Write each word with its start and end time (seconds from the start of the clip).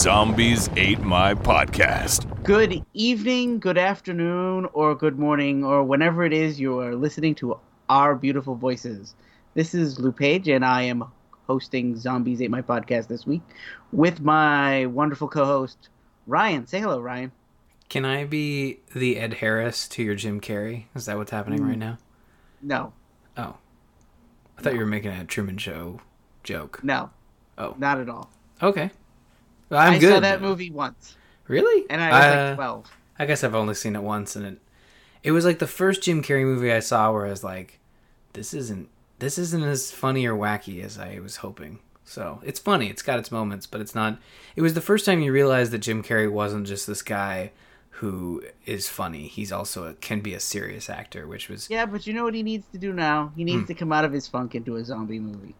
Zombies 0.00 0.70
Ate 0.76 1.02
My 1.02 1.34
Podcast. 1.34 2.42
Good 2.42 2.82
evening, 2.94 3.58
good 3.58 3.76
afternoon, 3.76 4.66
or 4.72 4.94
good 4.94 5.18
morning, 5.18 5.62
or 5.62 5.84
whenever 5.84 6.24
it 6.24 6.32
is 6.32 6.58
you 6.58 6.80
are 6.80 6.94
listening 6.96 7.34
to 7.34 7.58
our 7.90 8.14
beautiful 8.14 8.54
voices. 8.54 9.14
This 9.52 9.74
is 9.74 9.98
Lou 10.00 10.10
Page, 10.10 10.48
and 10.48 10.64
I 10.64 10.84
am 10.84 11.04
hosting 11.46 11.98
Zombies 11.98 12.40
Ate 12.40 12.50
My 12.50 12.62
Podcast 12.62 13.08
this 13.08 13.26
week 13.26 13.42
with 13.92 14.22
my 14.22 14.86
wonderful 14.86 15.28
co 15.28 15.44
host, 15.44 15.90
Ryan. 16.26 16.66
Say 16.66 16.80
hello, 16.80 16.98
Ryan. 16.98 17.30
Can 17.90 18.06
I 18.06 18.24
be 18.24 18.78
the 18.96 19.18
Ed 19.18 19.34
Harris 19.34 19.86
to 19.88 20.02
your 20.02 20.14
Jim 20.14 20.40
Carrey? 20.40 20.84
Is 20.94 21.04
that 21.04 21.18
what's 21.18 21.30
happening 21.30 21.62
right 21.62 21.76
mm. 21.76 21.80
now? 21.80 21.98
No, 22.62 22.94
Oh. 23.36 23.56
I 24.56 24.62
thought 24.62 24.72
you 24.72 24.80
were 24.80 24.86
making 24.86 25.10
a 25.10 25.26
Truman 25.26 25.58
Show 25.58 26.00
joke. 26.42 26.82
no, 26.82 27.10
Oh. 27.58 27.74
not 27.76 28.00
at 28.00 28.08
all. 28.08 28.30
Okay. 28.62 28.90
I'm 29.70 29.94
I 29.94 29.98
good. 29.98 30.14
saw 30.14 30.20
that 30.20 30.42
movie 30.42 30.70
once, 30.70 31.16
Really? 31.48 31.88
and 31.90 32.00
I 32.00 32.10
was 32.10 32.24
Uh, 32.24 32.46
like 32.48 32.56
12. 32.56 32.90
I 33.18 33.26
guess 33.26 33.44
I've 33.44 33.54
only 33.54 33.74
seen 33.74 33.94
it 33.96 34.02
once, 34.02 34.34
and 34.36 34.46
it 34.46 34.58
it 35.22 35.32
was 35.32 35.44
like 35.44 35.58
the 35.58 35.66
first 35.66 36.02
Jim 36.02 36.22
Carrey 36.22 36.44
movie 36.44 36.72
I 36.72 36.80
saw 36.80 37.12
where 37.12 37.26
I 37.26 37.30
was 37.30 37.44
like, 37.44 37.78
this 38.32 38.54
isn't 38.54 38.88
this 39.18 39.36
isn't 39.36 39.62
as 39.62 39.90
funny 39.92 40.24
or 40.26 40.34
wacky 40.34 40.82
as 40.82 40.98
I 40.98 41.18
was 41.20 41.36
hoping. 41.36 41.78
So 42.04 42.40
it's 42.42 42.58
funny, 42.58 42.88
it's 42.88 43.02
got 43.02 43.18
its 43.18 43.30
moments, 43.30 43.66
but 43.66 43.80
it's 43.82 43.94
not. 43.94 44.18
It 44.56 44.62
was 44.62 44.72
the 44.74 44.80
first 44.80 45.04
time 45.04 45.20
you 45.20 45.30
realized 45.30 45.72
that 45.72 45.78
Jim 45.78 46.02
Carrey 46.02 46.30
wasn't 46.32 46.66
just 46.66 46.86
this 46.86 47.02
guy 47.02 47.52
who 47.90 48.42
is 48.64 48.88
funny. 48.88 49.26
He's 49.28 49.52
also 49.52 49.84
a, 49.84 49.92
can 49.94 50.20
be 50.20 50.32
a 50.32 50.40
serious 50.40 50.88
actor, 50.88 51.26
which 51.28 51.50
was 51.50 51.68
Yeah, 51.68 51.84
but 51.84 52.06
you 52.06 52.14
know 52.14 52.24
what 52.24 52.34
he 52.34 52.42
needs 52.42 52.66
to 52.72 52.78
do 52.78 52.94
now? 52.94 53.32
He 53.36 53.42
Hmm. 53.42 53.46
needs 53.46 53.66
to 53.68 53.74
come 53.74 53.92
out 53.92 54.06
of 54.06 54.12
his 54.12 54.26
funk 54.26 54.54
into 54.54 54.76
a 54.76 54.84
zombie 54.84 55.20
movie. 55.20 55.54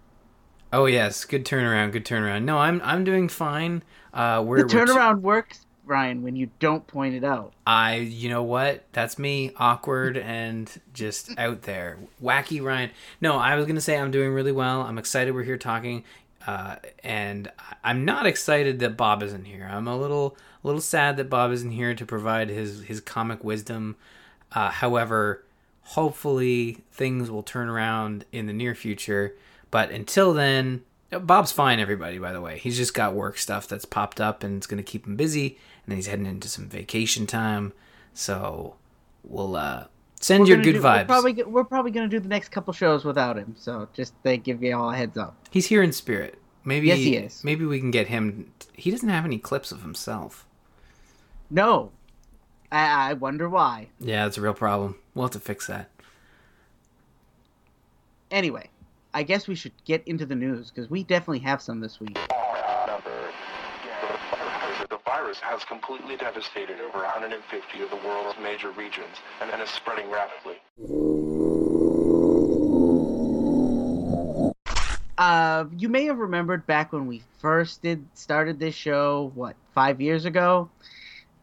Oh 0.73 0.87
yes, 0.87 1.25
good 1.25 1.45
turnaround, 1.45 1.93
good 1.93 2.05
turnaround. 2.05 2.45
No, 2.45 2.59
I'm 2.59 2.81
I'm 2.85 3.05
doing 3.05 3.29
fine. 3.29 3.83
Uh, 4.13 4.43
we're, 4.45 4.65
The 4.65 4.77
we're 4.77 4.87
turnaround 4.87 5.21
works, 5.21 5.67
Ryan, 5.85 6.23
when 6.23 6.37
you 6.37 6.51
don't 6.59 6.87
point 6.87 7.15
it 7.15 7.25
out. 7.25 7.53
I, 7.67 7.97
you 7.97 8.29
know 8.29 8.43
what? 8.43 8.85
That's 8.93 9.19
me, 9.19 9.53
awkward 9.57 10.17
and 10.17 10.71
just 10.93 11.37
out 11.39 11.63
there, 11.63 11.99
wacky 12.23 12.63
Ryan. 12.63 12.91
No, 13.21 13.37
I 13.37 13.55
was 13.57 13.67
gonna 13.67 13.81
say 13.81 13.99
I'm 13.99 14.11
doing 14.11 14.33
really 14.33 14.53
well. 14.53 14.83
I'm 14.83 14.99
excited 14.99 15.35
we're 15.35 15.45
here 15.45 15.59
talking, 15.59 16.05
uh, 16.47 16.77
and 17.05 17.51
I'm 17.85 18.05
not 18.05 18.27
excited 18.27 18.79
that 18.81 18.97
Bob 18.97 19.23
isn't 19.23 19.45
here. 19.45 19.69
I'm 19.71 19.89
a 19.89 19.97
little, 19.97 20.37
a 20.63 20.67
little 20.67 20.81
sad 20.81 21.17
that 21.19 21.31
Bob 21.31 21.53
isn't 21.53 21.71
here 21.73 21.95
to 21.95 22.07
provide 22.07 22.49
his 22.49 22.85
his 22.85 23.01
comic 23.01 23.45
wisdom. 23.45 23.97
Uh, 24.53 24.71
however, 24.71 25.45
hopefully 25.83 26.79
things 26.93 27.31
will 27.31 27.43
turn 27.43 27.69
around 27.69 28.25
in 28.33 28.47
the 28.47 28.53
near 28.53 28.75
future. 28.75 29.35
But 29.71 29.91
until 29.91 30.33
then, 30.33 30.83
Bob's 31.11 31.53
fine. 31.53 31.79
Everybody, 31.81 32.19
by 32.19 32.33
the 32.33 32.41
way, 32.41 32.59
he's 32.59 32.77
just 32.77 32.95
got 32.95 33.15
work 33.15 33.39
stuff 33.39 33.69
that's 33.69 33.85
popped 33.85 34.21
up 34.21 34.43
and 34.43 34.57
it's 34.57 34.67
going 34.67 34.83
to 34.83 34.89
keep 34.89 35.07
him 35.07 35.17
busy. 35.17 35.59
And 35.85 35.93
then 35.93 35.97
he's 35.97 36.07
heading 36.07 36.27
into 36.27 36.49
some 36.49 36.69
vacation 36.69 37.27
time. 37.27 37.73
So 38.13 38.77
we'll 39.23 39.57
uh, 39.57 39.85
send 40.21 40.43
We're 40.45 40.55
your 40.55 40.63
good 40.63 40.73
do- 40.75 40.83
vibes. 40.83 41.01
We're 41.01 41.05
probably, 41.05 41.43
we're 41.45 41.65
probably 41.65 41.91
going 41.91 42.09
to 42.09 42.17
do 42.17 42.21
the 42.21 42.29
next 42.29 42.51
couple 42.51 42.73
shows 42.73 43.05
without 43.05 43.37
him, 43.37 43.55
so 43.59 43.89
just 43.95 44.15
they 44.23 44.37
give 44.37 44.63
you 44.63 44.77
all 44.77 44.91
a 44.91 44.97
heads 44.97 45.17
up. 45.17 45.37
He's 45.51 45.67
here 45.67 45.83
in 45.83 45.93
spirit. 45.93 46.37
Maybe 46.65 46.89
Yes, 46.89 46.99
he 46.99 47.17
is. 47.17 47.43
Maybe 47.45 47.65
we 47.65 47.79
can 47.79 47.91
get 47.91 48.09
him. 48.09 48.53
He 48.75 48.91
doesn't 48.91 49.09
have 49.09 49.25
any 49.25 49.39
clips 49.39 49.73
of 49.73 49.83
himself. 49.83 50.47
No, 51.51 51.91
I, 52.71 53.11
I 53.11 53.13
wonder 53.15 53.49
why. 53.49 53.89
Yeah, 53.99 54.27
it's 54.27 54.37
a 54.37 54.41
real 54.43 54.53
problem. 54.55 54.97
We'll 55.15 55.25
have 55.25 55.33
to 55.33 55.41
fix 55.41 55.67
that. 55.69 55.91
Anyway, 58.31 58.69
I 59.13 59.25
guess 59.25 59.49
we 59.49 59.57
should 59.57 59.73
get 59.85 60.07
into 60.07 60.25
the 60.25 60.37
news 60.37 60.71
because 60.71 60.89
we 60.89 61.03
definitely 61.03 61.41
have 61.41 61.61
some 61.61 61.81
this 61.81 61.99
week. 61.99 62.15
The 64.89 64.99
virus 65.05 65.41
has 65.41 65.65
completely 65.65 66.17
devastated 66.17 66.81
over 66.81 66.99
150 66.99 67.83
of 67.83 67.91
the 67.91 67.97
world's 67.97 68.39
major 68.41 68.71
regions 68.71 69.17
and, 69.41 69.61
is 69.61 69.69
spreading 69.71 70.09
rapidly. 70.11 70.57
Uh, 75.19 75.65
you 75.77 75.89
may 75.89 76.05
have 76.05 76.19
remembered 76.19 76.67
back 76.67 76.93
when 76.93 77.07
we 77.07 77.23
first 77.41 77.83
did 77.83 78.05
started 78.15 78.59
this 78.61 78.75
show, 78.75 79.33
what 79.35 79.57
five 79.75 80.01
years 80.01 80.25
ago, 80.25 80.71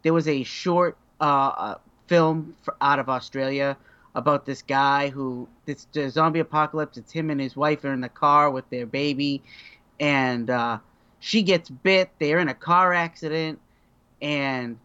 there 0.02 0.14
was 0.14 0.26
a 0.26 0.42
short 0.42 0.96
uh, 1.20 1.24
uh, 1.24 1.78
film 2.06 2.56
for, 2.62 2.74
out 2.80 2.98
of 2.98 3.08
Australia 3.08 3.76
about 4.14 4.46
this 4.46 4.62
guy 4.62 5.08
who 5.08 5.48
this 5.66 5.86
the 5.92 6.10
zombie 6.10 6.40
apocalypse. 6.40 6.96
It's 6.96 7.12
him 7.12 7.30
and 7.30 7.40
his 7.40 7.56
wife 7.56 7.84
are 7.84 7.92
in 7.92 8.00
the 8.00 8.08
car 8.08 8.50
with 8.50 8.68
their 8.70 8.86
baby, 8.86 9.42
and 10.00 10.50
uh, 10.50 10.78
she 11.20 11.42
gets 11.42 11.70
bit. 11.70 12.10
They're 12.18 12.38
in 12.38 12.48
a 12.48 12.54
car 12.54 12.92
accident, 12.92 13.58
and 14.20 14.78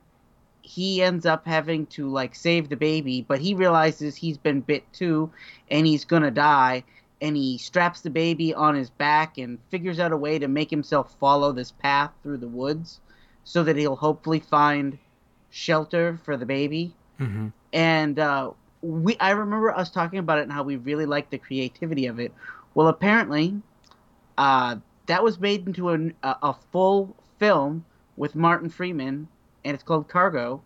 he 0.61 1.01
ends 1.01 1.25
up 1.25 1.45
having 1.45 1.85
to 1.87 2.09
like 2.09 2.35
save 2.35 2.69
the 2.69 2.77
baby, 2.77 3.25
but 3.27 3.39
he 3.39 3.53
realizes 3.53 4.15
he's 4.15 4.37
been 4.37 4.61
bit 4.61 4.83
too, 4.93 5.31
and 5.69 5.85
he's 5.85 6.05
gonna 6.05 6.31
die 6.31 6.83
and 7.23 7.37
he 7.37 7.57
straps 7.57 8.01
the 8.01 8.09
baby 8.09 8.53
on 8.53 8.75
his 8.75 8.89
back 8.89 9.37
and 9.37 9.57
figures 9.69 9.97
out 9.97 10.11
a 10.11 10.17
way 10.17 10.37
to 10.37 10.49
make 10.49 10.69
himself 10.69 11.15
follow 11.21 11.53
this 11.53 11.71
path 11.71 12.11
through 12.21 12.35
the 12.35 12.47
woods 12.49 12.99
so 13.45 13.63
that 13.63 13.77
he'll 13.77 13.95
hopefully 13.95 14.41
find 14.41 14.99
shelter 15.49 16.19
for 16.25 16.35
the 16.35 16.45
baby. 16.45 16.93
Mm-hmm. 17.21 17.47
And 17.71 18.19
uh, 18.19 18.51
we, 18.83 19.17
I 19.17 19.31
remember 19.31 19.71
us 19.71 19.89
talking 19.89 20.19
about 20.19 20.39
it 20.39 20.43
and 20.43 20.51
how 20.51 20.61
we 20.63 20.75
really 20.75 21.05
liked 21.05 21.31
the 21.31 21.37
creativity 21.37 22.05
of 22.05 22.19
it. 22.19 22.33
Well, 22.75 22.89
apparently, 22.89 23.61
uh, 24.37 24.77
that 25.05 25.23
was 25.23 25.39
made 25.39 25.65
into 25.65 25.89
a, 25.89 26.11
a, 26.23 26.53
full 26.71 27.15
film 27.39 27.85
with 28.17 28.35
Martin 28.35 28.69
Freeman, 28.69 29.27
and 29.63 29.73
it's 29.73 29.83
called 29.83 30.09
Cargo, 30.09 30.61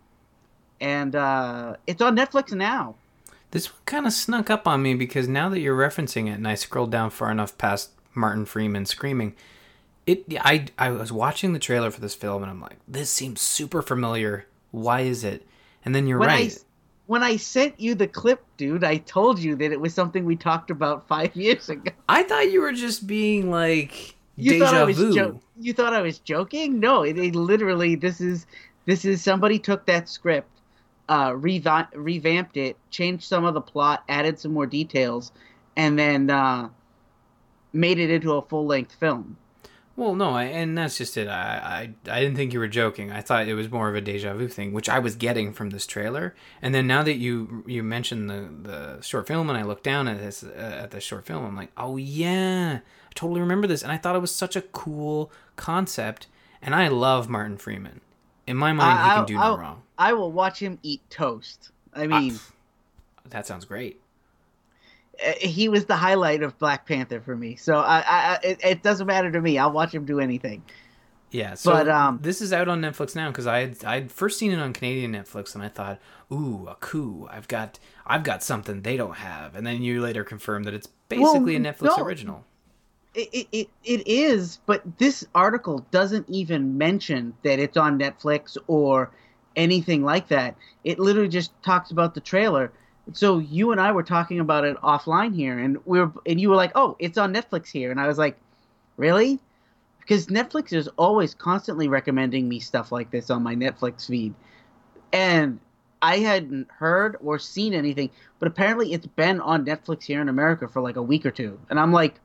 and 0.82 1.16
uh, 1.16 1.76
it's 1.86 2.02
on 2.02 2.16
Netflix 2.16 2.52
now. 2.52 2.96
This 3.52 3.72
one 3.72 3.82
kind 3.86 4.08
of 4.08 4.14
snuck 4.14 4.50
up 4.50 4.68
on 4.68 4.82
me 4.82 4.94
because 4.96 5.28
now 5.28 5.50
that 5.50 5.60
you're 5.60 5.78
referencing 5.78 6.28
it, 6.28 6.34
and 6.34 6.48
I 6.48 6.56
scrolled 6.56 6.92
down 6.92 7.12
far 7.12 7.32
enough 7.32 7.58
past 7.58 7.92
Martin 8.14 8.46
Freeman 8.46 8.86
screaming, 8.86 9.36
it. 10.06 10.26
I 10.40 10.66
I 10.78 10.90
was 10.90 11.12
watching 11.12 11.54
the 11.54 11.60
trailer 11.60 11.92
for 11.92 12.02
this 12.02 12.16
film, 12.16 12.42
and 12.42 12.50
I'm 12.50 12.62
like, 12.62 12.78
this 12.88 13.10
seems 13.10 13.42
super 13.42 13.82
familiar. 13.82 14.48
Why 14.72 15.02
is 15.02 15.24
it? 15.24 15.48
And 15.86 15.96
then 15.96 16.08
you're 16.08 16.20
when 16.20 16.28
right. 16.28 16.52
I 16.52 16.67
when 17.08 17.24
I 17.24 17.38
sent 17.38 17.80
you 17.80 17.96
the 17.96 18.08
clip, 18.08 18.44
dude, 18.58 18.84
I 18.84 18.98
told 18.98 19.40
you 19.40 19.56
that 19.56 19.72
it 19.72 19.80
was 19.82 19.94
something 19.94 20.26
we 20.26 20.36
talked 20.36 20.70
about 20.70 21.08
five 21.08 21.36
years 21.36 21.70
ago. 21.70 21.92
I 22.08 22.24
thought 22.24 22.52
you 22.52 22.62
were 22.62 22.74
just 22.74 23.08
being 23.08 23.50
like 23.50 24.16
You 24.36 24.60
thought 24.60 24.76
I 24.76 24.84
was 24.84 24.98
vu. 24.98 25.14
jo- 25.14 25.42
you 25.60 25.74
thought 25.74 25.94
I 25.94 26.02
was 26.02 26.20
joking? 26.20 26.80
No, 26.80 27.04
it, 27.04 27.18
it 27.18 27.36
literally 27.36 27.96
this 27.96 28.22
is 28.22 28.46
this 28.86 29.04
is 29.06 29.24
somebody 29.24 29.58
took 29.60 29.86
that 29.88 30.08
script, 30.08 30.50
uh, 31.10 31.34
reva- 31.36 31.90
revamped 31.96 32.56
it, 32.58 32.78
changed 32.90 33.24
some 33.26 33.44
of 33.46 33.54
the 33.54 33.62
plot, 33.62 34.04
added 34.08 34.40
some 34.40 34.54
more 34.54 34.66
details, 34.68 35.32
and 35.76 35.98
then 35.98 36.30
uh, 36.30 36.70
made 37.74 38.00
it 38.00 38.10
into 38.10 38.34
a 38.34 38.42
full 38.42 38.66
length 38.66 38.94
film. 38.96 39.38
Well, 39.98 40.14
no, 40.14 40.30
I, 40.30 40.44
and 40.44 40.78
that's 40.78 40.96
just 40.96 41.18
it. 41.18 41.28
I, 41.28 41.90
I 42.08 42.12
I 42.16 42.20
didn't 42.22 42.36
think 42.38 42.54
you 42.54 42.60
were 42.60 42.68
joking. 42.68 43.12
I 43.12 43.22
thought 43.22 43.48
it 43.48 43.56
was 43.56 43.72
more 43.72 43.90
of 43.90 43.96
a 43.96 44.00
deja 44.02 44.32
vu 44.36 44.48
thing, 44.48 44.72
which 44.72 44.88
I 44.88 45.00
was 45.00 45.16
getting 45.16 45.54
from 45.54 45.72
this 45.72 45.88
trailer. 45.88 46.36
And 46.62 46.74
then 46.74 46.86
now 46.86 47.02
that 47.02 47.16
you 47.16 47.64
you 47.66 47.82
mentioned 47.82 48.30
the 48.30 48.48
the 48.62 49.02
short 49.02 49.28
film, 49.28 49.50
and 49.50 49.58
I 49.58 49.64
looked 49.64 49.84
down 49.84 50.08
at 50.08 50.20
this 50.20 50.44
uh, 50.44 50.82
at 50.84 50.92
the 50.92 51.02
short 51.02 51.26
film, 51.26 51.44
I'm 51.44 51.56
like, 51.56 51.72
oh 51.78 51.98
yeah, 51.98 52.80
I 52.82 53.12
totally 53.16 53.42
remember 53.42 53.66
this. 53.66 53.82
And 53.82 53.92
I 53.92 53.98
thought 53.98 54.16
it 54.16 54.20
was 54.20 54.34
such 54.34 54.56
a 54.56 54.62
cool 54.62 55.32
concept. 55.56 56.28
And 56.62 56.76
I 56.76 56.88
love 56.90 57.28
Martin 57.28 57.58
Freeman. 57.58 58.02
In 58.46 58.56
my 58.56 58.74
mind, 58.74 59.00
he 59.04 59.10
can 59.16 59.26
do 59.26 59.38
I- 59.40 59.50
no 59.50 59.58
wrong. 59.58 59.82
I 59.98 60.14
will 60.14 60.32
watch 60.32 60.60
him 60.60 60.78
eat 60.84 61.02
toast. 61.10 61.72
I 61.92 62.06
mean, 62.06 62.38
That 63.30 63.48
sounds 63.48 63.66
great. 63.66 64.00
Uh, 65.26 65.34
he 65.40 65.70
was 65.70 65.86
the 65.86 65.96
highlight 65.96 66.44
of 66.44 66.58
Black 66.60 66.86
Panther 66.86 67.22
for 67.22 67.36
me. 67.36 67.56
So 67.56 67.78
I, 67.78 68.04
I, 68.06 68.40
it, 68.44 68.60
it 68.64 68.84
doesn't 68.84 69.08
matter 69.08 69.32
to 69.32 69.42
me. 69.42 69.58
I'll 69.58 69.72
watch 69.72 69.94
him 69.94 70.06
do 70.06 70.20
anything. 70.20 70.64
Yeah, 71.30 71.56
so 71.56 71.72
But, 71.72 71.90
um, 71.90 72.20
this 72.22 72.42
is 72.42 72.54
out 72.54 72.70
on 72.70 72.82
Netflix 72.82 73.16
now 73.16 73.30
because 73.30 73.48
I 73.48 73.60
had 73.60 73.84
I'd 73.84 74.12
first 74.12 74.40
seen 74.40 74.52
it 74.52 74.60
on 74.60 74.72
Canadian 74.72 75.12
Netflix 75.12 75.56
and 75.56 75.64
I 75.64 75.68
thought, 75.68 76.00
ooh, 76.32 76.68
a 76.70 76.76
coup! 76.76 77.28
I've 77.30 77.50
got 77.50 77.80
I've 78.06 78.24
got 78.24 78.44
something 78.44 78.82
they 78.82 78.96
don't 78.96 79.18
have, 79.18 79.56
and 79.56 79.68
then 79.68 79.82
you 79.82 80.02
later 80.02 80.24
confirmed 80.24 80.66
that 80.66 80.74
it's 80.74 80.88
basically 81.10 81.56
a 81.58 81.60
Netflix 81.60 81.98
no. 81.98 82.04
original. 82.04 82.46
it, 83.14 83.48
it, 83.52 83.70
it 83.84 84.08
is, 84.08 84.60
but 84.68 84.84
this 85.00 85.26
article 85.36 85.86
doesn't 85.92 86.30
even 86.30 86.78
mention 86.78 87.34
that 87.44 87.60
it's 87.60 87.76
on 87.76 88.00
Netflix 88.00 88.58
or 88.68 89.12
anything 89.56 90.04
like 90.04 90.30
that. 90.30 90.56
It 90.84 91.00
literally 91.00 91.30
just 91.30 91.52
talks 91.64 91.92
about 91.92 92.14
the 92.14 92.22
trailer. 92.22 92.72
So 93.14 93.40
you 93.40 93.72
and 93.72 93.80
I 93.80 93.92
were 93.92 94.04
talking 94.04 94.40
about 94.40 94.66
it 94.66 94.78
offline 94.78 95.36
here, 95.36 95.58
and 95.58 95.78
we 95.86 96.00
were, 96.00 96.12
and 96.26 96.40
you 96.40 96.50
were 96.50 96.56
like, 96.56 96.72
"Oh, 96.76 96.96
it's 97.00 97.18
on 97.18 97.34
Netflix 97.34 97.68
here," 97.70 97.92
and 97.92 98.00
I 98.00 98.08
was 98.08 98.18
like, 98.18 98.38
"Really?" 98.98 99.40
Because 100.00 100.28
Netflix 100.28 100.74
is 100.74 100.88
always 100.98 101.34
constantly 101.34 101.88
recommending 101.88 102.48
me 102.48 102.60
stuff 102.60 102.92
like 102.92 103.12
this 103.12 103.30
on 103.30 103.44
my 103.44 103.56
Netflix 103.56 104.08
feed, 104.08 104.34
and 105.14 105.60
I 106.02 106.18
hadn't 106.20 106.70
heard 106.70 107.18
or 107.24 107.40
seen 107.40 107.74
anything, 107.74 108.10
but 108.40 108.48
apparently 108.48 108.94
it's 108.94 109.08
been 109.08 109.40
on 109.42 109.66
Netflix 109.66 110.04
here 110.04 110.22
in 110.22 110.30
America 110.30 110.68
for 110.68 110.82
like 110.82 110.96
a 110.96 111.02
week 111.02 111.26
or 111.26 111.32
two, 111.32 111.60
and 111.70 111.80
I'm 111.80 111.94
like, 111.94 112.20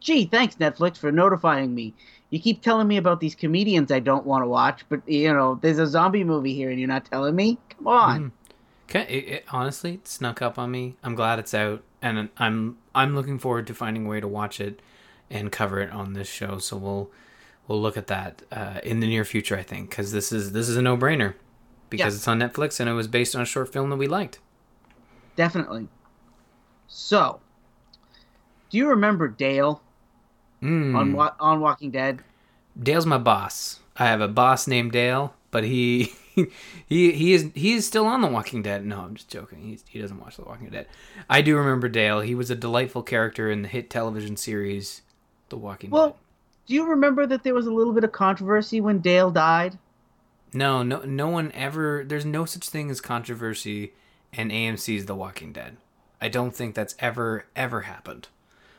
"Gee, 0.00 0.24
thanks 0.24 0.56
Netflix 0.56 0.96
for 0.96 1.12
notifying 1.12 1.74
me." 1.74 1.94
You 2.30 2.40
keep 2.40 2.62
telling 2.62 2.88
me 2.88 2.96
about 2.96 3.20
these 3.20 3.36
comedians 3.36 3.92
I 3.92 4.00
don't 4.00 4.26
want 4.26 4.42
to 4.42 4.48
watch, 4.48 4.84
but 4.88 5.08
you 5.08 5.32
know, 5.32 5.58
there's 5.62 5.78
a 5.78 5.86
zombie 5.86 6.24
movie 6.24 6.52
here 6.52 6.68
and 6.70 6.80
you're 6.80 6.88
not 6.88 7.04
telling 7.04 7.36
me? 7.36 7.58
Come 7.76 7.86
on. 7.86 8.24
Okay, 8.24 8.43
it, 8.92 8.98
it, 9.10 9.44
honestly, 9.50 9.94
it 9.94 10.08
snuck 10.08 10.42
up 10.42 10.58
on 10.58 10.70
me. 10.70 10.96
I'm 11.02 11.14
glad 11.14 11.38
it's 11.38 11.54
out, 11.54 11.82
and 12.02 12.28
I'm 12.36 12.78
I'm 12.94 13.14
looking 13.14 13.38
forward 13.38 13.66
to 13.68 13.74
finding 13.74 14.06
a 14.06 14.08
way 14.08 14.20
to 14.20 14.28
watch 14.28 14.60
it 14.60 14.80
and 15.30 15.50
cover 15.50 15.80
it 15.80 15.90
on 15.90 16.12
this 16.12 16.28
show. 16.28 16.58
So 16.58 16.76
we'll 16.76 17.10
we'll 17.66 17.80
look 17.80 17.96
at 17.96 18.06
that 18.08 18.42
uh, 18.52 18.80
in 18.82 19.00
the 19.00 19.06
near 19.06 19.24
future, 19.24 19.56
I 19.56 19.62
think, 19.62 19.90
because 19.90 20.12
this 20.12 20.32
is 20.32 20.52
this 20.52 20.68
is 20.68 20.76
a 20.76 20.82
no 20.82 20.96
brainer 20.96 21.34
because 21.90 22.14
Yeah. 22.14 22.16
it's 22.18 22.28
on 22.28 22.38
Netflix 22.40 22.78
and 22.80 22.88
it 22.88 22.92
was 22.92 23.08
based 23.08 23.34
on 23.34 23.42
a 23.42 23.46
short 23.46 23.72
film 23.72 23.90
that 23.90 23.96
we 23.96 24.06
liked. 24.06 24.38
Definitely. 25.36 25.88
So, 26.86 27.40
do 28.70 28.78
you 28.78 28.88
remember 28.88 29.28
Dale 29.28 29.80
Mm. 30.62 30.94
on 31.18 31.30
on 31.40 31.60
Walking 31.60 31.90
Dead? 31.90 32.22
Dale's 32.80 33.06
my 33.06 33.18
boss. 33.18 33.80
I 33.96 34.06
have 34.06 34.20
a 34.20 34.28
boss 34.28 34.66
named 34.66 34.92
Dale, 34.92 35.34
but 35.50 35.64
he 35.64 36.12
he 36.86 37.12
he 37.12 37.32
is 37.32 37.50
he 37.54 37.74
is 37.74 37.86
still 37.86 38.06
on 38.06 38.20
The 38.20 38.28
Walking 38.28 38.62
Dead. 38.62 38.84
No, 38.84 39.00
I'm 39.00 39.14
just 39.14 39.28
joking. 39.28 39.60
He's, 39.60 39.84
he 39.88 40.00
doesn't 40.00 40.20
watch 40.20 40.36
The 40.36 40.44
Walking 40.44 40.70
Dead. 40.70 40.86
I 41.28 41.42
do 41.42 41.56
remember 41.56 41.88
Dale. 41.88 42.20
He 42.20 42.34
was 42.34 42.50
a 42.50 42.56
delightful 42.56 43.02
character 43.02 43.50
in 43.50 43.62
the 43.62 43.68
hit 43.68 43.90
television 43.90 44.36
series 44.36 45.02
The 45.48 45.56
Walking 45.56 45.90
Well, 45.90 46.02
Dead. 46.02 46.10
Well, 46.10 46.18
do 46.66 46.74
you 46.74 46.86
remember 46.88 47.26
that 47.26 47.42
there 47.42 47.54
was 47.54 47.66
a 47.66 47.72
little 47.72 47.92
bit 47.92 48.04
of 48.04 48.12
controversy 48.12 48.80
when 48.80 49.00
Dale 49.00 49.30
died? 49.30 49.78
No, 50.52 50.82
no, 50.82 51.02
no 51.02 51.28
one 51.28 51.52
ever. 51.52 52.04
There's 52.06 52.24
no 52.24 52.44
such 52.44 52.68
thing 52.68 52.90
as 52.90 53.00
controversy 53.00 53.92
in 54.32 54.48
AMC's 54.48 55.06
The 55.06 55.14
Walking 55.14 55.52
Dead. 55.52 55.76
I 56.20 56.28
don't 56.28 56.54
think 56.54 56.74
that's 56.74 56.94
ever 56.98 57.46
ever 57.54 57.82
happened. 57.82 58.28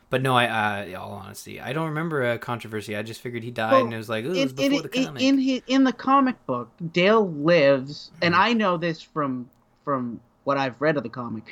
But 0.08 0.22
no, 0.22 0.36
I, 0.36 0.92
uh, 0.94 1.00
all 1.00 1.12
honesty, 1.12 1.60
I 1.60 1.72
don't 1.72 1.88
remember 1.88 2.30
a 2.30 2.38
controversy. 2.38 2.94
I 2.96 3.02
just 3.02 3.20
figured 3.20 3.42
he 3.42 3.50
died, 3.50 3.72
Well, 3.72 3.84
and 3.86 3.94
it 3.94 3.96
was 3.96 4.08
like, 4.08 4.24
"Ooh, 4.24 4.30
it 4.32 4.36
in, 4.36 4.42
was 4.44 4.52
before 4.52 4.72
in, 4.76 4.82
the 4.82 4.88
comic." 4.88 5.22
in, 5.22 5.38
hi- 5.42 5.62
in 5.66 5.84
the 5.84 5.92
comic 5.92 6.46
book, 6.46 6.70
Dale 6.92 7.28
lives, 7.28 8.12
and 8.22 8.32
Mm-hmm. 8.34 8.42
I 8.42 8.52
know 8.52 8.76
this 8.76 9.02
from 9.02 9.48
from 9.84 10.20
what 10.44 10.56
I've 10.58 10.80
read 10.80 10.96
of 10.96 11.02
the 11.02 11.08
comic. 11.08 11.44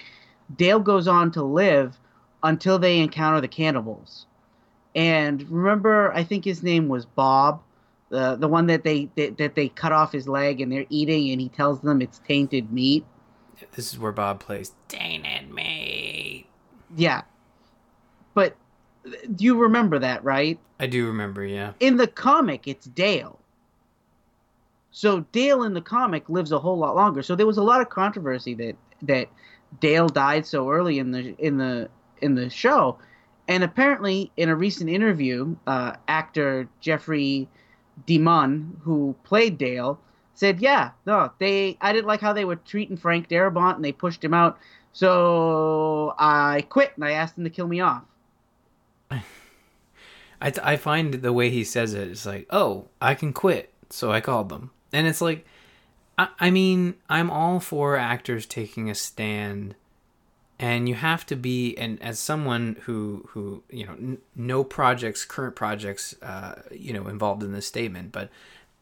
Dale 0.57 0.79
goes 0.79 1.09
on 1.09 1.33
to 1.33 1.43
live 1.43 1.99
until 2.45 2.79
they 2.79 3.01
encounter 3.01 3.41
the 3.41 3.49
cannibals. 3.49 4.27
And 4.95 5.43
remember, 5.51 6.13
I 6.13 6.23
think 6.23 6.45
his 6.45 6.63
name 6.63 6.87
was 6.89 7.07
Bob, 7.07 7.61
the 8.11 8.37
the 8.37 8.47
one 8.47 8.67
that 8.69 8.85
they 8.85 9.09
that, 9.17 9.37
that 9.39 9.57
they 9.57 9.69
cut 9.69 9.91
off 9.91 10.13
his 10.13 10.29
leg 10.29 10.61
and 10.61 10.71
they're 10.71 10.87
eating, 10.91 11.31
and 11.31 11.41
he 11.41 11.49
tells 11.49 11.81
them 11.81 12.01
it's 12.01 12.21
tainted 12.21 12.73
meat. 12.73 13.05
this 13.73 13.93
is 13.93 13.99
where 13.99 14.13
Bob 14.13 14.39
plays 14.39 14.73
tainted 14.87 15.53
meat. 15.53 16.47
Yeah, 16.97 17.23
but 18.35 18.57
do 19.35 19.45
you 19.45 19.57
remember 19.57 19.99
that, 19.99 20.25
right? 20.25 20.59
I 20.81 20.87
do 20.87 21.07
remember, 21.07 21.45
yeah. 21.45 21.73
in 21.81 21.97
the 21.97 22.07
comic 22.07 22.67
it's 22.67 22.87
Dale. 22.87 23.39
So 24.91 25.27
Dale 25.33 25.65
in 25.65 25.75
the 25.75 25.81
comic 25.81 26.29
lives 26.29 26.53
a 26.53 26.59
whole 26.59 26.79
lot 26.79 26.95
longer. 26.95 27.23
So 27.23 27.35
there 27.35 27.47
was 27.47 27.59
a 27.59 27.63
lot 27.63 27.81
of 27.81 27.89
controversy 27.89 28.55
that 28.55 28.77
that 29.03 29.29
Dale 29.81 30.09
died 30.09 30.47
so 30.47 30.71
early 30.71 30.99
in 30.99 31.11
the 31.11 31.35
in 31.39 31.59
the 31.59 31.89
in 32.23 32.37
the 32.37 32.49
show, 32.49 32.99
and 33.49 33.65
apparently 33.65 34.31
in 34.37 34.49
a 34.49 34.55
recent 34.57 34.89
interview, 34.89 35.57
uh, 35.67 35.95
actor 36.07 36.69
Jeffrey 36.81 37.49
DeMunn, 38.07 38.81
who 38.83 39.17
played 39.25 39.59
Dale, 39.59 39.99
said, 40.35 40.61
"Yeah, 40.61 40.93
no, 41.07 41.33
they 41.39 41.77
I 41.81 41.93
didn't 41.93 42.07
like 42.07 42.21
how 42.21 42.33
they 42.33 42.45
were 42.45 42.57
treating 42.57 42.97
Frank 42.97 43.29
Darabont, 43.29 43.77
and 43.77 43.85
they 43.85 43.93
pushed 43.93 44.23
him 44.23 44.33
out. 44.33 44.59
So 44.93 46.15
I 46.19 46.65
quit 46.69 46.93
and 46.95 47.05
I 47.05 47.13
asked 47.13 47.35
them 47.35 47.45
to 47.45 47.51
kill 47.51 47.67
me 47.67 47.81
off." 47.81 48.05
I, 49.11 49.23
I 50.41 50.77
find 50.77 51.15
the 51.15 51.33
way 51.33 51.51
he 51.51 51.65
says 51.65 51.95
it, 51.95 52.09
it's 52.09 52.27
like, 52.27 52.47
oh, 52.51 52.89
I 53.01 53.15
can 53.15 53.33
quit, 53.33 53.73
so 53.91 54.13
I 54.13 54.21
called 54.21 54.49
them. 54.49 54.71
And 54.93 55.07
it's 55.07 55.21
like, 55.21 55.47
I, 56.19 56.29
I 56.39 56.51
mean, 56.51 56.95
I'm 57.09 57.31
all 57.31 57.61
for 57.61 57.97
actors 57.97 58.47
taking 58.47 58.91
a 58.91 58.95
stand, 58.95 59.75
and 60.59 60.89
you 60.89 60.95
have 60.95 61.27
to 61.27 61.37
be, 61.37 61.77
and 61.77 62.01
as 62.03 62.19
someone 62.19 62.77
who, 62.83 63.29
who 63.31 63.63
you 63.71 63.87
know, 63.87 63.93
n- 63.93 64.19
no 64.37 64.65
projects, 64.65 65.25
current 65.25 65.57
projects, 65.57 66.15
uh, 66.23 66.63
you 66.71 66.93
know, 66.93 67.09
involved 67.09 67.43
in 67.43 67.53
this 67.53 67.67
statement, 67.67 68.13
but 68.13 68.29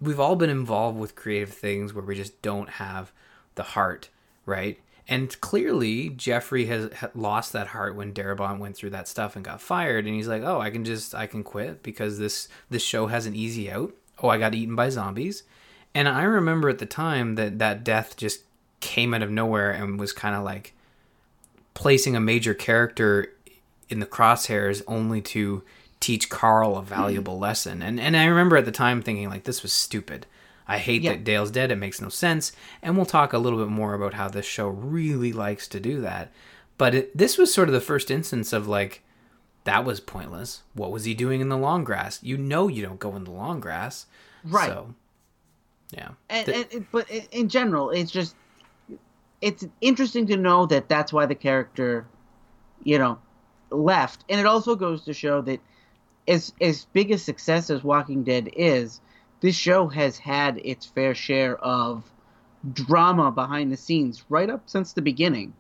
we've 0.00 0.20
all 0.20 0.36
been 0.36 0.50
involved 0.50 0.98
with 0.98 1.14
creative 1.14 1.54
things 1.54 1.94
where 1.94 2.04
we 2.04 2.16
just 2.16 2.42
don't 2.42 2.68
have 2.70 3.12
the 3.54 3.62
heart, 3.62 4.08
right? 4.46 4.80
And 5.08 5.38
clearly, 5.40 6.10
Jeffrey 6.10 6.66
has 6.66 6.88
lost 7.14 7.52
that 7.52 7.68
heart 7.68 7.96
when 7.96 8.14
Darabont 8.14 8.58
went 8.58 8.76
through 8.76 8.90
that 8.90 9.08
stuff 9.08 9.34
and 9.34 9.44
got 9.44 9.60
fired. 9.60 10.06
And 10.06 10.14
he's 10.14 10.28
like, 10.28 10.42
"Oh, 10.42 10.60
I 10.60 10.70
can 10.70 10.84
just 10.84 11.14
I 11.14 11.26
can 11.26 11.42
quit 11.42 11.82
because 11.82 12.18
this 12.18 12.48
this 12.70 12.82
show 12.82 13.08
has 13.08 13.26
an 13.26 13.34
easy 13.34 13.70
out. 13.70 13.92
Oh, 14.22 14.28
I 14.28 14.38
got 14.38 14.54
eaten 14.54 14.76
by 14.76 14.90
zombies." 14.90 15.42
And 15.94 16.08
I 16.08 16.22
remember 16.22 16.68
at 16.68 16.78
the 16.78 16.86
time 16.86 17.34
that 17.34 17.58
that 17.58 17.84
death 17.84 18.16
just 18.16 18.42
came 18.80 19.12
out 19.12 19.22
of 19.22 19.30
nowhere 19.30 19.70
and 19.70 19.98
was 19.98 20.12
kind 20.12 20.34
of 20.34 20.44
like 20.44 20.72
placing 21.74 22.16
a 22.16 22.20
major 22.20 22.54
character 22.54 23.32
in 23.88 24.00
the 24.00 24.06
crosshairs 24.06 24.82
only 24.86 25.20
to 25.20 25.62
teach 26.00 26.28
Carl 26.28 26.76
a 26.76 26.82
valuable 26.82 27.34
mm-hmm. 27.34 27.42
lesson. 27.42 27.82
And 27.82 27.98
and 27.98 28.16
I 28.16 28.24
remember 28.26 28.56
at 28.56 28.64
the 28.64 28.72
time 28.72 29.02
thinking 29.02 29.28
like 29.28 29.44
this 29.44 29.62
was 29.62 29.72
stupid. 29.72 30.26
I 30.68 30.78
hate 30.78 31.02
Yeah. 31.02 31.12
that 31.12 31.24
Dale's 31.24 31.50
dead. 31.50 31.70
It 31.70 31.76
makes 31.76 32.00
no 32.00 32.08
sense. 32.08 32.52
And 32.82 32.96
we'll 32.96 33.06
talk 33.06 33.32
a 33.32 33.38
little 33.38 33.58
bit 33.58 33.68
more 33.68 33.94
about 33.94 34.14
how 34.14 34.28
this 34.28 34.46
show 34.46 34.68
really 34.68 35.32
likes 35.32 35.66
to 35.68 35.80
do 35.80 36.00
that. 36.02 36.32
But 36.78 36.94
it, 36.94 37.16
this 37.16 37.36
was 37.38 37.52
sort 37.52 37.68
of 37.68 37.72
the 37.74 37.80
first 37.80 38.10
instance 38.10 38.52
of 38.52 38.66
like 38.68 39.02
that 39.64 39.84
was 39.84 40.00
pointless. 40.00 40.62
What 40.74 40.90
was 40.92 41.04
he 41.04 41.14
doing 41.14 41.40
in 41.40 41.48
the 41.48 41.56
long 41.58 41.84
grass? 41.84 42.18
You 42.22 42.36
know 42.36 42.68
you 42.68 42.82
don't 42.82 42.98
go 42.98 43.14
in 43.16 43.24
the 43.24 43.30
long 43.30 43.60
grass. 43.60 44.06
Right. 44.44 44.68
So, 44.68 44.94
yeah. 45.92 46.10
and, 46.28 46.46
The- 46.46 46.66
and 46.72 46.86
but 46.90 47.08
in, 47.10 47.48
general, 47.48 47.90
it's 47.90 48.10
just 48.10 48.34
it's 49.40 49.64
interesting 49.80 50.26
to 50.28 50.36
know 50.36 50.66
that 50.66 50.88
that's 50.88 51.12
why 51.12 51.26
the 51.26 51.34
character, 51.34 52.06
you 52.82 52.98
know, 52.98 53.18
left, 53.70 54.24
and 54.28 54.40
it 54.40 54.46
also 54.46 54.74
goes 54.76 55.04
to 55.04 55.12
show 55.14 55.40
that 55.42 55.60
as 56.28 56.52
as 56.60 56.86
big 56.92 57.10
a 57.10 57.18
success 57.18 57.68
as 57.70 57.82
Walking 57.84 58.22
Dead 58.24 58.48
is, 58.56 59.00
this 59.42 59.56
show 59.56 59.88
has 59.88 60.16
had 60.16 60.58
its 60.64 60.86
fair 60.86 61.14
share 61.14 61.56
of 61.58 62.04
drama 62.72 63.30
behind 63.32 63.72
the 63.72 63.76
scenes 63.76 64.24
right 64.28 64.48
up 64.48 64.62
since 64.66 64.92
the 64.92 65.02
beginning. 65.02 65.52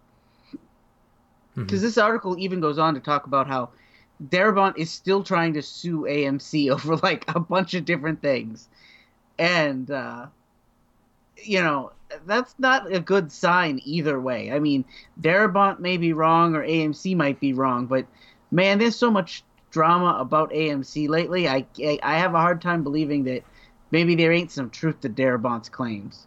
Because 1.54 1.82
this 1.82 1.98
article 1.98 2.38
even 2.38 2.60
goes 2.60 2.78
on 2.78 2.94
to 2.94 3.00
talk 3.00 3.26
about 3.26 3.48
how 3.48 3.70
Darabont 4.28 4.78
is 4.78 4.90
still 4.90 5.22
trying 5.22 5.52
to 5.54 5.62
sue 5.62 6.02
AMC 6.02 6.70
over 6.72 6.96
like 6.96 7.24
a 7.34 7.40
bunch 7.40 7.74
of 7.74 7.84
different 7.84 8.22
things, 8.22 8.68
and 9.38 9.90
uh, 9.90 10.26
you 11.36 11.60
know 11.60 11.92
that's 12.24 12.54
not 12.58 12.90
a 12.90 13.00
good 13.00 13.30
sign 13.32 13.80
either 13.84 14.18
way. 14.18 14.52
I 14.52 14.60
mean, 14.60 14.84
Darabont 15.20 15.80
may 15.80 15.96
be 15.96 16.12
wrong 16.12 16.54
or 16.54 16.62
AMC 16.62 17.16
might 17.16 17.40
be 17.40 17.52
wrong, 17.52 17.86
but 17.86 18.06
man, 18.50 18.78
there's 18.78 18.96
so 18.96 19.10
much 19.10 19.42
drama 19.70 20.16
about 20.18 20.52
AMC 20.52 21.08
lately. 21.08 21.48
I 21.48 21.66
I 22.02 22.16
have 22.16 22.34
a 22.34 22.40
hard 22.40 22.62
time 22.62 22.82
believing 22.82 23.24
that 23.24 23.42
maybe 23.92 24.16
there 24.16 24.32
ain't 24.32 24.50
some 24.50 24.70
truth 24.70 25.00
to 25.02 25.08
Darabont's 25.08 25.68
claims. 25.68 26.26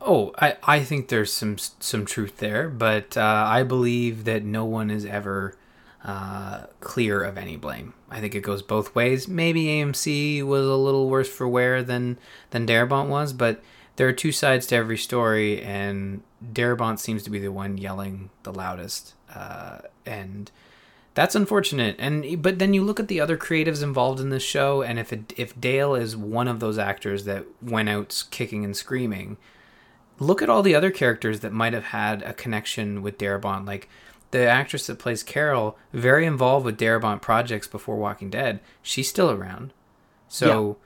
Oh, 0.00 0.32
I, 0.36 0.56
I 0.64 0.80
think 0.80 1.08
there's 1.08 1.32
some 1.32 1.58
some 1.58 2.04
truth 2.04 2.38
there, 2.38 2.68
but 2.68 3.16
uh, 3.16 3.44
I 3.46 3.62
believe 3.62 4.24
that 4.24 4.42
no 4.42 4.64
one 4.64 4.90
is 4.90 5.04
ever 5.04 5.56
uh, 6.04 6.64
clear 6.80 7.22
of 7.22 7.38
any 7.38 7.56
blame. 7.56 7.94
I 8.10 8.20
think 8.20 8.34
it 8.34 8.40
goes 8.40 8.62
both 8.62 8.94
ways. 8.94 9.28
Maybe 9.28 9.66
AMC 9.66 10.42
was 10.42 10.66
a 10.66 10.74
little 10.74 11.08
worse 11.08 11.28
for 11.28 11.46
wear 11.46 11.82
than 11.82 12.18
than 12.50 12.66
Darabont 12.66 13.08
was, 13.08 13.32
but 13.32 13.62
there 13.96 14.08
are 14.08 14.12
two 14.12 14.32
sides 14.32 14.66
to 14.66 14.76
every 14.76 14.98
story, 14.98 15.62
and 15.62 16.22
Darabont 16.44 16.98
seems 16.98 17.22
to 17.22 17.30
be 17.30 17.38
the 17.38 17.52
one 17.52 17.78
yelling 17.78 18.30
the 18.42 18.52
loudest, 18.52 19.14
uh, 19.32 19.78
and 20.04 20.50
that's 21.14 21.34
unfortunate. 21.34 21.96
And 21.98 22.42
but 22.42 22.58
then 22.58 22.74
you 22.74 22.82
look 22.82 22.98
at 23.00 23.08
the 23.08 23.20
other 23.20 23.36
creatives 23.36 23.82
involved 23.82 24.20
in 24.20 24.30
this 24.30 24.42
show, 24.42 24.82
and 24.82 24.98
if 24.98 25.12
it, 25.12 25.32
if 25.36 25.58
Dale 25.60 25.94
is 25.94 26.16
one 26.16 26.48
of 26.48 26.60
those 26.60 26.78
actors 26.78 27.24
that 27.24 27.46
went 27.62 27.88
out 27.88 28.24
kicking 28.30 28.64
and 28.64 28.76
screaming, 28.76 29.36
look 30.18 30.42
at 30.42 30.48
all 30.48 30.62
the 30.62 30.74
other 30.74 30.90
characters 30.90 31.40
that 31.40 31.52
might 31.52 31.72
have 31.72 31.84
had 31.86 32.22
a 32.22 32.32
connection 32.32 33.02
with 33.02 33.18
Darabont. 33.18 33.66
Like 33.66 33.88
the 34.32 34.46
actress 34.46 34.86
that 34.88 34.98
plays 34.98 35.22
Carol, 35.22 35.78
very 35.92 36.26
involved 36.26 36.64
with 36.66 36.78
Darabont 36.78 37.22
projects 37.22 37.68
before 37.68 37.96
Walking 37.96 38.30
Dead. 38.30 38.58
She's 38.82 39.08
still 39.08 39.30
around. 39.30 39.72
So, 40.28 40.76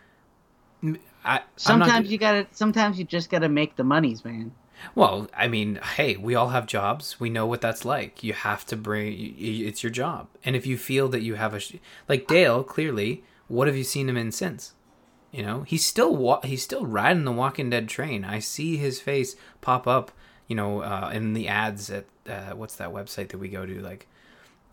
m- 0.82 0.98
I, 1.24 1.36
I'm 1.36 1.38
not- 1.38 1.52
Sometimes 1.56 2.10
you 2.12 2.18
gotta. 2.18 2.46
Sometimes 2.52 2.98
you 2.98 3.04
just 3.04 3.30
gotta 3.30 3.48
make 3.48 3.76
the 3.76 3.84
monies, 3.84 4.24
man. 4.24 4.52
Well, 4.94 5.28
I 5.36 5.48
mean, 5.48 5.80
hey, 5.96 6.16
we 6.16 6.34
all 6.34 6.48
have 6.50 6.66
jobs. 6.66 7.18
We 7.20 7.30
know 7.30 7.46
what 7.46 7.60
that's 7.60 7.84
like. 7.84 8.22
You 8.22 8.32
have 8.32 8.64
to 8.66 8.76
bring. 8.76 9.34
It's 9.38 9.82
your 9.82 9.90
job, 9.90 10.28
and 10.44 10.54
if 10.56 10.66
you 10.66 10.76
feel 10.78 11.08
that 11.08 11.22
you 11.22 11.34
have 11.34 11.54
a, 11.54 11.60
sh- 11.60 11.76
like 12.08 12.26
Dale, 12.26 12.62
clearly, 12.62 13.24
what 13.48 13.66
have 13.66 13.76
you 13.76 13.84
seen 13.84 14.08
him 14.08 14.16
in 14.16 14.32
since? 14.32 14.72
You 15.32 15.42
know, 15.42 15.62
he's 15.62 15.84
still 15.84 16.14
wa- 16.16 16.40
he's 16.42 16.62
still 16.62 16.86
riding 16.86 17.24
the 17.24 17.32
Walking 17.32 17.70
Dead 17.70 17.88
train. 17.88 18.24
I 18.24 18.38
see 18.38 18.76
his 18.76 19.00
face 19.00 19.36
pop 19.60 19.86
up. 19.86 20.12
You 20.46 20.56
know, 20.56 20.80
uh, 20.82 21.10
in 21.12 21.34
the 21.34 21.48
ads 21.48 21.90
at 21.90 22.06
uh, 22.26 22.52
what's 22.54 22.76
that 22.76 22.88
website 22.90 23.28
that 23.28 23.38
we 23.38 23.48
go 23.48 23.66
to? 23.66 23.80
Like, 23.82 24.06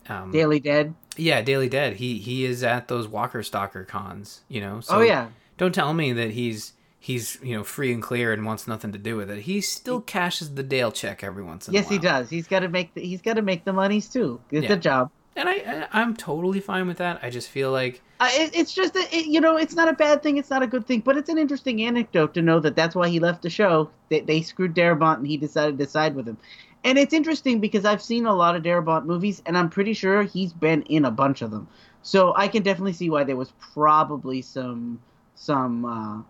um, 0.08 0.30
Daily 0.30 0.60
Dead. 0.60 0.94
yeah, 1.16 1.42
Daily 1.42 1.68
Dead. 1.68 1.96
He 1.96 2.18
he 2.18 2.44
is 2.44 2.62
at 2.62 2.88
those 2.88 3.06
Walker 3.06 3.42
Stalker 3.42 3.84
cons. 3.84 4.40
You 4.48 4.60
know, 4.62 4.80
so 4.80 4.96
oh 4.96 5.00
yeah. 5.02 5.28
don't 5.58 5.74
tell 5.74 5.92
me 5.92 6.12
that 6.14 6.30
he's 6.30 6.72
he's 7.06 7.38
you 7.40 7.56
know 7.56 7.62
free 7.62 7.92
and 7.92 8.02
clear 8.02 8.32
and 8.32 8.44
wants 8.44 8.66
nothing 8.66 8.90
to 8.92 8.98
do 8.98 9.16
with 9.16 9.30
it. 9.30 9.38
He 9.42 9.60
still 9.60 10.00
cashes 10.00 10.54
the 10.54 10.62
Dale 10.64 10.90
check 10.90 11.22
every 11.22 11.44
once 11.44 11.68
in 11.68 11.72
a 11.72 11.74
while. 11.74 11.82
Yes, 11.82 11.90
he 11.90 11.98
does. 11.98 12.28
He's 12.28 12.48
got 12.48 12.60
to 12.60 12.68
make. 12.68 12.92
The, 12.94 13.00
he's 13.02 13.22
got 13.22 13.34
to 13.34 13.42
make 13.42 13.64
the 13.64 13.72
monies 13.72 14.08
too. 14.08 14.40
It's 14.50 14.68
Yeah. 14.68 14.72
a 14.74 14.76
job. 14.76 15.10
and 15.36 15.48
I, 15.48 15.52
I 15.54 15.88
I'm 16.00 16.16
totally 16.16 16.60
fine 16.60 16.86
with 16.88 16.98
that. 16.98 17.20
I 17.22 17.30
just 17.30 17.48
feel 17.48 17.70
like 17.70 18.02
Uh, 18.18 18.28
it, 18.32 18.50
it's 18.56 18.72
just 18.74 18.94
that 18.94 19.12
it, 19.12 19.26
you 19.26 19.40
know, 19.40 19.56
it's 19.56 19.74
not 19.76 19.88
a 19.88 19.92
bad 19.92 20.22
thing. 20.22 20.36
It's 20.38 20.50
not 20.50 20.62
a 20.62 20.66
good 20.66 20.86
thing, 20.86 21.00
but 21.00 21.16
it's 21.16 21.28
an 21.28 21.38
interesting 21.38 21.82
anecdote 21.82 22.34
to 22.34 22.42
know 22.42 22.58
that 22.60 22.74
that's 22.74 22.94
why 22.96 23.08
he 23.08 23.20
left 23.20 23.42
the 23.42 23.50
show. 23.50 23.90
They, 24.08 24.20
they 24.20 24.42
screwed 24.42 24.74
Darabont, 24.74 25.18
and 25.18 25.26
he 25.26 25.36
decided 25.36 25.78
to 25.78 25.86
side 25.86 26.14
with 26.16 26.26
him. 26.26 26.38
And 26.84 26.98
it's 26.98 27.12
interesting 27.12 27.60
because 27.60 27.84
I've 27.84 28.02
seen 28.02 28.26
a 28.26 28.34
lot 28.34 28.56
of 28.56 28.62
Darabont 28.62 29.04
movies, 29.06 29.42
and 29.46 29.56
I'm 29.58 29.68
pretty 29.70 29.92
sure 29.92 30.22
he's 30.22 30.52
been 30.52 30.82
in 30.82 31.04
a 31.04 31.10
bunch 31.10 31.42
of 31.42 31.50
them. 31.50 31.68
So 32.02 32.32
I 32.36 32.48
can 32.48 32.62
definitely 32.62 32.92
see 32.94 33.10
why 33.10 33.22
there 33.24 33.36
was 33.36 33.52
probably 33.74 34.40
some 34.42 35.00
some 35.34 35.84
uh, 35.84 36.22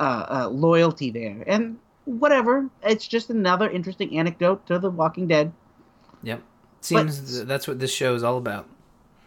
uh, 0.00 0.26
uh, 0.28 0.48
loyalty 0.48 1.10
there. 1.10 1.44
And 1.46 1.78
whatever, 2.04 2.68
it's 2.82 3.06
just 3.06 3.30
another 3.30 3.68
interesting 3.70 4.18
anecdote 4.18 4.66
to 4.66 4.78
The 4.78 4.90
Walking 4.90 5.26
Dead. 5.26 5.52
yep 6.22 6.42
seems 6.86 7.34
th- 7.34 7.46
that's 7.46 7.68
what 7.68 7.78
this 7.78 7.92
show 7.92 8.14
is 8.14 8.22
all 8.22 8.38
about. 8.38 8.68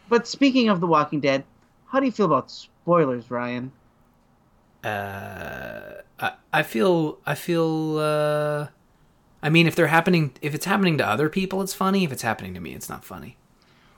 But 0.08 0.28
speaking 0.28 0.70
of 0.70 0.82
The 0.82 0.88
Walking 0.88 1.20
Dead, 1.20 1.44
how 1.88 2.00
do 2.00 2.06
you 2.06 2.12
feel 2.12 2.26
about 2.26 2.50
spoilers, 2.52 3.30
Ryan? 3.30 3.72
Uh, 4.84 6.02
I 6.20 6.32
I 6.54 6.64
feel 6.64 7.20
I 7.26 7.36
feel 7.36 7.98
uh, 8.00 8.68
I 9.44 9.50
mean 9.50 9.68
if 9.68 9.76
they're 9.76 9.88
happening 9.88 10.32
if 10.42 10.56
it's 10.56 10.66
happening 10.66 10.98
to 11.00 11.08
other 11.08 11.30
people 11.30 11.62
it's 11.62 11.74
funny. 11.74 12.04
If 12.04 12.12
it's 12.12 12.22
happening 12.22 12.54
to 12.54 12.60
me 12.60 12.74
it's 12.74 12.90
not 12.90 13.04
funny. 13.04 13.38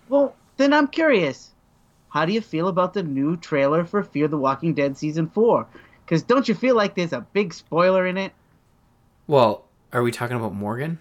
Well, 0.10 0.36
then 0.58 0.74
I'm 0.74 0.88
curious. 0.88 1.51
How 2.10 2.25
do 2.25 2.34
you 2.34 2.42
feel 2.42 2.68
about 2.68 2.94
the 2.94 3.04
new 3.04 3.38
trailer 3.38 3.86
for 3.86 4.04
Fear 4.04 4.28
the 4.28 4.38
Walking 4.38 4.74
Dead 4.74 4.98
season 4.98 5.30
four? 5.30 5.68
Because 6.12 6.24
don't 6.24 6.50
you 6.50 6.56
feel 6.56 6.75
like 6.75 6.96
there's 6.96 7.13
a 7.13 7.25
big 7.32 7.53
spoiler 7.53 8.06
in 8.06 8.18
it? 8.18 8.34
Well, 9.27 9.63
are 9.94 10.03
we 10.03 10.12
talking 10.12 10.36
about 10.36 10.53
Morgan? 10.53 11.00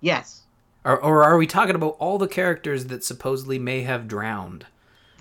Yes. 0.00 0.42
Or, 0.84 1.00
or 1.00 1.22
are 1.22 1.36
we 1.36 1.46
talking 1.46 1.76
about 1.76 1.94
all 2.00 2.18
the 2.18 2.26
characters 2.26 2.86
that 2.86 3.04
supposedly 3.04 3.60
may 3.60 3.82
have 3.82 4.08
drowned? 4.08 4.66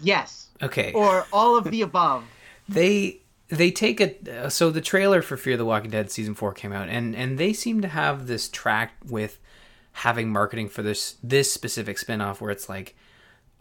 Yes. 0.02 0.48
Okay. 0.64 0.94
Or 0.94 1.28
all 1.32 1.56
of 1.56 1.66
the 1.66 1.84
above. 1.84 2.24
they 2.68 3.20
they 3.50 3.70
take 3.70 4.02
a 4.02 4.46
uh, 4.46 4.50
so 4.50 4.72
the 4.72 4.82
trailer 4.82 5.22
for 5.22 5.38
Fear 5.38 5.58
the 5.58 5.66
Walking 5.66 5.92
Dead 5.92 6.10
season 6.10 6.34
4 6.34 6.52
came 6.54 6.74
out 6.74 6.90
and 6.90 7.16
and 7.16 7.38
they 7.38 7.54
seem 7.54 7.82
to 7.82 7.88
have 7.88 8.26
this 8.26 8.50
track 8.50 8.94
with 9.08 9.38
having 9.92 10.32
marketing 10.32 10.70
for 10.70 10.82
this 10.82 11.18
this 11.22 11.54
specific 11.54 12.00
spin-off 12.00 12.42
where 12.42 12.52
it's 12.52 12.68
like 12.68 12.96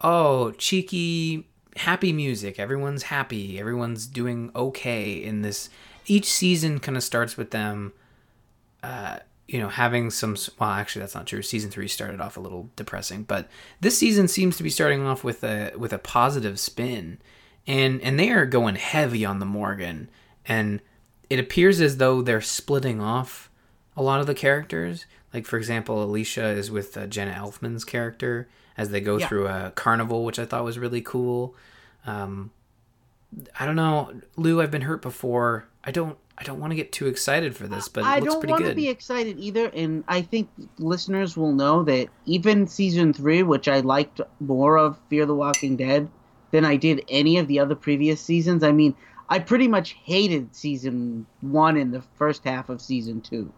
oh 0.01 0.51
cheeky 0.53 1.47
happy 1.77 2.11
music 2.11 2.59
everyone's 2.59 3.03
happy 3.03 3.59
everyone's 3.59 4.07
doing 4.07 4.51
okay 4.55 5.13
in 5.13 5.41
this 5.41 5.69
each 6.07 6.25
season 6.25 6.79
kind 6.79 6.97
of 6.97 7.03
starts 7.03 7.37
with 7.37 7.51
them 7.51 7.93
uh 8.83 9.19
you 9.47 9.59
know 9.59 9.69
having 9.69 10.09
some 10.09 10.35
well 10.59 10.69
actually 10.69 11.01
that's 11.01 11.15
not 11.15 11.27
true 11.27 11.41
season 11.41 11.69
3 11.69 11.87
started 11.87 12.19
off 12.19 12.37
a 12.37 12.39
little 12.39 12.69
depressing 12.75 13.23
but 13.23 13.47
this 13.81 13.97
season 13.97 14.27
seems 14.27 14.57
to 14.57 14.63
be 14.63 14.69
starting 14.69 15.05
off 15.05 15.23
with 15.23 15.43
a 15.43 15.71
with 15.77 15.93
a 15.93 15.99
positive 15.99 16.59
spin 16.59 17.19
and 17.69 18.01
and 18.01 18.19
they 18.19 18.31
are 18.31 18.47
going 18.47 18.75
heavy 18.75 19.23
on 19.23 19.39
the 19.39 19.45
Morgan, 19.45 20.09
and 20.45 20.81
it 21.29 21.39
appears 21.39 21.79
as 21.79 21.97
though 21.97 22.21
they're 22.21 22.41
splitting 22.41 22.99
off 22.99 23.51
a 23.95 24.01
lot 24.01 24.19
of 24.19 24.27
the 24.27 24.33
characters. 24.33 25.05
Like 25.33 25.45
for 25.45 25.57
example, 25.57 26.03
Alicia 26.03 26.47
is 26.47 26.71
with 26.71 26.97
uh, 26.97 27.05
Jenna 27.05 27.33
Elfman's 27.33 27.85
character 27.85 28.49
as 28.79 28.89
they 28.89 29.01
go 29.01 29.17
Yeah. 29.17 29.27
through 29.27 29.47
a 29.47 29.71
carnival, 29.75 30.23
which 30.23 30.39
I 30.39 30.45
thought 30.45 30.63
was 30.63 30.79
really 30.79 31.01
cool. 31.01 31.53
Um, 32.07 32.51
I 33.59 33.65
don't 33.65 33.75
know, 33.75 34.11
Lou. 34.37 34.61
I've 34.61 34.71
been 34.71 34.81
hurt 34.81 35.01
before. 35.01 35.67
I 35.83 35.91
don't. 35.91 36.17
I 36.37 36.43
don't 36.43 36.61
want 36.61 36.71
to 36.71 36.75
get 36.77 36.93
too 36.93 37.07
excited 37.07 37.53
for 37.53 37.67
this, 37.67 37.89
but 37.89 38.01
it 38.05 38.07
I 38.07 38.19
looks 38.19 38.31
don't 38.33 38.39
pretty 38.39 38.51
want 38.53 38.63
good. 38.63 38.69
to 38.69 38.75
be 38.75 38.87
excited 38.87 39.37
either, 39.39 39.67
and 39.67 40.05
I 40.07 40.21
think 40.21 40.49
listeners 40.77 41.35
will 41.35 41.51
know 41.51 41.83
that 41.83 42.07
even 42.25 42.65
season 42.65 43.11
three, 43.11 43.43
which 43.43 43.67
I 43.67 43.81
liked 43.81 44.21
more 44.39 44.77
of 44.77 44.97
Fear 45.09 45.25
the 45.25 45.35
Walking 45.35 45.75
Dead 45.75 46.07
than 46.51 46.63
I 46.63 46.77
did 46.77 47.03
any 47.09 47.37
of 47.39 47.47
the 47.49 47.59
other 47.59 47.75
previous 47.75 48.21
seasons. 48.21 48.63
I 48.63 48.71
mean, 48.71 48.95
I 49.27 49.39
pretty 49.39 49.67
much 49.67 49.97
hated 50.01 50.55
season 50.55 51.25
one 51.41 51.75
and 51.75 51.93
the 51.93 52.03
first 52.15 52.45
half 52.45 52.69
of 52.69 52.79
season 52.81 53.19
two. 53.19 53.51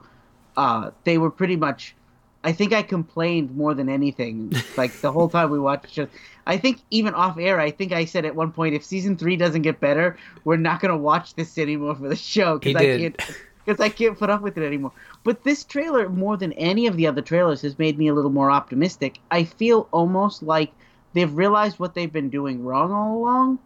Uh, 0.58 0.90
they 1.04 1.20
were 1.20 1.32
pretty 1.32 1.56
much. 1.56 1.96
I 2.44 2.54
think 2.54 2.74
I 2.74 2.82
complained 2.82 3.56
more 3.56 3.74
than 3.74 3.90
anything. 3.90 4.54
Like 4.78 5.00
the 5.02 5.12
whole 5.12 5.30
time 5.30 5.52
we 5.52 5.60
watched. 5.60 5.96
the. 5.96 6.10
I 6.48 6.58
think 6.58 6.80
even 6.90 7.14
off 7.14 7.38
air, 7.38 7.60
I 7.60 7.72
think 7.72 7.92
I 7.92 8.06
said 8.06 8.26
at 8.26 8.36
one 8.36 8.52
point, 8.52 8.74
if 8.74 8.84
season 8.84 9.16
three 9.16 9.36
doesn't 9.36 9.62
get 9.62 9.80
better, 9.80 10.18
we're 10.44 10.58
not 10.58 10.80
gonna 10.82 10.98
watch 10.98 11.36
this 11.36 11.58
anymore 11.58 11.96
for 11.96 12.10
the 12.10 12.16
show 12.16 12.58
because 12.58 12.76
I 12.76 12.86
did. 12.86 13.18
can't 13.18 13.38
because 13.64 13.80
I 13.80 13.90
can't 13.90 14.18
put 14.18 14.30
up 14.30 14.42
with 14.42 14.58
it 14.58 14.66
anymore. 14.66 14.92
But 15.24 15.44
this 15.44 15.64
trailer, 15.64 16.10
more 16.10 16.36
than 16.38 16.54
any 16.54 16.88
of 16.88 16.98
the 16.98 17.08
other 17.08 17.22
trailers, 17.22 17.62
has 17.62 17.78
made 17.78 17.98
me 17.98 18.08
a 18.08 18.14
little 18.14 18.32
more 18.32 18.50
optimistic. 18.50 19.20
I 19.30 19.44
feel 19.44 19.88
almost 19.92 20.42
like 20.42 20.72
they've 21.14 21.32
realized 21.32 21.80
what 21.80 21.94
they've 21.94 22.12
been 22.12 22.30
doing 22.30 22.64
wrong 22.64 22.92
all 22.92 23.18
along, 23.18 23.60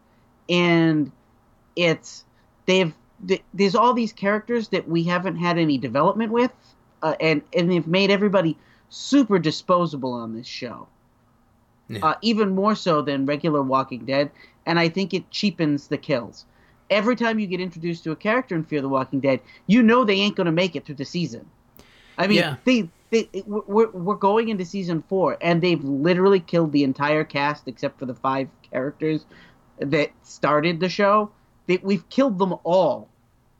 and 0.49 1.11
it's 1.75 2.25
they've 2.65 2.93
th- 3.25 3.43
there's 3.53 3.75
all 3.75 3.93
these 3.93 4.11
characters 4.11 4.69
that 4.69 4.87
we 4.87 5.03
haven't 5.03 5.37
had 5.37 5.57
any 5.57 5.77
development 5.77 6.31
with, 6.31 6.51
uh, 7.05 7.15
and 7.19 7.41
and 7.55 7.71
they've 7.71 7.87
made 7.87 8.09
everybody 8.09 8.57
super 8.89 9.37
disposable 9.37 10.11
on 10.11 10.33
this 10.35 10.47
show. 10.47 10.87
Yeah. 11.87 11.99
Uh, 12.01 12.15
even 12.23 12.55
more 12.55 12.73
so 12.73 13.03
than 13.03 13.27
regular 13.27 13.61
Walking 13.61 14.05
Dead, 14.05 14.31
and 14.65 14.79
I 14.79 14.89
think 14.89 15.13
it 15.13 15.29
cheapens 15.29 15.87
the 15.87 15.99
kills. 15.99 16.45
Every 16.89 17.15
time 17.15 17.37
you 17.37 17.45
get 17.45 17.61
introduced 17.61 18.03
to 18.05 18.11
a 18.11 18.15
character 18.15 18.55
in 18.55 18.63
Fear 18.63 18.81
the 18.81 18.89
Walking 18.89 19.19
Dead, 19.19 19.39
you 19.67 19.83
know 19.83 20.03
they 20.03 20.15
ain't 20.15 20.35
gonna 20.35 20.51
make 20.51 20.75
it 20.75 20.83
through 20.85 20.95
the 20.95 21.05
season. 21.05 21.45
I 22.17 22.25
mean, 22.25 22.37
Yeah. 22.37 22.55
they, 22.65 22.89
they 23.11 23.29
we're, 23.45 23.91
we're 23.91 24.15
going 24.15 24.49
into 24.49 24.65
season 24.65 25.03
four, 25.07 25.37
and 25.41 25.61
they've 25.61 25.83
literally 25.83 26.39
killed 26.39 26.71
the 26.71 26.83
entire 26.83 27.23
cast 27.23 27.67
except 27.67 27.99
for 27.99 28.07
the 28.07 28.15
five 28.15 28.47
characters 28.71 29.25
that 29.77 30.09
started 30.23 30.79
the 30.79 30.89
show. 30.89 31.29
They, 31.67 31.77
we've 31.83 32.07
killed 32.09 32.39
them 32.39 32.55
all 32.63 33.09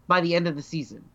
by 0.08 0.22
the 0.22 0.34
end 0.34 0.48
of 0.48 0.56
the 0.56 0.64
season. 0.64 1.06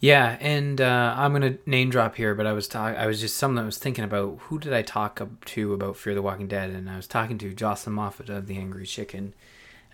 Yeah, 0.00 0.38
and 0.40 0.80
uh, 0.80 1.14
I'm 1.16 1.32
gonna 1.32 1.58
name 1.66 1.90
drop 1.90 2.16
here, 2.16 2.34
but 2.34 2.46
I 2.46 2.52
was 2.54 2.66
talk- 2.66 2.96
I 2.96 3.06
was 3.06 3.20
just 3.20 3.36
something 3.36 3.58
I 3.62 3.66
was 3.66 3.76
thinking 3.76 4.02
about. 4.04 4.38
Who 4.44 4.58
did 4.58 4.72
I 4.72 4.80
talk 4.80 5.20
to 5.44 5.74
about 5.74 5.96
Fear 5.98 6.14
the 6.14 6.22
Walking 6.22 6.48
Dead? 6.48 6.70
And 6.70 6.88
I 6.88 6.96
was 6.96 7.06
talking 7.06 7.36
to 7.38 7.52
Jocelyn 7.52 7.94
Moffat 7.96 8.30
of 8.30 8.46
the 8.46 8.56
Angry 8.56 8.86
Chicken 8.86 9.34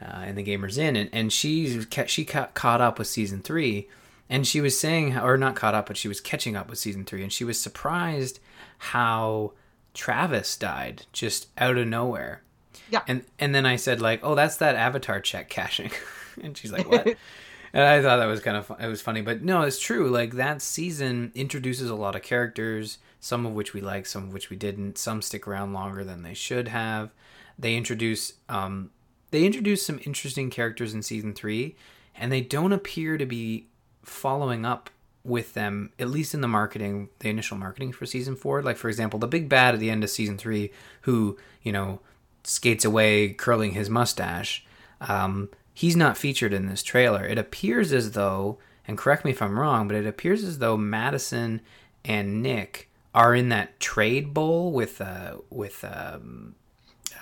uh, 0.01 0.05
and 0.25 0.39
the 0.39 0.45
Gamers 0.45 0.79
Inn, 0.79 0.95
and 0.95 1.11
and 1.13 1.33
she 1.33 1.85
ca- 1.87 2.07
she 2.07 2.25
ca- 2.25 2.51
caught 2.55 2.81
up 2.81 3.01
with 3.01 3.09
season 3.09 3.43
three, 3.43 3.89
and 4.31 4.47
she 4.47 4.61
was 4.61 4.79
saying, 4.79 5.17
or 5.19 5.37
not 5.37 5.57
caught 5.57 5.75
up, 5.75 5.87
but 5.87 5.97
she 5.97 6.07
was 6.07 6.21
catching 6.21 6.55
up 6.55 6.71
with 6.71 6.79
season 6.79 7.05
three, 7.05 7.25
and 7.25 7.33
she 7.33 7.43
was 7.45 7.59
surprised 7.59 8.39
how 8.79 9.55
Travis 9.93 10.57
died 10.57 11.07
just 11.13 11.49
out 11.59 11.77
of 11.77 11.89
nowhere. 11.89 12.43
Yeah. 12.91 13.03
And 13.09 13.25
and 13.41 13.53
then 13.57 13.67
I 13.67 13.75
said 13.75 14.01
like, 14.01 14.21
oh, 14.23 14.37
that's 14.37 14.59
that 14.59 14.77
Avatar 14.77 15.19
check 15.21 15.49
cashing, 15.49 15.91
and 16.41 16.57
she's 16.57 16.71
like, 16.71 16.89
what? 16.89 17.17
And 17.77 17.85
I 17.85 18.01
thought 18.01 18.17
that 18.17 18.25
was 18.25 18.41
kind 18.41 18.57
of 18.57 18.65
fu- 18.65 18.77
it 18.81 18.87
was 18.87 19.03
funny, 19.03 19.21
but 19.21 19.43
no, 19.43 19.61
it's 19.61 19.79
true. 19.79 20.09
Like 20.09 20.37
that 20.37 20.63
season 20.63 21.31
introduces 21.35 21.91
a 21.91 21.95
lot 21.95 22.17
of 22.17 22.23
characters, 22.23 22.97
some 23.21 23.45
of 23.45 23.53
which 23.53 23.75
we 23.75 23.83
like, 23.83 24.07
some 24.07 24.23
of 24.23 24.33
which 24.33 24.49
we 24.49 24.57
didn't. 24.57 24.97
Some 24.97 25.21
stick 25.21 25.47
around 25.47 25.75
longer 25.75 26.03
than 26.03 26.23
they 26.23 26.33
should 26.33 26.69
have. 26.69 27.11
They 27.59 27.77
introduce 27.77 28.33
um, 28.49 28.93
they 29.31 29.45
introduce 29.45 29.85
some 29.85 30.01
interesting 30.07 30.49
characters 30.49 30.95
in 30.95 31.03
season 31.03 31.35
three, 31.35 31.77
and 32.15 32.33
they 32.33 32.41
don't 32.41 32.73
appear 32.73 33.19
to 33.19 33.27
be 33.27 33.67
following 34.03 34.65
up 34.65 34.89
with 35.23 35.53
them 35.53 35.93
at 35.99 36.09
least 36.09 36.33
in 36.33 36.41
the 36.41 36.49
marketing, 36.49 37.11
the 37.19 37.29
initial 37.29 37.59
marketing 37.59 37.93
for 37.93 38.07
season 38.07 38.37
four. 38.37 38.63
Like 38.63 38.79
for 38.79 38.89
example, 38.89 39.19
the 39.19 39.27
big 39.27 39.51
bad 39.51 39.75
at 39.75 39.81
the 39.81 39.91
end 39.91 40.03
of 40.03 40.09
season 40.09 40.39
three, 40.39 40.73
who 41.03 41.37
you 41.63 41.73
know 41.73 42.01
skates 42.43 42.87
away 42.87 43.35
curling 43.35 43.73
his 43.73 43.91
mustache. 43.91 44.65
Um, 45.03 45.51
he's 45.77 45.95
not 45.97 46.17
featured 46.17 46.53
in 46.55 46.67
this 46.67 46.83
trailer. 46.83 47.25
It 47.27 47.37
appears 47.39 47.93
as 47.93 48.13
though, 48.13 48.59
and 48.89 48.97
correct 48.97 49.25
me 49.25 49.31
if 49.31 49.43
I'm 49.43 49.59
wrong, 49.61 49.87
but 49.87 49.97
it 49.97 50.07
appears 50.07 50.43
as 50.43 50.59
though 50.59 50.77
Madison 50.77 51.61
and 52.05 52.43
Nick 52.43 52.89
are 53.15 53.35
in 53.35 53.51
that 53.51 53.79
trade 53.81 54.33
bowl 54.35 54.73
with 54.73 55.01
uh 55.01 55.37
with 55.51 55.85
um 55.85 56.55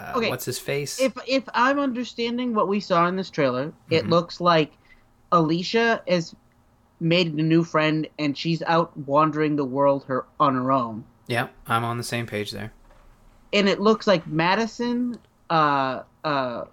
uh, 0.00 0.12
Okay, 0.16 0.28
what's 0.30 0.44
his 0.44 0.58
face? 0.58 1.00
if 1.00 1.12
if 1.26 1.44
I'm 1.54 1.78
understanding 1.78 2.54
what 2.54 2.68
we 2.68 2.80
saw 2.80 3.06
in 3.08 3.16
this 3.16 3.30
trailer, 3.30 3.66
Mm-hmm. 3.66 3.94
it 3.94 4.08
looks 4.08 4.40
like 4.40 4.72
Alicia 5.32 6.02
has 6.06 6.34
made 7.00 7.34
a 7.34 7.42
new 7.42 7.64
friend 7.64 8.06
and 8.18 8.36
she's 8.38 8.62
out 8.62 8.96
wandering 8.96 9.56
the 9.56 9.64
world 9.64 10.04
her 10.04 10.24
on 10.38 10.54
her 10.54 10.70
own. 10.72 11.04
yeah, 11.26 11.48
I'm 11.66 11.84
on 11.84 11.98
the 11.98 12.04
same 12.04 12.26
page 12.26 12.52
there. 12.52 12.72
And 13.52 13.68
it 13.68 13.80
looks 13.80 14.06
like 14.06 14.26
Madison, 14.26 15.18
uh, 15.50 16.02
uh, 16.24 16.64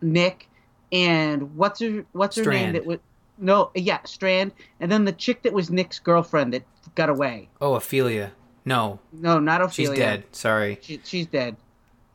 Nick, 0.00 0.48
and 0.94 1.54
what's 1.56 1.80
her 1.80 2.06
what's 2.12 2.36
her 2.36 2.44
name 2.50 2.72
that 2.72 2.86
was 2.86 2.98
no 3.36 3.70
yeah 3.74 4.02
Strand, 4.04 4.52
and 4.80 4.90
then 4.90 5.04
the 5.04 5.12
chick 5.12 5.42
that 5.42 5.52
was 5.52 5.70
Nick's 5.70 5.98
girlfriend 5.98 6.54
that 6.54 6.62
got 6.94 7.08
away. 7.08 7.48
Oh, 7.60 7.74
Ophelia. 7.74 8.32
No, 8.64 9.00
No, 9.12 9.38
not 9.40 9.60
Ophelia. 9.60 9.90
she's 9.90 9.98
dead. 9.98 10.24
Sorry. 10.32 10.78
She, 10.80 11.00
she's 11.04 11.26
dead. 11.26 11.56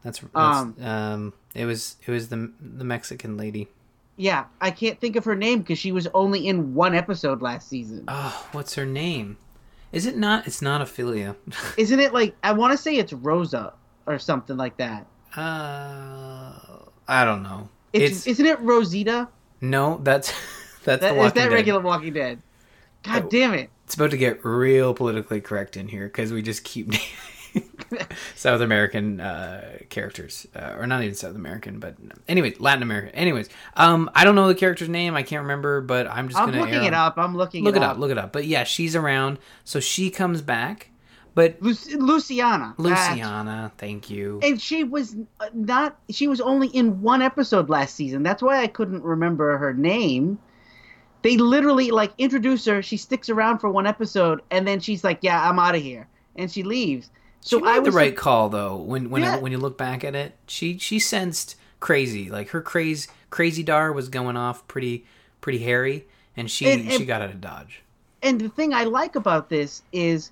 That's, 0.04 0.20
that's 0.20 0.34
Um, 0.34 0.76
um, 0.82 1.34
it 1.54 1.66
was 1.66 1.98
it 2.08 2.12
was 2.12 2.30
the 2.30 2.52
the 2.60 2.86
Mexican 2.86 3.38
lady. 3.38 3.68
Yeah, 4.16 4.46
I 4.60 4.72
can't 4.72 5.00
think 5.00 5.16
of 5.16 5.26
her 5.26 5.36
name 5.36 5.60
because 5.60 5.78
she 5.80 5.92
was 5.92 6.08
only 6.14 6.48
in 6.48 6.74
one 6.74 6.96
episode 6.96 7.42
last 7.42 7.70
season. 7.70 8.06
Oh, 8.08 8.48
what's 8.52 8.76
her 8.76 8.86
name? 8.86 9.38
Is 9.92 10.06
it 10.06 10.18
not? 10.18 10.46
It's 10.48 10.62
not 10.62 10.82
Ophelia. 10.82 11.36
Isn't 11.78 12.00
it 12.00 12.14
like 12.14 12.36
I 12.44 12.52
want 12.54 12.72
to 12.72 12.78
say 12.78 12.96
it's 12.96 13.14
Rosa 13.14 13.74
or 14.08 14.20
something 14.20 14.58
like 14.58 14.78
that? 14.78 15.06
uh, 15.36 16.60
I 17.08 17.26
don't 17.26 17.44
know. 17.44 17.70
It's, 17.94 18.18
It's, 18.18 18.28
isn't 18.28 18.46
it 18.46 18.60
Rosita? 18.62 19.28
no, 19.62 20.00
that's 20.04 20.32
that's 20.84 21.02
That, 21.02 21.16
the 21.16 21.22
is 21.22 21.34
that 21.34 21.46
Dead. 21.46 21.52
regular 21.52 21.82
Walking 21.82 22.14
Dead? 22.14 22.40
God 23.04 23.30
damn 23.30 23.54
it! 23.54 23.70
It's 23.86 23.96
about 23.96 24.12
to 24.12 24.18
get 24.18 24.44
real 24.46 24.94
politically 24.94 25.42
correct 25.42 25.78
in 25.78 25.88
here 25.88 26.06
because 26.08 26.32
we 26.34 26.42
just 26.42 26.64
keep 26.64 26.94
South 28.36 28.62
American 28.62 29.20
uh, 29.20 29.80
characters, 29.90 30.46
uh, 30.56 30.76
or 30.78 30.86
not 30.86 31.02
even 31.02 31.16
South 31.16 31.36
American, 31.36 31.80
but 31.80 31.96
anyways, 32.28 32.60
Latin 32.60 32.84
American. 32.84 33.10
Anyways, 33.16 33.50
um, 33.76 34.10
I 34.14 34.24
don't 34.26 34.36
know 34.36 34.48
the 34.48 34.56
character's 34.56 34.90
name. 34.90 35.16
I 35.16 35.24
can't 35.24 35.42
remember, 35.44 35.82
but 35.82 36.08
I'm 36.08 36.28
just 36.28 36.40
I'm 36.40 36.50
gonna 36.50 36.62
looking 36.62 36.84
it 36.84 36.94
up. 36.94 37.18
I'm 37.18 37.36
looking 37.36 37.66
it 37.66 37.68
up. 37.68 37.74
Look 37.74 37.76
it, 37.76 37.84
it 37.84 37.90
up. 37.90 37.98
Look 37.98 38.12
it 38.12 38.18
up. 38.18 38.34
But 38.34 38.46
yeah, 38.46 38.64
she's 38.64 38.96
around, 38.96 39.40
so 39.64 39.80
she 39.80 40.10
comes 40.12 40.42
back. 40.42 40.92
But 41.36 41.58
Luc- 41.62 41.78
Luciana. 42.00 42.74
Luciana, 42.78 43.72
thank 43.78 44.10
you. 44.10 44.40
And 44.44 44.60
she 44.62 44.84
was 44.84 45.16
uh, 45.40 45.48
not. 45.54 45.98
She 46.10 46.28
was 46.28 46.42
only 46.42 46.68
in 46.70 47.02
one 47.02 47.22
episode 47.22 47.70
last 47.70 47.96
season. 47.96 48.24
That's 48.24 48.42
why 48.42 48.62
I 48.62 48.68
couldn't 48.68 49.04
remember 49.04 49.58
her 49.58 49.74
name. 49.74 50.40
They 51.22 51.38
literally 51.38 51.92
like 51.92 52.14
introduce 52.18 52.66
her. 52.66 52.82
She 52.82 52.98
sticks 52.98 53.30
around 53.30 53.60
for 53.60 53.70
one 53.70 53.86
episode, 53.88 54.42
and 54.52 54.68
then 54.68 54.80
she's 54.80 55.04
like, 55.04 55.20
"Yeah, 55.22 55.48
I'm 55.50 55.60
out 55.60 55.76
of 55.76 55.82
here," 55.82 56.08
and 56.36 56.52
she 56.52 56.64
leaves. 56.64 57.10
So 57.42 57.60
she 57.60 57.66
I 57.66 57.80
was 57.80 57.94
the 57.94 57.98
right 57.98 58.16
call 58.16 58.50
though. 58.50 58.78
When 58.78 59.10
when 59.10 59.22
Yeah. 59.24 59.38
when 59.38 59.52
you 59.52 59.58
look 59.60 59.78
back 59.78 60.04
at 60.04 60.16
it, 60.16 60.36
she 60.48 60.78
she 60.78 60.98
sensed 61.00 61.56
crazy. 61.80 62.30
Like 62.30 62.50
her 62.50 62.62
craze 62.62 63.08
crazy 63.30 63.64
dar 63.64 63.92
was 63.94 64.10
going 64.10 64.36
off 64.38 64.68
pretty 64.68 65.06
pretty 65.42 65.60
hairy, 65.60 66.06
and 66.36 66.50
she 66.50 66.70
And- 66.70 66.82
and- 66.82 66.92
she 66.94 67.06
got 67.06 67.22
out 67.22 67.30
of 67.30 67.40
dodge. 67.40 67.84
and 68.24 68.40
the 68.42 68.50
thing 68.50 68.74
I 68.74 68.84
like 68.86 69.16
about 69.16 69.50
this 69.50 69.82
is 69.94 70.32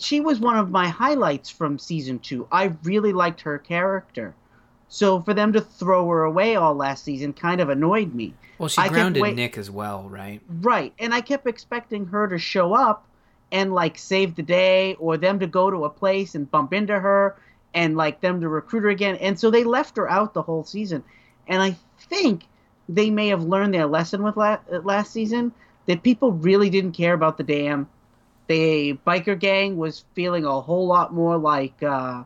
she 0.00 0.20
was 0.20 0.40
one 0.40 0.56
of 0.56 0.70
my 0.70 0.88
highlights 0.88 1.50
from 1.50 1.78
season 1.78 2.18
two. 2.18 2.46
I 2.50 2.72
really 2.82 3.12
liked 3.12 3.42
her 3.42 3.58
character. 3.58 4.34
So 4.88 5.20
for 5.20 5.32
them 5.32 5.52
to 5.54 5.60
throw 5.60 6.06
her 6.08 6.24
away 6.24 6.56
all 6.56 6.74
last 6.74 7.04
season 7.04 7.32
kind 7.32 7.60
of 7.60 7.70
annoyed 7.70 8.14
me. 8.14 8.34
Well, 8.58 8.68
she 8.68 8.80
I 8.80 8.88
grounded 8.88 9.22
wait- 9.22 9.36
Nick 9.36 9.56
as 9.56 9.70
well, 9.70 10.08
right? 10.08 10.40
Right. 10.60 10.92
And 10.98 11.14
I 11.14 11.20
kept 11.20 11.46
expecting 11.46 12.06
her 12.06 12.28
to 12.28 12.38
show 12.38 12.74
up 12.74 13.06
and 13.50 13.72
like 13.74 13.98
save 13.98 14.34
the 14.34 14.42
day 14.42 14.94
or 14.98 15.16
them 15.16 15.38
to 15.40 15.46
go 15.46 15.70
to 15.70 15.84
a 15.84 15.90
place 15.90 16.34
and 16.34 16.50
bump 16.50 16.72
into 16.72 16.98
her 16.98 17.36
and 17.74 17.96
like 17.96 18.20
them 18.20 18.40
to 18.40 18.48
recruit 18.48 18.82
her 18.82 18.90
again. 18.90 19.16
And 19.16 19.38
so 19.38 19.50
they 19.50 19.64
left 19.64 19.96
her 19.96 20.10
out 20.10 20.34
the 20.34 20.42
whole 20.42 20.64
season. 20.64 21.02
And 21.48 21.62
I 21.62 21.76
think 21.98 22.44
they 22.88 23.10
may 23.10 23.28
have 23.28 23.42
learned 23.42 23.74
their 23.74 23.86
lesson 23.86 24.22
with 24.22 24.36
la- 24.36 24.58
last 24.70 25.12
season 25.12 25.52
that 25.86 26.02
people 26.02 26.32
really 26.32 26.70
didn't 26.70 26.92
care 26.92 27.14
about 27.14 27.36
the 27.38 27.44
dam. 27.44 27.88
The 28.48 28.98
biker 29.06 29.38
gang 29.38 29.76
was 29.76 30.04
feeling 30.14 30.44
a 30.44 30.60
whole 30.60 30.86
lot 30.86 31.14
more 31.14 31.38
like 31.38 31.82
uh, 31.82 32.24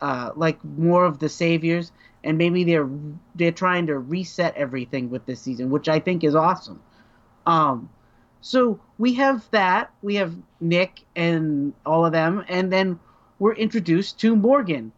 uh, 0.00 0.30
like 0.34 0.62
more 0.64 1.04
of 1.04 1.18
the 1.18 1.28
saviors, 1.28 1.92
and 2.24 2.36
maybe 2.38 2.64
they're 2.64 2.88
they're 3.34 3.52
trying 3.52 3.86
to 3.86 3.98
reset 3.98 4.56
everything 4.56 5.10
with 5.10 5.26
this 5.26 5.40
season, 5.40 5.70
which 5.70 5.88
I 5.88 6.00
think 6.00 6.24
is 6.24 6.34
awesome. 6.34 6.80
Um, 7.46 7.90
so 8.40 8.80
we 8.98 9.14
have 9.14 9.48
that. 9.50 9.92
We 10.02 10.16
have 10.16 10.34
Nick 10.60 11.04
and 11.14 11.74
all 11.86 12.04
of 12.04 12.12
them, 12.12 12.44
and 12.48 12.72
then 12.72 12.98
we're 13.38 13.54
introduced 13.54 14.18
to 14.20 14.34
Morgan, 14.36 14.92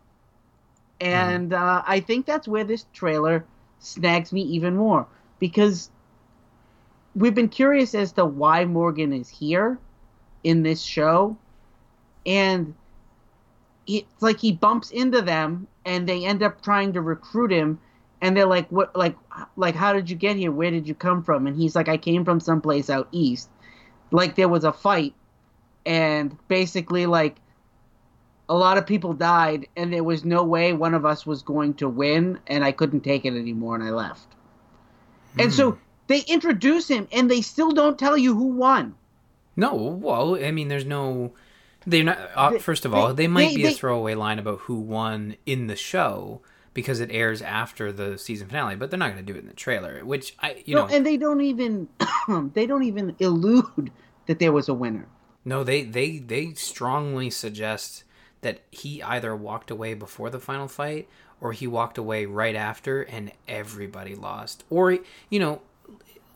and 1.01 1.53
uh, 1.53 1.83
I 1.87 2.01
think 2.01 2.27
that's 2.27 2.49
where 2.49 2.65
this 2.65 2.87
trailer 2.93 3.45
snags 3.81 4.33
me 4.33 4.43
even 4.43 4.77
more 4.77 5.07
because 5.41 5.91
we've 7.15 7.35
been 7.35 7.49
curious 7.49 7.95
as 7.95 8.13
to 8.13 8.25
why 8.25 8.65
Morgan 8.65 9.13
is 9.13 9.29
here 9.29 9.79
in 10.45 10.63
this 10.63 10.83
show, 10.83 11.37
and 12.27 12.75
it's 13.87 14.23
like 14.23 14.39
he 14.39 14.53
bumps 14.53 14.91
into 14.91 15.23
them, 15.23 15.67
and 15.85 16.09
they 16.09 16.25
end 16.25 16.43
up 16.43 16.63
trying 16.63 16.93
to 16.93 17.01
recruit 17.01 17.51
him, 17.51 17.79
and 18.21 18.37
they're 18.37 18.47
like, 18.47 18.69
"What? 18.69 18.95
Like, 18.97 19.17
like, 19.57 19.75
how 19.75 19.93
did 19.93 20.09
you 20.09 20.17
get 20.17 20.37
here? 20.37 20.53
Where 20.53 20.71
did 20.71 20.87
you 20.87 20.95
come 20.95 21.23
from?" 21.23 21.47
And 21.47 21.57
he's 21.57 21.75
like, 21.75 21.89
"I 21.89 21.97
came 21.97 22.25
from 22.25 22.41
someplace 22.41 22.91
out 22.91 23.09
east." 23.13 23.49
Like 24.11 24.35
there 24.35 24.49
was 24.49 24.65
a 24.65 24.73
fight, 24.73 25.15
and 25.87 26.37
basically, 26.49 27.07
like, 27.07 27.37
a 28.49 28.55
lot 28.55 28.79
of 28.79 28.87
people 28.87 29.15
died, 29.15 29.67
and 29.77 29.93
there 29.93 30.05
was 30.05 30.25
no 30.25 30.45
way 30.45 30.73
one 30.73 30.95
of 30.95 31.07
us 31.07 31.27
was 31.27 31.43
going 31.43 31.75
to 31.75 31.89
win, 31.89 32.39
and 32.47 32.65
I 32.65 32.73
couldn't 32.73 33.01
take 33.01 33.25
it 33.25 33.35
anymore, 33.35 33.75
and 33.75 33.85
I 33.85 33.91
left. 33.91 34.27
And 35.39 35.53
so 35.53 35.73
hmm. 35.73 35.79
they 36.09 36.21
introduce 36.29 36.89
him, 36.89 37.09
and 37.13 37.31
they 37.31 37.41
still 37.41 37.71
don't 37.71 37.99
tell 37.99 38.17
you 38.17 38.35
who 38.35 38.49
won. 38.49 38.95
No, 39.57 39.75
well, 39.75 40.35
I 40.43 40.51
mean, 40.51 40.69
there's 40.69 40.85
no. 40.87 41.33
They're 41.87 42.05
not. 42.05 42.19
Uh, 42.35 42.59
first 42.59 42.85
of 42.85 42.95
all, 42.95 43.09
they- 43.09 43.25
they, 43.25 43.29
might 43.29 43.51
they- 43.51 43.57
be 43.57 43.67
a 43.67 43.71
throwaway 43.73 44.15
line 44.15 44.39
about 44.39 44.61
who 44.61 44.77
won 44.77 45.37
in 45.47 45.67
the 45.67 45.77
show 45.77 46.41
because 46.75 47.01
it 47.01 47.11
airs 47.13 47.43
after 47.43 47.93
the 47.93 48.17
season 48.17 48.49
finale, 48.49 48.77
but 48.77 48.91
they're 48.91 48.99
not 48.99 49.13
going 49.13 49.25
to 49.25 49.33
do 49.33 49.37
it 49.37 49.43
in 49.43 49.49
the 49.49 49.55
trailer. 49.55 50.05
Which 50.05 50.35
I, 50.41 50.63
you 50.65 50.75
no, 50.75 50.87
know, 50.87 50.95
and 50.95 51.05
they 51.05 51.17
don't 51.17 51.41
even 51.41 51.89
they 52.55 52.67
don't 52.67 52.85
even 52.85 53.15
elude 53.19 53.91
that 54.27 54.39
there 54.39 54.53
was 54.53 54.69
a 54.69 54.75
winner. 54.75 55.07
no, 55.45 55.65
they 55.65 55.83
they 55.83 56.19
they 56.19 56.55
strongly 56.55 57.29
suggest 57.31 58.05
that 58.41 58.61
he 58.71 59.03
either 59.03 59.37
walked 59.37 59.71
away 59.71 59.95
before 59.95 60.31
the 60.31 60.41
final 60.41 60.67
fight 60.69 61.09
or 61.41 61.53
he 61.53 61.67
walked 61.67 61.99
away 61.99 62.25
right 62.25 62.55
after, 62.55 63.03
and 63.03 63.33
everybody 63.49 64.15
lost. 64.15 64.65
Or 64.71 64.99
you 65.29 65.39
know, 65.41 65.61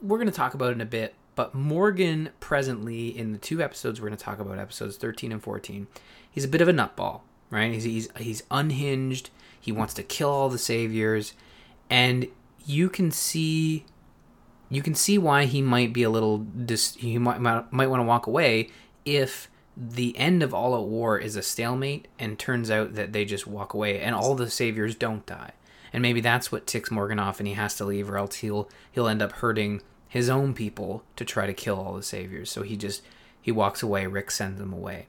we're 0.03 0.19
going 0.19 0.27
to 0.29 0.35
talk 0.35 0.55
about 0.55 0.71
it 0.71 0.73
in 0.73 0.81
a 0.81 0.85
bit, 0.87 1.15
but 1.37 1.55
Morgan 1.55 2.31
presently 2.41 3.17
in 3.17 3.33
the 3.33 3.39
two 3.39 3.63
episodes 3.63 4.01
we're 4.01 4.09
going 4.09 4.19
to 4.19 4.25
talk 4.25 4.41
about, 4.41 4.59
episodes 4.59 4.97
13 4.97 5.31
and 5.31 5.43
14, 5.43 5.87
he's 6.29 6.45
a 6.45 6.49
bit 6.49 6.61
of 6.61 6.67
a 6.69 6.73
nutball, 6.73 7.21
right? 7.51 7.73
He's, 7.73 7.85
he's, 7.85 8.09
he's 8.19 8.43
unhinged. 8.51 9.31
He 9.61 9.71
wants 9.71 9.95
to 9.95 10.03
kill 10.03 10.31
all 10.31 10.49
the 10.49 10.59
saviors. 10.59 11.35
And 11.89 12.27
you 12.65 12.89
can 12.89 13.13
see 13.13 13.85
you 14.69 14.83
can 14.83 14.97
see 14.97 15.17
why 15.17 15.45
he 15.45 15.63
might 15.63 15.93
be 15.93 16.03
a 16.03 16.11
little 16.11 16.39
dis- 16.39 16.97
he 16.97 17.19
might 17.19 17.41
might, 17.41 17.73
might 17.73 17.87
want 17.87 18.01
to 18.01 18.05
walk 18.05 18.27
away 18.27 18.69
if 19.05 19.49
the 19.77 20.17
end 20.19 20.43
of 20.43 20.53
all 20.53 20.75
out 20.75 20.89
war 20.89 21.19
is 21.19 21.37
a 21.37 21.43
stalemate 21.43 22.09
and 22.19 22.39
turns 22.39 22.71
out 22.71 22.95
that 22.95 23.13
they 23.13 23.25
just 23.25 23.47
walk 23.47 23.75
away 23.75 24.01
and 24.01 24.15
all 24.15 24.35
the 24.35 24.51
saviors 24.51 24.95
don't 24.95 25.27
die 25.27 25.53
and 25.93 26.03
maybe 26.03 26.21
that's 26.21 26.51
what 26.51 26.67
ticks 26.67 26.91
morgan 26.91 27.19
off 27.19 27.39
and 27.39 27.47
he 27.47 27.55
has 27.55 27.77
to 27.77 27.85
leave 27.85 28.11
or 28.11 28.17
else 28.17 28.37
he'll 28.37 28.69
he'll 28.91 29.07
end 29.07 29.21
up 29.21 29.33
hurting 29.33 29.83
his 30.09 30.29
own 30.29 30.55
people 30.55 31.03
to 31.17 31.25
try 31.25 31.47
to 31.47 31.55
kill 31.55 31.79
all 31.79 31.95
the 31.95 32.03
saviors. 32.03 32.51
So 32.51 32.63
he 32.63 32.77
just 32.77 33.03
he 33.41 33.53
walks 33.53 33.83
away 33.83 34.07
rick 34.07 34.31
sends 34.31 34.59
them 34.59 34.73
away. 34.73 35.07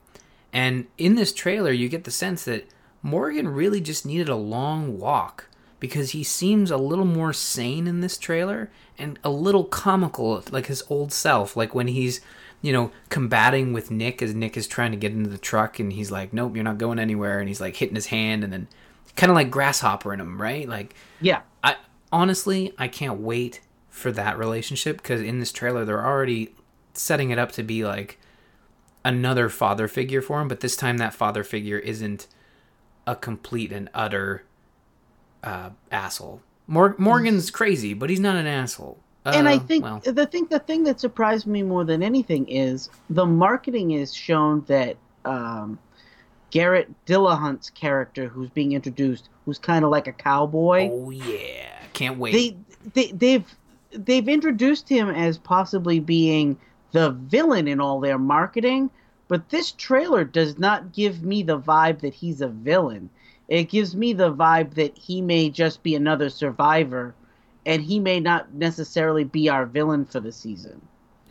And 0.53 0.88
in 0.97 1.15
this 1.15 1.33
trailer 1.33 1.71
you 1.71 1.89
get 1.89 2.03
the 2.03 2.12
sense 2.12 2.45
that 2.45 2.67
morgan 3.03 3.47
really 3.47 3.79
just 3.79 4.05
needed 4.05 4.27
a 4.27 4.36
long 4.36 4.97
walk 4.97 5.47
because 5.79 6.12
he 6.12 6.23
seems 6.23 6.71
a 6.71 6.77
little 6.77 7.05
more 7.05 7.31
sane 7.31 7.86
in 7.86 8.01
this 8.01 8.17
trailer 8.17 8.71
and 8.97 9.19
a 9.23 9.29
little 9.29 9.63
comical 9.63 10.43
like 10.51 10.65
his 10.65 10.83
old 10.89 11.13
self 11.13 11.55
like 11.55 11.75
when 11.75 11.88
he's 11.88 12.19
you 12.62 12.73
know 12.73 12.91
combating 13.10 13.71
with 13.71 13.91
nick 13.91 14.21
as 14.21 14.33
nick 14.33 14.57
is 14.57 14.67
trying 14.67 14.91
to 14.91 14.97
get 14.97 15.12
into 15.12 15.29
the 15.29 15.38
truck 15.38 15.79
and 15.79 15.93
he's 15.93 16.10
like 16.12 16.33
nope 16.33 16.55
you're 16.55 16.63
not 16.63 16.77
going 16.77 16.99
anywhere. 16.99 17.39
And 17.39 17.47
he's 17.47 17.62
like 17.62 17.75
hitting 17.75 17.95
his 17.95 18.07
hand 18.07 18.43
and 18.43 18.51
then 18.51 18.67
kind 19.15 19.29
of 19.29 19.36
like 19.36 19.51
grasshopper 19.51 20.13
in 20.13 20.19
him 20.19 20.41
right? 20.41 20.67
Like 20.67 20.95
Yeah, 21.21 21.41
i 21.63 21.75
honestly 22.12 22.73
i 22.77 22.88
can't 22.88 23.19
wait 23.19 23.60
for 23.97 24.12
that 24.12 24.38
relationship 24.38 24.97
because 24.97 25.21
in 25.21 25.39
this 25.39 25.51
trailer 25.51 25.83
they're 25.83 26.05
already 26.05 26.53
setting 26.93 27.31
it 27.31 27.39
up 27.39 27.51
to 27.51 27.63
be 27.63 27.83
like 27.83 28.19
another 29.03 29.49
father 29.49 29.88
figure 29.88 30.21
for 30.21 30.41
him 30.41 30.47
but 30.47 30.60
this 30.60 30.75
time 30.75 30.97
that 30.97 31.13
father 31.13 31.43
figure 31.43 31.79
isn't 31.79 32.27
a 33.07 33.15
complete 33.15 33.71
and 33.71 33.89
utter 33.93 34.43
uh, 35.43 35.69
asshole. 35.91 36.41
Mor- 36.67 36.95
Morgan's 36.97 37.49
crazy, 37.49 37.93
but 37.93 38.10
he's 38.10 38.19
not 38.19 38.36
an 38.36 38.45
asshole. 38.45 38.99
Uh, 39.25 39.31
and 39.33 39.47
I 39.47 39.57
think 39.57 39.83
well, 39.83 40.01
the 40.03 40.25
thing 40.25 40.45
the 40.49 40.60
thing 40.60 40.83
that 40.83 40.99
surprised 40.99 41.47
me 41.47 41.63
more 41.63 41.83
than 41.83 42.03
anything 42.03 42.47
is 42.47 42.89
the 43.10 43.25
marketing 43.25 43.91
is 43.91 44.13
shown 44.13 44.63
that 44.67 44.95
um, 45.25 45.79
Garrett 46.49 46.89
Dillahunt's 47.05 47.69
character, 47.69 48.27
who's 48.27 48.49
being 48.49 48.73
introduced, 48.73 49.29
who's 49.45 49.57
kind 49.57 49.83
of 49.83 49.91
like 49.91 50.07
a 50.07 50.13
cowboy. 50.13 50.89
Oh 50.91 51.10
yeah, 51.10 51.67
can't 51.93 52.17
wait. 52.17 52.33
They, 52.33 52.57
they 52.93 53.12
they've 53.12 53.55
they've 54.05 54.27
introduced 54.27 54.88
him 54.89 55.10
as 55.10 55.38
possibly 55.38 55.99
being 55.99 56.57
the 56.91 57.12
villain 57.12 57.67
in 57.67 57.79
all 57.79 57.99
their 57.99 58.17
marketing, 58.17 58.89
but 59.27 59.49
this 59.49 59.71
trailer 59.71 60.23
does 60.23 60.57
not 60.57 60.93
give 60.93 61.23
me 61.23 61.43
the 61.43 61.60
vibe 61.60 61.99
that 61.99 62.13
he's 62.13 62.41
a 62.41 62.47
villain. 62.47 63.10
It 63.47 63.69
gives 63.69 63.95
me 63.95 64.13
the 64.13 64.33
vibe 64.33 64.73
that 64.75 64.97
he 64.97 65.21
may 65.21 65.49
just 65.49 65.83
be 65.83 65.95
another 65.95 66.29
survivor, 66.29 67.13
and 67.65 67.81
he 67.81 67.99
may 67.99 68.19
not 68.19 68.53
necessarily 68.53 69.23
be 69.23 69.49
our 69.49 69.65
villain 69.65 70.05
for 70.05 70.19
the 70.19 70.31
season. 70.31 70.81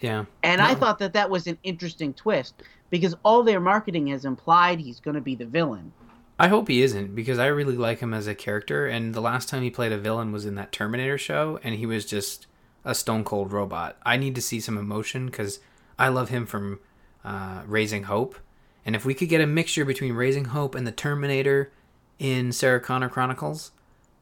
yeah, 0.00 0.24
And 0.42 0.60
I 0.60 0.74
thought 0.74 0.98
that 0.98 1.14
that 1.14 1.30
was 1.30 1.46
an 1.46 1.58
interesting 1.62 2.12
twist 2.12 2.62
because 2.90 3.14
all 3.24 3.42
their 3.42 3.60
marketing 3.60 4.08
has 4.08 4.24
implied 4.24 4.78
he's 4.78 5.00
going 5.00 5.14
to 5.14 5.20
be 5.20 5.34
the 5.34 5.46
villain. 5.46 5.92
I 6.38 6.48
hope 6.48 6.68
he 6.68 6.82
isn't 6.82 7.14
because 7.14 7.38
I 7.38 7.46
really 7.46 7.76
like 7.76 8.00
him 8.00 8.12
as 8.12 8.26
a 8.26 8.34
character. 8.34 8.86
And 8.86 9.14
the 9.14 9.22
last 9.22 9.48
time 9.48 9.62
he 9.62 9.70
played 9.70 9.92
a 9.92 9.98
villain 9.98 10.32
was 10.32 10.44
in 10.44 10.54
that 10.56 10.70
Terminator 10.70 11.16
show, 11.16 11.58
and 11.62 11.74
he 11.74 11.86
was 11.86 12.04
just 12.04 12.46
a 12.86 12.94
stone 12.94 13.24
cold 13.24 13.52
robot. 13.52 13.98
I 14.06 14.16
need 14.16 14.34
to 14.36 14.40
see 14.40 14.60
some 14.60 14.78
emotion 14.78 15.26
because 15.26 15.60
I 15.98 16.08
love 16.08 16.30
him 16.30 16.46
from 16.46 16.80
uh, 17.24 17.62
Raising 17.66 18.04
Hope. 18.04 18.36
And 18.86 18.96
if 18.96 19.04
we 19.04 19.12
could 19.12 19.28
get 19.28 19.40
a 19.42 19.46
mixture 19.46 19.84
between 19.84 20.14
Raising 20.14 20.46
Hope 20.46 20.74
and 20.74 20.86
the 20.86 20.92
Terminator 20.92 21.70
in 22.18 22.52
Sarah 22.52 22.80
Connor 22.80 23.08
Chronicles, 23.10 23.72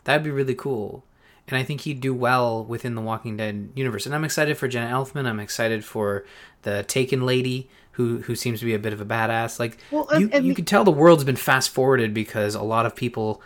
that'd 0.04 0.24
be 0.24 0.30
really 0.30 0.54
cool. 0.54 1.04
And 1.46 1.58
I 1.58 1.62
think 1.62 1.82
he'd 1.82 2.00
do 2.00 2.14
well 2.14 2.64
within 2.64 2.94
the 2.94 3.02
Walking 3.02 3.36
Dead 3.36 3.68
universe. 3.74 4.06
And 4.06 4.14
I'm 4.14 4.24
excited 4.24 4.56
for 4.56 4.66
Jenna 4.66 4.90
Elfman. 4.90 5.26
I'm 5.26 5.38
excited 5.40 5.84
for 5.84 6.24
the 6.62 6.82
Taken 6.84 7.26
lady, 7.26 7.68
who 7.92 8.22
who 8.22 8.34
seems 8.34 8.60
to 8.60 8.64
be 8.64 8.72
a 8.72 8.78
bit 8.78 8.94
of 8.94 9.00
a 9.02 9.04
badass. 9.04 9.58
Like 9.60 9.76
Well, 9.90 10.08
and- 10.08 10.22
you, 10.22 10.30
and 10.32 10.46
you 10.46 10.52
the- 10.52 10.56
could 10.56 10.66
tell 10.66 10.84
the 10.84 10.90
world's 10.90 11.22
been 11.24 11.36
fast 11.36 11.68
forwarded 11.68 12.14
because 12.14 12.54
a 12.54 12.62
lot 12.62 12.86
of 12.86 12.96
people 12.96 13.42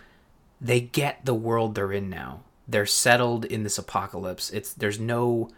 they 0.61 0.79
get 0.79 1.25
the 1.25 1.33
world 1.33 1.75
they're 1.75 1.91
in 1.91 2.09
now. 2.09 2.39
They're 2.69 2.85
settled 2.85 3.45
in 3.45 3.63
this 3.63 3.77
apocalypse. 3.77 4.49
It's 4.51 4.73
there's 4.73 4.99
no 4.99 5.49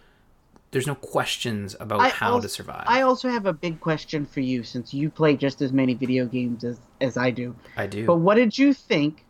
there's 0.71 0.87
no 0.87 0.95
questions 0.95 1.75
about 1.79 1.99
I 1.99 2.09
how 2.09 2.33
also, 2.33 2.43
to 2.43 2.49
survive. 2.49 2.83
I 2.87 3.01
also 3.01 3.29
have 3.29 3.45
a 3.45 3.53
big 3.53 3.81
question 3.81 4.25
for 4.25 4.39
you 4.39 4.63
since 4.63 4.93
you 4.93 5.09
play 5.09 5.35
just 5.35 5.61
as 5.61 5.73
many 5.73 5.93
video 5.93 6.25
games 6.25 6.63
as, 6.63 6.79
as 7.01 7.17
I 7.17 7.31
do. 7.31 7.55
I 7.75 7.87
do. 7.87 8.05
But 8.05 8.17
what 8.17 8.35
did 8.35 8.57
you 8.57 8.73
think 8.73 9.25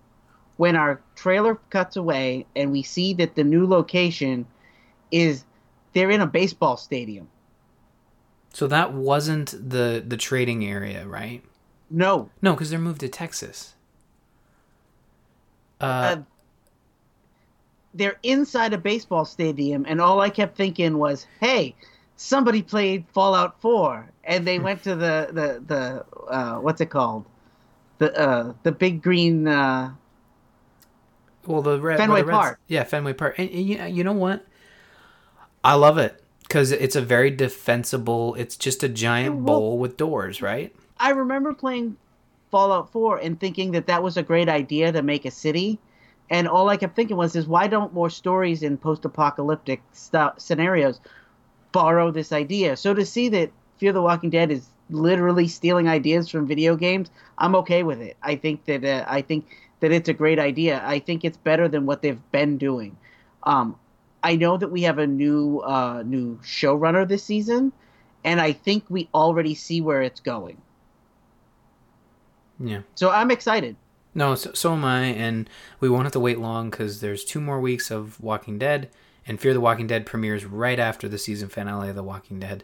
when 0.57 0.75
our 0.75 1.01
trailer 1.15 1.55
cuts 1.71 1.95
away 1.95 2.45
and 2.55 2.71
we 2.71 2.83
see 2.83 3.15
that 3.15 3.33
the 3.33 3.43
new 3.43 3.65
location 3.65 4.45
is 5.09 5.43
they're 5.93 6.11
in 6.11 6.21
a 6.21 6.27
baseball 6.27 6.77
stadium? 6.77 7.27
so 8.53 8.67
that 8.67 8.93
wasn't 8.93 9.51
the 9.69 10.03
the 10.05 10.17
trading 10.17 10.65
area, 10.65 11.07
right? 11.07 11.43
No. 11.89 12.29
No, 12.41 12.53
because 12.53 12.69
they're 12.69 12.79
moved 12.79 12.99
to 13.01 13.09
Texas. 13.09 13.75
Uh, 15.79 15.85
Uh, 15.85 16.21
they're 17.93 18.17
inside 18.23 18.73
a 18.73 18.77
baseball 18.77 19.25
stadium, 19.25 19.85
and 19.87 19.99
all 20.01 20.21
I 20.21 20.29
kept 20.29 20.55
thinking 20.55 20.97
was, 20.97 21.27
"Hey, 21.39 21.75
somebody 22.15 22.61
played 22.61 23.05
Fallout 23.13 23.59
4," 23.61 24.09
and 24.23 24.45
they 24.45 24.59
went 24.59 24.83
to 24.83 24.95
the 24.95 25.27
the 25.31 25.63
the 25.65 26.31
uh, 26.31 26.59
what's 26.59 26.81
it 26.81 26.87
called, 26.87 27.25
the 27.97 28.17
uh, 28.17 28.53
the 28.63 28.71
big 28.71 29.01
green. 29.01 29.47
Uh, 29.47 29.93
well, 31.45 31.61
the 31.61 31.79
red, 31.79 31.97
Fenway 31.97 32.21
the 32.21 32.27
Reds- 32.27 32.37
Park. 32.37 32.59
Yeah, 32.67 32.83
Fenway 32.83 33.13
Park. 33.13 33.39
And, 33.39 33.49
and 33.49 33.67
you, 33.67 33.83
you 33.83 34.03
know 34.03 34.13
what? 34.13 34.45
I 35.63 35.75
love 35.75 35.97
it 35.97 36.23
because 36.43 36.71
it's 36.71 36.95
a 36.95 37.01
very 37.01 37.31
defensible. 37.31 38.35
It's 38.35 38.55
just 38.55 38.83
a 38.83 38.89
giant 38.89 39.35
well- 39.37 39.59
bowl 39.59 39.77
with 39.77 39.97
doors, 39.97 40.41
right? 40.41 40.75
I 40.97 41.09
remember 41.09 41.51
playing 41.53 41.97
Fallout 42.51 42.91
4 42.91 43.17
and 43.17 43.39
thinking 43.39 43.71
that 43.71 43.87
that 43.87 44.03
was 44.03 44.17
a 44.17 44.23
great 44.23 44.47
idea 44.47 44.91
to 44.91 45.01
make 45.01 45.25
a 45.25 45.31
city. 45.31 45.79
And 46.31 46.47
all 46.47 46.69
I 46.69 46.77
kept 46.77 46.95
thinking 46.95 47.17
was, 47.17 47.35
is 47.35 47.45
why 47.45 47.67
don't 47.67 47.93
more 47.93 48.09
stories 48.09 48.63
in 48.63 48.77
post-apocalyptic 48.77 49.83
stu- 49.91 50.31
scenarios 50.37 51.01
borrow 51.73 52.09
this 52.09 52.31
idea? 52.31 52.77
So 52.77 52.93
to 52.93 53.05
see 53.05 53.27
that 53.29 53.51
Fear 53.77 53.91
the 53.91 54.01
Walking 54.01 54.29
Dead 54.29 54.49
is 54.49 54.65
literally 54.89 55.49
stealing 55.49 55.89
ideas 55.89 56.29
from 56.29 56.47
video 56.47 56.77
games, 56.77 57.11
I'm 57.37 57.53
okay 57.55 57.83
with 57.83 57.99
it. 57.99 58.15
I 58.23 58.37
think 58.37 58.63
that 58.65 58.85
uh, 58.85 59.03
I 59.07 59.21
think 59.21 59.45
that 59.81 59.91
it's 59.91 60.07
a 60.07 60.13
great 60.13 60.39
idea. 60.39 60.81
I 60.85 60.99
think 60.99 61.25
it's 61.25 61.37
better 61.37 61.67
than 61.67 61.85
what 61.85 62.01
they've 62.01 62.31
been 62.31 62.57
doing. 62.57 62.95
Um, 63.43 63.75
I 64.23 64.37
know 64.37 64.55
that 64.55 64.69
we 64.69 64.83
have 64.83 64.99
a 64.99 65.07
new 65.07 65.59
uh, 65.59 66.01
new 66.05 66.37
showrunner 66.43 67.05
this 67.05 67.25
season, 67.25 67.73
and 68.23 68.39
I 68.39 68.53
think 68.53 68.85
we 68.87 69.09
already 69.13 69.55
see 69.55 69.81
where 69.81 70.01
it's 70.01 70.21
going. 70.21 70.61
Yeah. 72.57 72.81
So 72.95 73.09
I'm 73.09 73.31
excited. 73.31 73.75
No, 74.13 74.35
so, 74.35 74.51
so 74.53 74.73
am 74.73 74.83
I, 74.83 75.05
and 75.05 75.49
we 75.79 75.89
won't 75.89 76.03
have 76.03 76.11
to 76.13 76.19
wait 76.19 76.39
long 76.39 76.69
because 76.69 76.99
there's 76.99 77.23
two 77.23 77.39
more 77.39 77.61
weeks 77.61 77.89
of 77.89 78.19
Walking 78.19 78.57
Dead, 78.59 78.89
and 79.25 79.39
Fear 79.39 79.53
the 79.53 79.61
Walking 79.61 79.87
Dead 79.87 80.05
premieres 80.05 80.45
right 80.45 80.79
after 80.79 81.07
the 81.07 81.17
season 81.17 81.47
finale 81.47 81.89
of 81.89 81.95
The 81.95 82.03
Walking 82.03 82.39
Dead. 82.39 82.63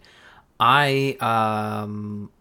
I 0.60 1.16
um, 1.22 2.32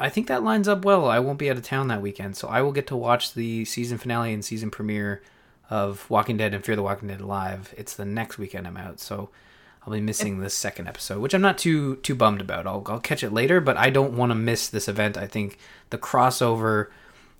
I 0.00 0.08
think 0.08 0.26
that 0.28 0.42
lines 0.42 0.66
up 0.68 0.84
well. 0.84 1.08
I 1.08 1.18
won't 1.18 1.38
be 1.38 1.50
out 1.50 1.56
of 1.56 1.62
town 1.62 1.88
that 1.88 2.02
weekend, 2.02 2.36
so 2.36 2.48
I 2.48 2.62
will 2.62 2.72
get 2.72 2.86
to 2.88 2.96
watch 2.96 3.34
the 3.34 3.64
season 3.64 3.98
finale 3.98 4.32
and 4.32 4.44
season 4.44 4.70
premiere 4.70 5.22
of 5.70 6.08
Walking 6.08 6.36
Dead 6.36 6.54
and 6.54 6.64
Fear 6.64 6.76
the 6.76 6.82
Walking 6.82 7.08
Dead 7.08 7.20
live. 7.20 7.74
It's 7.76 7.94
the 7.94 8.04
next 8.04 8.38
weekend 8.38 8.66
I'm 8.66 8.76
out, 8.76 8.98
so 8.98 9.28
I'll 9.86 9.92
be 9.92 10.00
missing 10.00 10.38
the 10.38 10.50
second 10.50 10.88
episode, 10.88 11.20
which 11.20 11.34
I'm 11.34 11.42
not 11.42 11.58
too 11.58 11.96
too 11.96 12.14
bummed 12.14 12.40
about. 12.40 12.66
I'll 12.66 12.82
I'll 12.86 13.00
catch 13.00 13.22
it 13.22 13.32
later, 13.32 13.60
but 13.60 13.76
I 13.76 13.90
don't 13.90 14.16
want 14.16 14.30
to 14.30 14.34
miss 14.34 14.68
this 14.68 14.88
event. 14.88 15.16
I 15.16 15.26
think 15.26 15.58
the 15.90 15.98
crossover 15.98 16.88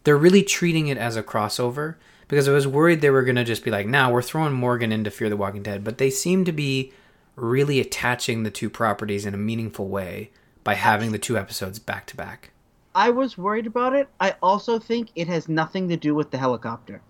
they're 0.09 0.17
really 0.17 0.43
treating 0.43 0.87
it 0.89 0.97
as 0.97 1.17
a 1.17 1.23
crossover 1.23 1.97
because 2.29 2.49
I 2.49 2.53
was 2.53 2.67
worried 2.67 3.03
they 3.03 3.11
were 3.11 3.25
going 3.25 3.37
to 3.37 3.45
just 3.45 3.63
be 3.63 3.71
like, 3.71 3.87
now 3.87 4.11
we're 4.11 4.23
throwing 4.23 4.55
Morgan 4.55 4.91
into 4.91 5.11
Fear 5.11 5.29
the 5.29 5.37
Walking 5.37 5.63
Dead, 5.63 5.85
but 5.85 5.99
they 5.99 6.09
seem 6.09 6.47
to 6.47 6.53
be 6.53 6.95
really 7.37 7.79
attaching 7.79 8.43
the 8.43 8.51
two 8.51 8.71
properties 8.71 9.27
in 9.27 9.35
a 9.35 9.37
meaningful 9.37 9.87
way 9.89 10.31
by 10.65 10.73
having 10.73 11.13
the 11.13 11.19
two 11.19 11.37
episodes 11.37 11.79
back 11.79 12.07
to 12.07 12.17
back. 12.17 12.53
I 12.95 13.11
was 13.11 13.37
worried 13.37 13.67
about 13.67 13.95
it. 13.95 14.09
I 14.19 14.37
also 14.43 14.79
think 14.79 15.11
it 15.15 15.29
has 15.29 15.47
nothing 15.47 15.91
to 15.91 15.97
do 15.99 16.15
with 16.15 16.31
the 16.31 16.39
helicopter. 16.39 17.03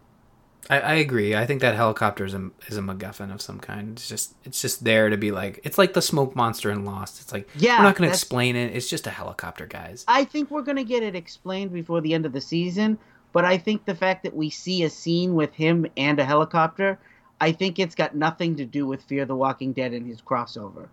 I, 0.70 0.80
I 0.80 0.94
agree. 0.94 1.34
I 1.34 1.46
think 1.46 1.60
that 1.62 1.74
helicopter 1.74 2.24
is 2.24 2.34
a, 2.34 2.50
is 2.66 2.76
a 2.76 2.80
MacGuffin 2.80 3.32
of 3.32 3.40
some 3.40 3.58
kind. 3.58 3.92
It's 3.92 4.08
just 4.08 4.34
it's 4.44 4.60
just 4.60 4.84
there 4.84 5.08
to 5.08 5.16
be 5.16 5.30
like 5.30 5.60
it's 5.64 5.78
like 5.78 5.94
the 5.94 6.02
smoke 6.02 6.36
monster 6.36 6.70
in 6.70 6.84
Lost. 6.84 7.20
It's 7.20 7.32
like 7.32 7.48
Yeah, 7.56 7.78
we're 7.78 7.84
not 7.84 7.96
going 7.96 8.08
to 8.08 8.14
explain 8.14 8.54
it. 8.56 8.74
It's 8.76 8.88
just 8.88 9.06
a 9.06 9.10
helicopter, 9.10 9.66
guys. 9.66 10.04
I 10.08 10.24
think 10.24 10.50
we're 10.50 10.62
going 10.62 10.76
to 10.76 10.84
get 10.84 11.02
it 11.02 11.14
explained 11.14 11.72
before 11.72 12.00
the 12.00 12.12
end 12.12 12.26
of 12.26 12.32
the 12.32 12.40
season, 12.40 12.98
but 13.32 13.44
I 13.44 13.56
think 13.56 13.84
the 13.84 13.94
fact 13.94 14.22
that 14.24 14.34
we 14.34 14.50
see 14.50 14.82
a 14.82 14.90
scene 14.90 15.34
with 15.34 15.54
him 15.54 15.86
and 15.96 16.18
a 16.18 16.24
helicopter, 16.24 16.98
I 17.40 17.52
think 17.52 17.78
it's 17.78 17.94
got 17.94 18.14
nothing 18.14 18.56
to 18.56 18.64
do 18.66 18.86
with 18.86 19.02
Fear 19.04 19.24
the 19.24 19.36
Walking 19.36 19.72
Dead 19.72 19.92
and 19.92 20.06
his 20.06 20.20
crossover. 20.20 20.88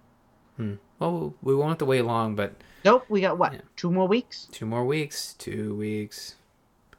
Hmm. 0.58 0.76
Well, 1.00 1.34
we 1.42 1.54
won't 1.54 1.70
have 1.70 1.78
to 1.80 1.86
wait 1.86 2.04
long, 2.04 2.36
but 2.36 2.54
Nope, 2.86 3.06
we 3.10 3.20
got 3.20 3.38
what? 3.38 3.54
Yeah. 3.54 3.62
Two 3.76 3.92
more 3.92 4.08
weeks? 4.08 4.48
two 4.52 4.66
more 4.66 4.86
weeks, 4.86 5.34
two 5.34 5.76
weeks. 5.76 6.36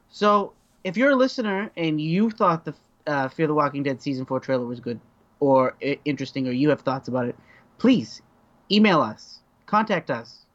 So, 0.09 0.53
if 0.87 0.95
you're 0.95 1.11
a 1.11 1.15
listener 1.15 1.69
and 1.75 1.99
you 1.99 2.31
thought 2.31 2.63
the 2.63 2.73
uh, 3.05 3.27
Fear 3.27 3.47
the 3.47 3.53
Walking 3.53 3.83
Dead 3.83 4.01
season 4.01 4.25
four 4.25 4.39
trailer 4.39 4.65
was 4.65 4.79
good 4.79 4.99
or 5.39 5.75
interesting, 6.05 6.47
or 6.47 6.51
you 6.51 6.69
have 6.69 6.81
thoughts 6.81 7.07
about 7.09 7.27
it, 7.27 7.35
please 7.77 8.21
email 8.71 9.01
us, 9.01 9.39
contact 9.65 10.09
us. 10.09 10.45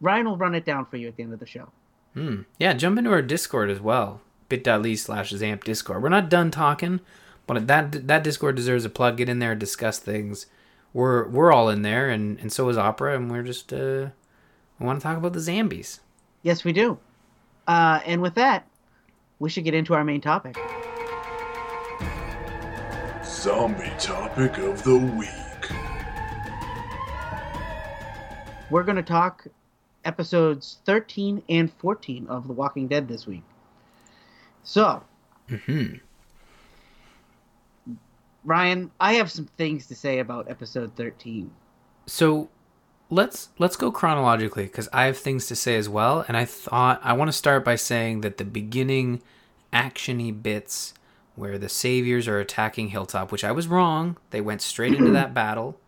Ryan 0.00 0.26
will 0.26 0.36
run 0.36 0.54
it 0.54 0.64
down 0.64 0.86
for 0.86 0.96
you 0.96 1.06
at 1.08 1.16
the 1.16 1.22
end 1.22 1.32
of 1.32 1.38
the 1.38 1.46
show. 1.46 1.70
Hmm. 2.14 2.42
Yeah, 2.58 2.72
jump 2.72 2.98
into 2.98 3.12
our 3.12 3.22
Discord 3.22 3.70
as 3.70 3.80
well. 3.80 4.22
bit.ly 4.48 4.94
slash 4.94 5.32
Zamp 5.32 5.64
Discord. 5.64 6.02
We're 6.02 6.08
not 6.08 6.30
done 6.30 6.50
talking, 6.50 7.00
but 7.46 7.66
that 7.66 8.08
that 8.08 8.24
Discord 8.24 8.56
deserves 8.56 8.84
a 8.86 8.90
plug. 8.90 9.18
Get 9.18 9.28
in 9.28 9.38
there, 9.38 9.54
discuss 9.54 9.98
things. 9.98 10.46
We're 10.94 11.28
we're 11.28 11.52
all 11.52 11.68
in 11.68 11.82
there, 11.82 12.08
and, 12.08 12.40
and 12.40 12.50
so 12.50 12.68
is 12.70 12.78
Opera, 12.78 13.16
and 13.16 13.30
we're 13.30 13.42
just 13.42 13.72
uh, 13.72 14.08
we 14.78 14.86
want 14.86 14.98
to 14.98 15.02
talk 15.02 15.18
about 15.18 15.34
the 15.34 15.40
Zambies. 15.40 16.00
Yes, 16.42 16.64
we 16.64 16.72
do. 16.72 16.98
Uh, 17.66 18.00
and 18.06 18.22
with 18.22 18.34
that, 18.34 18.66
we 19.38 19.48
should 19.50 19.64
get 19.64 19.74
into 19.74 19.94
our 19.94 20.04
main 20.04 20.20
topic. 20.20 20.56
Zombie 23.24 23.92
topic 23.98 24.58
of 24.58 24.82
the 24.82 24.96
week. 24.96 25.28
We're 28.70 28.82
going 28.82 28.96
to 28.96 29.02
talk 29.02 29.46
episodes 30.04 30.78
13 30.84 31.42
and 31.48 31.72
14 31.72 32.26
of 32.28 32.46
The 32.46 32.52
Walking 32.52 32.88
Dead 32.88 33.08
this 33.08 33.26
week. 33.26 33.44
So, 34.64 35.02
mm-hmm. 35.48 35.96
Ryan, 38.44 38.90
I 39.00 39.14
have 39.14 39.30
some 39.30 39.46
things 39.56 39.86
to 39.86 39.94
say 39.94 40.18
about 40.18 40.50
episode 40.50 40.94
13. 40.96 41.50
So 42.06 42.48
let's 43.10 43.48
let's 43.58 43.76
go 43.76 43.90
chronologically 43.90 44.64
because 44.64 44.88
I 44.92 45.04
have 45.04 45.18
things 45.18 45.46
to 45.46 45.56
say 45.56 45.76
as 45.76 45.88
well, 45.88 46.24
and 46.28 46.36
I 46.36 46.44
thought 46.44 47.00
I 47.02 47.12
want 47.12 47.28
to 47.28 47.36
start 47.36 47.64
by 47.64 47.76
saying 47.76 48.20
that 48.22 48.36
the 48.36 48.44
beginning 48.44 49.22
actiony 49.72 50.42
bits 50.42 50.94
where 51.34 51.58
the 51.58 51.68
saviors 51.68 52.26
are 52.26 52.40
attacking 52.40 52.88
Hilltop, 52.88 53.30
which 53.30 53.44
I 53.44 53.52
was 53.52 53.68
wrong. 53.68 54.16
They 54.30 54.40
went 54.40 54.60
straight 54.60 54.94
into 54.94 55.12
that 55.12 55.34
battle. 55.34 55.78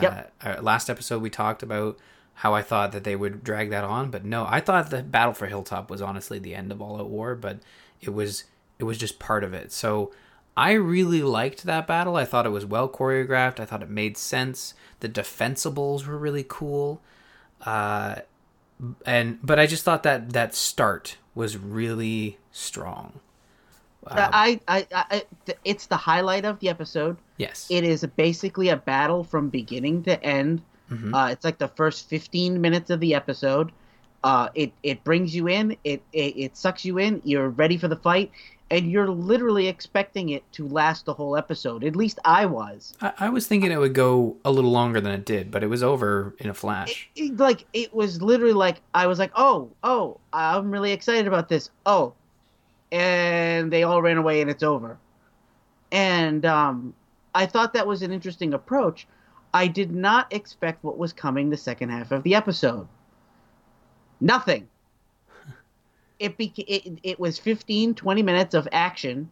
Yep. 0.00 0.32
Uh, 0.42 0.48
uh, 0.48 0.62
last 0.62 0.90
episode 0.90 1.22
we 1.22 1.30
talked 1.30 1.62
about 1.62 1.96
how 2.34 2.54
I 2.54 2.62
thought 2.62 2.92
that 2.92 3.04
they 3.04 3.16
would 3.16 3.44
drag 3.44 3.70
that 3.70 3.84
on, 3.84 4.10
but 4.10 4.24
no, 4.24 4.44
I 4.46 4.60
thought 4.60 4.90
the 4.90 5.02
battle 5.02 5.32
for 5.32 5.46
Hilltop 5.46 5.90
was 5.90 6.02
honestly 6.02 6.38
the 6.38 6.54
end 6.54 6.72
of 6.72 6.82
All 6.82 7.00
Out 7.00 7.08
War, 7.08 7.34
but 7.34 7.60
it 8.00 8.12
was 8.12 8.44
it 8.78 8.84
was 8.84 8.98
just 8.98 9.18
part 9.18 9.42
of 9.42 9.54
it. 9.54 9.72
So 9.72 10.12
I 10.56 10.72
really 10.72 11.22
liked 11.22 11.64
that 11.64 11.86
battle. 11.86 12.16
I 12.16 12.24
thought 12.24 12.46
it 12.46 12.50
was 12.50 12.64
well 12.64 12.88
choreographed. 12.88 13.60
I 13.60 13.64
thought 13.66 13.82
it 13.82 13.90
made 13.90 14.16
sense. 14.16 14.74
The 15.00 15.08
defensibles 15.08 16.06
were 16.06 16.16
really 16.16 16.44
cool. 16.48 17.00
Uh, 17.64 18.16
and 19.04 19.38
but 19.42 19.58
I 19.58 19.66
just 19.66 19.84
thought 19.84 20.02
that 20.04 20.32
that 20.32 20.54
start 20.54 21.18
was 21.34 21.56
really 21.56 22.38
strong. 22.52 23.20
I, 24.08 24.60
I, 24.68 24.86
I, 24.92 25.24
it's 25.64 25.86
the 25.86 25.96
highlight 25.96 26.44
of 26.44 26.60
the 26.60 26.68
episode. 26.68 27.16
Yes. 27.38 27.66
It 27.70 27.82
is 27.82 28.06
basically 28.16 28.68
a 28.68 28.76
battle 28.76 29.24
from 29.24 29.48
beginning 29.48 30.04
to 30.04 30.22
end. 30.22 30.62
Uh, 31.12 31.28
it's 31.32 31.44
like 31.44 31.58
the 31.58 31.68
first 31.68 32.08
15 32.08 32.60
minutes 32.60 32.90
of 32.90 33.00
the 33.00 33.14
episode. 33.14 33.72
Uh, 34.22 34.48
it 34.54 34.72
it 34.82 35.02
brings 35.04 35.34
you 35.34 35.48
in. 35.48 35.76
It, 35.84 36.02
it 36.12 36.36
it 36.36 36.56
sucks 36.56 36.84
you 36.84 36.98
in. 36.98 37.20
You're 37.24 37.50
ready 37.50 37.76
for 37.76 37.88
the 37.88 37.96
fight, 37.96 38.30
and 38.70 38.90
you're 38.90 39.08
literally 39.08 39.68
expecting 39.68 40.30
it 40.30 40.42
to 40.52 40.66
last 40.66 41.04
the 41.04 41.14
whole 41.14 41.36
episode. 41.36 41.84
At 41.84 41.94
least 41.94 42.18
I 42.24 42.46
was. 42.46 42.94
I, 43.00 43.12
I 43.20 43.28
was 43.28 43.46
thinking 43.46 43.70
it 43.70 43.78
would 43.78 43.94
go 43.94 44.36
a 44.44 44.50
little 44.50 44.72
longer 44.72 45.00
than 45.00 45.12
it 45.12 45.24
did, 45.24 45.50
but 45.50 45.62
it 45.62 45.68
was 45.68 45.82
over 45.82 46.34
in 46.38 46.50
a 46.50 46.54
flash. 46.54 47.08
It- 47.14 47.36
like 47.36 47.64
it 47.72 47.94
was 47.94 48.20
literally 48.20 48.54
like 48.54 48.80
I 48.94 49.06
was 49.06 49.18
like, 49.18 49.30
oh, 49.36 49.70
oh, 49.84 50.18
I'm 50.32 50.70
really 50.70 50.92
excited 50.92 51.26
about 51.26 51.48
this. 51.48 51.70
Oh, 51.84 52.12
and 52.92 53.72
they 53.72 53.82
all 53.84 54.02
ran 54.02 54.16
away 54.16 54.40
and 54.40 54.50
it's 54.50 54.62
over. 54.62 54.98
And 55.92 56.44
um, 56.44 56.94
I 57.34 57.46
thought 57.46 57.72
that 57.74 57.86
was 57.86 58.02
an 58.02 58.10
interesting 58.12 58.52
approach. 58.54 59.06
I 59.54 59.68
did 59.68 59.94
not 59.94 60.32
expect 60.32 60.82
what 60.84 60.98
was 60.98 61.12
coming 61.12 61.50
the 61.50 61.56
second 61.56 61.90
half 61.90 62.10
of 62.10 62.22
the 62.24 62.34
episode. 62.34 62.88
Nothing. 64.20 64.68
It, 66.18 66.38
beca- 66.38 66.64
it 66.66 66.98
it 67.02 67.20
was 67.20 67.38
15 67.38 67.94
20 67.94 68.22
minutes 68.22 68.54
of 68.54 68.66
action 68.72 69.30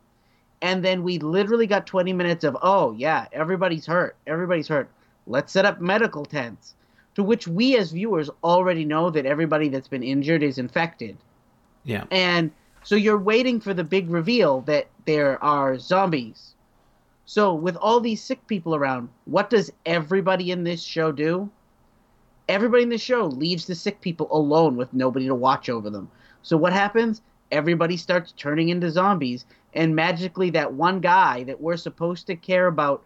and 0.60 0.84
then 0.84 1.02
we 1.02 1.18
literally 1.18 1.66
got 1.66 1.86
20 1.86 2.12
minutes 2.12 2.44
of 2.44 2.56
oh 2.62 2.92
yeah 2.92 3.26
everybody's 3.32 3.86
hurt 3.86 4.16
everybody's 4.26 4.68
hurt 4.68 4.88
let's 5.26 5.52
set 5.52 5.64
up 5.64 5.80
medical 5.80 6.24
tents 6.26 6.74
to 7.14 7.22
which 7.22 7.48
we 7.48 7.76
as 7.78 7.92
viewers 7.92 8.28
already 8.42 8.84
know 8.84 9.08
that 9.08 9.24
everybody 9.24 9.68
that's 9.68 9.88
been 9.88 10.02
injured 10.02 10.42
is 10.42 10.58
infected 10.58 11.16
Yeah. 11.84 12.04
and 12.10 12.50
so 12.84 12.96
you're 12.96 13.18
waiting 13.18 13.60
for 13.60 13.72
the 13.72 13.82
big 13.82 14.10
reveal 14.10 14.60
that 14.62 14.88
there 15.06 15.42
are 15.42 15.78
zombies. 15.78 16.54
So 17.24 17.54
with 17.54 17.76
all 17.76 17.98
these 17.98 18.22
sick 18.22 18.46
people 18.46 18.74
around, 18.74 19.08
what 19.24 19.48
does 19.48 19.72
everybody 19.86 20.50
in 20.50 20.64
this 20.64 20.82
show 20.82 21.10
do? 21.10 21.48
Everybody 22.46 22.82
in 22.82 22.90
this 22.90 23.00
show 23.00 23.24
leaves 23.24 23.66
the 23.66 23.74
sick 23.74 24.02
people 24.02 24.28
alone 24.30 24.76
with 24.76 24.92
nobody 24.92 25.26
to 25.26 25.34
watch 25.34 25.70
over 25.70 25.88
them. 25.88 26.10
So 26.44 26.56
what 26.56 26.72
happens? 26.72 27.20
Everybody 27.50 27.96
starts 27.96 28.32
turning 28.36 28.68
into 28.68 28.90
zombies, 28.90 29.44
and 29.74 29.94
magically 29.96 30.50
that 30.50 30.72
one 30.72 31.00
guy 31.00 31.42
that 31.44 31.60
we're 31.60 31.76
supposed 31.76 32.26
to 32.28 32.36
care 32.36 32.68
about. 32.68 33.02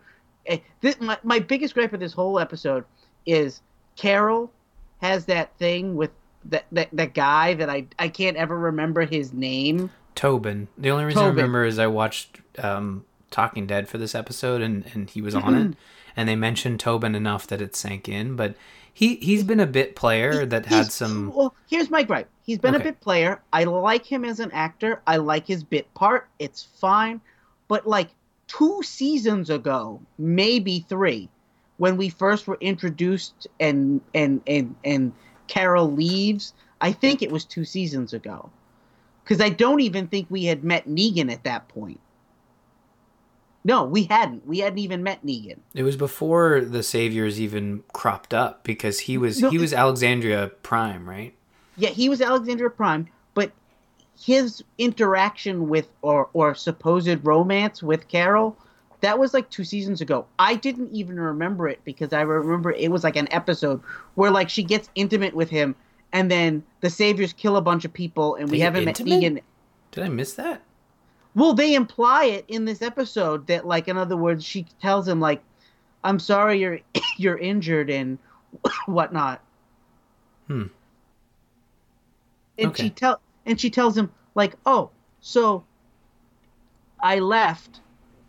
eh, 0.47 0.59
This, 0.83 1.01
my, 1.01 1.17
my 1.23 1.39
biggest 1.39 1.73
gripe 1.75 1.93
of 1.95 2.01
this 2.01 2.13
whole 2.13 2.39
episode 2.39 2.85
is 3.25 3.63
Carol 3.97 4.53
has 5.01 5.25
that 5.27 5.57
thing 5.59 5.97
with 5.97 6.11
that, 6.45 6.67
that, 6.73 6.89
that 6.93 7.15
guy 7.15 7.55
that 7.55 7.69
I, 7.71 7.87
I 7.99 8.09
can't 8.09 8.37
ever 8.37 8.57
remember 8.59 9.05
his 9.07 9.33
name. 9.33 9.91
Tobin. 10.15 10.69
The 10.77 10.91
only 10.91 11.05
reason 11.05 11.23
I 11.23 11.29
remember 11.29 11.65
is 11.65 11.79
I 11.79 11.87
watched 11.87 12.41
um, 12.59 13.05
Talking 13.31 13.67
Dead 13.67 13.89
for 13.89 13.99
this 13.99 14.15
episode, 14.15 14.63
and, 14.63 14.85
and 14.95 15.11
he 15.11 15.21
was 15.23 15.35
on 15.35 15.43
Mm-hmm. 15.55 15.71
it, 15.73 15.77
and 16.17 16.29
they 16.29 16.37
mentioned 16.37 16.81
Tobin 16.81 17.15
enough 17.15 17.47
that 17.49 17.61
it 17.61 17.77
sank 17.77 18.09
in. 18.09 18.35
But 18.35 18.55
he 18.99 19.15
he's 19.23 19.45
been 19.45 19.61
a 19.61 19.67
bit 19.67 19.95
player 19.95 20.45
that 20.45 20.67
had 20.67 20.91
some. 20.91 21.33
Well, 21.33 21.55
here's 21.71 21.89
my 21.89 22.03
gripe. 22.03 22.29
He's 22.43 22.59
been 22.59 22.75
a 22.75 22.81
bit 22.81 23.01
player. 23.01 23.41
I 23.53 23.63
like 23.63 24.05
him 24.05 24.25
as 24.25 24.41
an 24.41 24.51
actor. 24.51 25.01
I 25.07 25.19
like 25.19 25.47
his 25.47 25.63
bit 25.63 25.95
part. 25.95 26.27
It's 26.41 26.65
fine. 26.65 27.21
But 27.69 27.87
like 27.87 28.09
two 28.49 28.83
seasons 28.83 29.51
ago, 29.51 30.01
maybe 30.19 30.81
three, 30.89 31.29
when 31.77 31.97
we 31.97 32.09
first 32.09 32.49
were 32.49 32.59
introduced 32.61 33.47
and 33.61 34.01
and 34.17 34.43
and 34.49 34.75
and 34.85 35.13
Carol 35.47 35.93
leaves, 35.93 36.53
I 36.81 36.91
think 36.91 37.23
it 37.23 37.31
was 37.31 37.45
two 37.45 37.65
seasons 37.65 38.13
ago. 38.13 38.51
Because 39.23 39.41
I 39.41 39.51
don't 39.51 39.81
even 39.81 40.09
think 40.09 40.27
we 40.29 40.47
had 40.47 40.65
met 40.65 40.89
Negan 40.89 41.31
at 41.33 41.45
that 41.45 41.69
point. 41.69 42.01
No, 43.69 43.85
we 43.85 44.05
hadn't. 44.05 44.47
We 44.47 44.61
hadn't 44.61 44.79
even 44.79 45.03
met 45.03 45.27
Negan. 45.27 45.59
It 45.75 45.83
was 45.83 45.95
before 45.95 46.63
the 46.63 46.83
Saviors 46.83 47.39
even 47.39 47.85
cropped 47.93 48.33
up 48.33 48.65
because 48.65 49.01
he 49.01 49.19
was 49.19 49.43
No, 49.43 49.51
he 49.51 49.59
was 49.59 49.75
Alexandria 49.75 50.51
Prime, 50.63 51.07
right? 51.07 51.35
Yeah, 51.77 51.91
he 51.91 52.09
was 52.09 52.23
Alexandria 52.23 52.71
Prime, 52.71 53.09
but 53.35 53.53
his 54.19 54.65
interaction 54.79 55.69
with 55.69 55.87
or 56.01 56.31
or 56.33 56.55
supposed 56.55 57.23
romance 57.27 57.83
with 57.83 58.09
Carol, 58.09 58.57
that 59.03 59.19
was 59.19 59.35
like 59.35 59.51
two 59.51 59.65
seasons 59.65 60.01
ago. 60.01 60.25
I 60.39 60.55
didn't 60.55 60.91
even 60.91 61.21
remember 61.21 61.69
it 61.69 61.81
because 61.85 62.15
I 62.15 62.23
remember 62.23 62.73
it 62.73 62.91
was 62.91 63.05
like 63.05 63.17
an 63.17 63.29
episode 63.31 63.83
where 64.15 64.31
like 64.31 64.49
she 64.49 64.63
gets 64.63 64.89
intimate 64.95 65.35
with 65.35 65.51
him 65.51 65.77
and 66.15 66.31
then 66.31 66.63
the 66.81 66.89
saviors 66.89 67.35
kill 67.35 67.59
a 67.59 67.61
bunch 67.61 67.85
of 67.85 67.93
people 67.93 68.37
and 68.37 68.51
we 68.51 68.61
haven't 68.61 68.87
met? 68.87 68.97
Negan. 68.97 69.43
Did 69.91 70.05
I 70.05 70.09
miss 70.09 70.33
that? 70.35 70.63
Well, 71.35 71.55
they 71.55 71.75
imply 71.75 72.25
it 72.27 72.45
in 72.49 72.65
this 72.65 72.83
episode 72.83 73.47
that 73.47 73.67
like 73.67 73.89
in 73.89 73.97
other 73.97 74.17
words 74.17 74.45
she 74.45 74.67
tells 74.81 75.07
him 75.07 75.21
like 75.21 75.43
I'm 76.05 76.19
sorry 76.19 76.61
you're 76.61 76.81
you're 77.17 77.39
injured 77.39 77.91
and 77.91 78.19
whatnot. 78.87 79.43
Hmm. 80.47 80.65
And 82.59 82.71
Okay. 82.71 82.83
she 82.85 82.91
tell 82.91 83.21
and 83.47 83.61
she 83.61 83.71
tells 83.71 83.97
him 83.97 84.13
like, 84.35 84.55
"Oh, 84.67 84.91
so 85.21 85.65
I 87.01 87.19
left. 87.21 87.81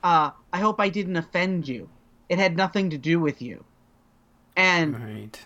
Uh, 0.03 0.31
I 0.53 0.59
hope 0.59 0.79
I 0.79 0.89
didn't 0.89 1.17
offend 1.17 1.67
you. 1.67 1.89
It 2.29 2.39
had 2.39 2.55
nothing 2.55 2.89
to 2.91 2.97
do 2.97 3.19
with 3.19 3.41
you." 3.41 3.63
And 4.55 4.93
Right. 4.95 5.45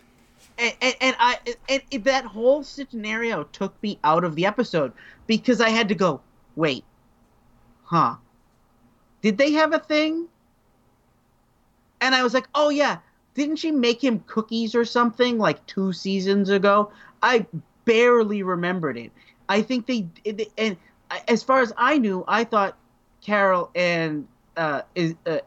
and, 0.58 0.74
and, 0.82 0.96
and 1.02 1.16
I 1.20 1.40
and, 1.70 1.82
and 1.92 2.04
that 2.06 2.26
whole 2.26 2.64
scenario 2.64 3.44
took 3.46 3.82
me 3.84 4.00
out 4.04 4.24
of 4.24 4.36
the 4.36 4.46
episode 4.46 4.94
because 5.28 5.62
I 5.62 5.70
had 5.70 5.88
to 5.90 5.96
go, 5.96 6.22
wait, 6.56 6.84
huh? 7.84 8.16
Did 9.22 9.38
they 9.38 9.52
have 9.54 9.74
a 9.74 9.80
thing? 9.80 10.28
And 12.02 12.14
I 12.14 12.24
was 12.24 12.34
like, 12.34 12.48
oh 12.54 12.70
yeah, 12.70 12.98
didn't 13.34 13.58
she 13.58 13.72
make 13.72 14.04
him 14.04 14.20
cookies 14.28 14.76
or 14.76 14.86
something 14.86 15.38
like 15.38 15.66
two 15.66 15.94
seasons 15.94 16.50
ago? 16.50 16.92
I 17.22 17.46
barely 17.86 18.44
remembered 18.44 18.98
it. 18.98 19.12
I 19.50 19.62
think 19.62 19.86
they 19.88 20.08
and 20.58 20.78
as 21.28 21.44
far 21.44 21.62
as 21.62 21.74
I 21.78 21.98
knew, 21.98 22.24
I 22.28 22.44
thought 22.44 22.78
Carol 23.22 23.70
and 23.76 24.28
uh, 24.58 24.82
uh, 25.26 25.38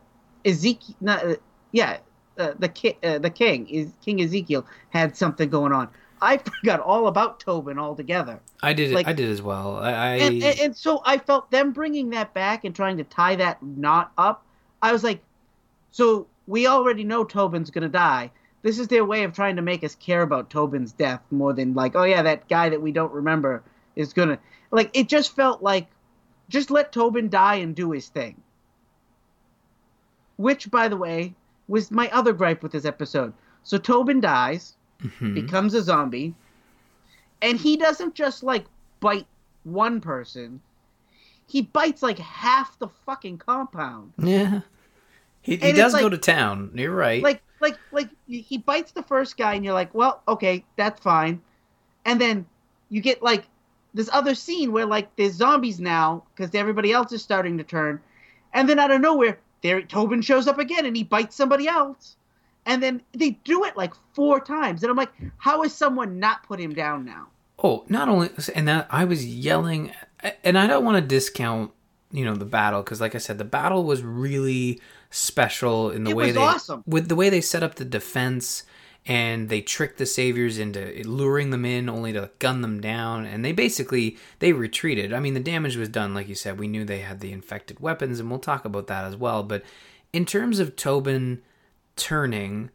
Ezekiel, 0.44 0.96
not, 1.00 1.24
uh, 1.24 1.36
yeah, 1.72 1.98
uh, 2.38 2.52
the 2.58 2.68
ki- 2.68 2.98
uh, 3.02 3.18
the 3.18 3.30
king 3.30 3.68
is 3.68 3.92
King 4.02 4.20
Ezekiel 4.22 4.66
had 4.90 5.16
something 5.16 5.48
going 5.48 5.72
on. 5.72 5.88
I 6.20 6.36
forgot 6.60 6.80
all 6.80 7.06
about 7.06 7.40
Tobin 7.40 7.78
altogether, 7.78 8.40
I 8.62 8.72
did. 8.72 8.92
Like- 8.92 9.06
I 9.06 9.12
did 9.12 9.30
as 9.30 9.42
well. 9.42 9.76
I, 9.76 9.90
I 9.90 10.06
and, 10.16 10.42
and 10.42 10.60
and 10.60 10.76
so 10.76 11.02
I 11.04 11.18
felt 11.18 11.50
them 11.50 11.72
bringing 11.72 12.10
that 12.10 12.34
back 12.34 12.64
and 12.64 12.74
trying 12.74 12.96
to 12.98 13.04
tie 13.04 13.36
that 13.36 13.62
knot 13.62 14.12
up. 14.16 14.44
I 14.82 14.92
was 14.92 15.02
like, 15.04 15.20
so 15.90 16.26
we 16.46 16.66
already 16.66 17.04
know 17.04 17.24
Tobin's 17.24 17.70
gonna 17.70 17.88
die. 17.88 18.30
This 18.62 18.78
is 18.78 18.88
their 18.88 19.04
way 19.04 19.24
of 19.24 19.32
trying 19.32 19.56
to 19.56 19.62
make 19.62 19.84
us 19.84 19.94
care 19.94 20.22
about 20.22 20.50
Tobin's 20.50 20.92
death 20.92 21.22
more 21.30 21.52
than 21.52 21.74
like, 21.74 21.94
oh 21.94 22.04
yeah, 22.04 22.22
that 22.22 22.48
guy 22.48 22.68
that 22.68 22.82
we 22.82 22.92
don't 22.92 23.12
remember 23.12 23.62
is 23.94 24.12
gonna 24.12 24.38
like. 24.70 24.90
It 24.94 25.08
just 25.08 25.34
felt 25.36 25.62
like, 25.62 25.86
just 26.48 26.70
let 26.70 26.92
Tobin 26.92 27.28
die 27.28 27.56
and 27.56 27.74
do 27.74 27.92
his 27.92 28.08
thing. 28.08 28.40
Which, 30.36 30.70
by 30.70 30.88
the 30.88 30.96
way, 30.96 31.34
was 31.68 31.90
my 31.90 32.08
other 32.10 32.32
gripe 32.32 32.62
with 32.62 32.72
this 32.72 32.84
episode. 32.84 33.32
So 33.62 33.78
Tobin 33.78 34.20
dies, 34.20 34.76
Mhm. 35.02 35.34
becomes 35.34 35.74
a 35.74 35.82
zombie, 35.82 36.34
and 37.42 37.58
he 37.58 37.76
doesn't 37.76 38.14
just 38.14 38.42
like 38.42 38.64
bite 39.00 39.26
one 39.64 40.00
person. 40.00 40.60
He 41.46 41.62
bites 41.62 42.02
like 42.02 42.18
half 42.18 42.78
the 42.78 42.88
fucking 42.88 43.38
compound. 43.38 44.12
yeah. 44.18 44.60
He, 45.42 45.54
he 45.56 45.70
does 45.72 45.94
go 45.94 46.08
to 46.08 46.18
town. 46.18 46.72
You're 46.74 46.92
right. 46.92 47.22
Like, 47.22 47.40
like, 47.60 47.76
like 47.92 48.08
he 48.26 48.58
bites 48.58 48.90
the 48.90 49.04
first 49.04 49.36
guy, 49.36 49.54
and 49.54 49.64
you're 49.64 49.74
like, 49.74 49.94
well, 49.94 50.22
okay, 50.26 50.64
that's 50.74 51.00
fine. 51.00 51.40
And 52.04 52.20
then 52.20 52.46
you 52.90 53.00
get 53.00 53.22
like 53.22 53.44
this 53.94 54.10
other 54.12 54.34
scene 54.34 54.72
where 54.72 54.86
like 54.86 55.14
there's 55.14 55.34
zombies 55.34 55.78
now 55.78 56.24
because 56.34 56.52
everybody 56.54 56.92
else 56.92 57.12
is 57.12 57.22
starting 57.22 57.58
to 57.58 57.64
turn, 57.64 58.00
and 58.54 58.68
then 58.68 58.80
out 58.80 58.90
of 58.90 59.00
nowhere, 59.00 59.38
there 59.62 59.80
Tobin 59.82 60.20
shows 60.20 60.48
up 60.48 60.58
again, 60.58 60.84
and 60.84 60.96
he 60.96 61.04
bites 61.04 61.36
somebody 61.36 61.68
else. 61.68 62.16
And 62.66 62.82
then 62.82 63.00
they 63.12 63.30
do 63.44 63.64
it 63.64 63.76
like 63.76 63.94
four 64.12 64.40
times, 64.40 64.82
and 64.82 64.90
I'm 64.90 64.96
like, 64.96 65.12
how 65.38 65.62
is 65.62 65.72
someone 65.72 66.18
not 66.18 66.42
put 66.42 66.60
him 66.60 66.74
down 66.74 67.04
now? 67.04 67.28
Oh, 67.62 67.84
not 67.88 68.08
only 68.08 68.30
and 68.54 68.66
that 68.68 68.86
I 68.90 69.04
was 69.04 69.24
yelling, 69.24 69.92
and 70.44 70.58
I 70.58 70.66
don't 70.66 70.84
want 70.84 70.96
to 70.96 71.00
discount 71.00 71.70
you 72.10 72.24
know 72.24 72.34
the 72.34 72.44
battle 72.44 72.82
because, 72.82 73.00
like 73.00 73.14
I 73.14 73.18
said, 73.18 73.38
the 73.38 73.44
battle 73.44 73.84
was 73.84 74.02
really 74.02 74.80
special 75.10 75.90
in 75.90 76.04
the 76.04 76.10
It 76.10 76.16
way 76.16 76.26
was 76.26 76.34
they 76.34 76.40
awesome. 76.40 76.82
with 76.86 77.08
the 77.08 77.14
way 77.16 77.30
they 77.30 77.40
set 77.40 77.62
up 77.62 77.76
the 77.76 77.84
defense 77.84 78.64
and 79.06 79.48
they 79.48 79.60
tricked 79.60 79.98
the 79.98 80.06
saviors 80.06 80.58
into 80.58 81.02
luring 81.04 81.50
them 81.50 81.64
in 81.64 81.88
only 81.88 82.12
to 82.12 82.30
gun 82.40 82.60
them 82.60 82.80
down 82.80 83.24
and 83.24 83.44
they 83.44 83.52
basically 83.52 84.16
they 84.40 84.52
retreated 84.52 85.12
i 85.12 85.20
mean 85.20 85.34
the 85.34 85.40
damage 85.40 85.76
was 85.76 85.88
done 85.88 86.12
like 86.12 86.28
you 86.28 86.34
said 86.34 86.58
we 86.58 86.66
knew 86.66 86.84
they 86.84 86.98
had 86.98 87.20
the 87.20 87.30
infected 87.32 87.78
weapons 87.78 88.18
and 88.18 88.28
we'll 88.28 88.40
talk 88.40 88.64
about 88.64 88.88
that 88.88 89.04
as 89.04 89.16
well 89.16 89.44
but 89.44 89.62
in 90.12 90.24
terms 90.26 90.58
of 90.58 90.74
tobin 90.74 91.40
turning 91.96 92.70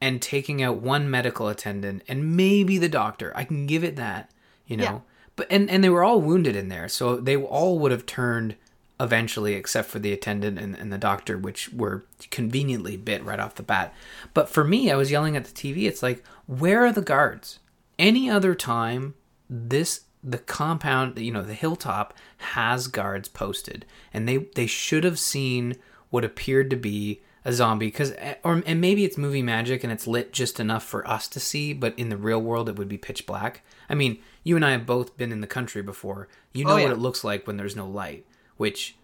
and 0.00 0.20
taking 0.20 0.62
out 0.62 0.82
one 0.82 1.10
medical 1.10 1.48
attendant 1.48 2.02
and 2.08 2.36
maybe 2.36 2.78
the 2.78 2.88
doctor. 2.88 3.32
I 3.36 3.44
can 3.44 3.66
give 3.66 3.84
it 3.84 3.96
that 3.96 4.30
you 4.66 4.76
know? 4.76 4.84
Yeah. 4.84 4.98
but 5.36 5.46
and 5.50 5.70
and 5.70 5.82
they 5.82 5.90
were 5.90 6.04
all 6.04 6.20
wounded 6.20 6.56
in 6.56 6.68
there 6.68 6.88
so 6.88 7.16
they 7.16 7.36
all 7.36 7.78
would 7.78 7.92
have 7.92 8.06
turned 8.06 8.56
eventually 9.00 9.54
except 9.54 9.88
for 9.88 9.98
the 9.98 10.12
attendant 10.12 10.58
and, 10.58 10.76
and 10.76 10.92
the 10.92 10.98
doctor 10.98 11.36
which 11.36 11.72
were 11.72 12.04
conveniently 12.30 12.96
bit 12.96 13.24
right 13.24 13.40
off 13.40 13.56
the 13.56 13.62
bat. 13.62 13.92
But 14.32 14.48
for 14.48 14.64
me 14.64 14.90
i 14.90 14.96
was 14.96 15.10
yelling 15.10 15.36
at 15.36 15.44
the 15.44 15.52
tv 15.52 15.84
it's 15.84 16.02
like 16.02 16.22
where 16.46 16.84
are 16.84 16.92
the 16.92 17.02
guards? 17.02 17.58
Any 17.98 18.30
other 18.30 18.54
time 18.54 19.14
this 19.48 20.02
the 20.22 20.38
compound 20.38 21.18
you 21.18 21.30
know 21.30 21.42
the 21.42 21.54
hilltop 21.54 22.14
has 22.38 22.86
guards 22.88 23.28
posted. 23.28 23.84
And 24.12 24.28
they 24.28 24.38
they 24.54 24.66
should 24.66 25.04
have 25.04 25.18
seen 25.18 25.76
what 26.10 26.24
appeared 26.24 26.70
to 26.70 26.76
be 26.76 27.20
a 27.44 27.52
zombie 27.52 27.86
because 27.86 28.12
eh, 28.18 28.34
or 28.42 28.62
and 28.66 28.80
maybe 28.80 29.04
it's 29.04 29.18
movie 29.18 29.42
magic 29.42 29.84
and 29.84 29.92
it's 29.92 30.06
lit 30.06 30.32
just 30.32 30.58
enough 30.58 30.84
for 30.84 31.06
us 31.06 31.28
to 31.28 31.38
see 31.38 31.72
but 31.72 31.98
in 31.98 32.08
the 32.08 32.16
real 32.16 32.40
world 32.40 32.68
it 32.68 32.76
would 32.76 32.88
be 32.88 32.98
pitch 32.98 33.26
black. 33.26 33.62
I 33.88 33.94
mean 33.94 34.18
you 34.42 34.56
and 34.56 34.64
i 34.64 34.70
have 34.72 34.86
both 34.86 35.16
been 35.16 35.32
in 35.32 35.40
the 35.40 35.46
country 35.46 35.82
before. 35.82 36.28
You 36.52 36.64
oh, 36.64 36.68
know 36.68 36.74
Oh, 36.74 36.76
yeah. 36.78 36.84
what 36.84 36.92
it 36.92 36.98
looks 36.98 37.24
like 37.24 37.46
when 37.46 37.56
there's 37.56 37.76
no 37.76 37.86
light 37.86 38.24
which 38.56 38.96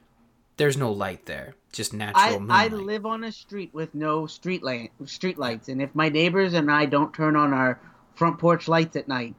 there's 0.56 0.76
no 0.76 0.92
light 0.92 1.26
there 1.26 1.54
just 1.72 1.92
natural 1.92 2.50
I, 2.50 2.64
I 2.64 2.68
live 2.68 3.06
on 3.06 3.24
a 3.24 3.32
street 3.32 3.70
with 3.72 3.94
no 3.94 4.26
street 4.26 4.62
light, 4.62 4.90
street 5.06 5.38
lights, 5.38 5.68
and 5.68 5.80
if 5.80 5.94
my 5.94 6.08
neighbors 6.08 6.54
and 6.54 6.70
I 6.70 6.86
don't 6.86 7.14
turn 7.14 7.36
on 7.36 7.52
our 7.52 7.78
front 8.14 8.38
porch 8.38 8.66
lights 8.68 8.96
at 8.96 9.08
night, 9.08 9.34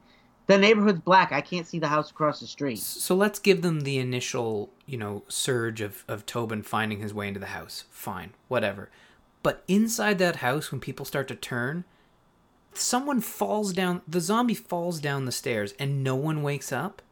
the 0.46 0.58
neighborhood's 0.58 1.00
black. 1.00 1.32
I 1.32 1.40
can't 1.40 1.66
see 1.66 1.78
the 1.78 1.88
house 1.88 2.10
across 2.10 2.40
the 2.40 2.46
street. 2.46 2.78
So 2.78 3.14
let's 3.14 3.38
give 3.38 3.62
them 3.62 3.80
the 3.82 3.98
initial, 3.98 4.70
you 4.86 4.96
know, 4.98 5.22
surge 5.28 5.80
of, 5.80 6.04
of 6.08 6.26
Tobin 6.26 6.62
finding 6.62 7.00
his 7.00 7.14
way 7.14 7.28
into 7.28 7.40
the 7.40 7.46
house. 7.46 7.84
Fine, 7.90 8.32
whatever. 8.48 8.90
But 9.42 9.64
inside 9.68 10.18
that 10.18 10.36
house, 10.36 10.70
when 10.70 10.80
people 10.80 11.04
start 11.04 11.28
to 11.28 11.34
turn, 11.34 11.84
someone 12.74 13.20
falls 13.20 13.72
down, 13.72 14.02
the 14.06 14.20
zombie 14.20 14.54
falls 14.54 15.00
down 15.00 15.24
the 15.24 15.32
stairs 15.32 15.74
and 15.78 16.02
no 16.04 16.14
one 16.14 16.42
wakes 16.42 16.72
up. 16.72 17.02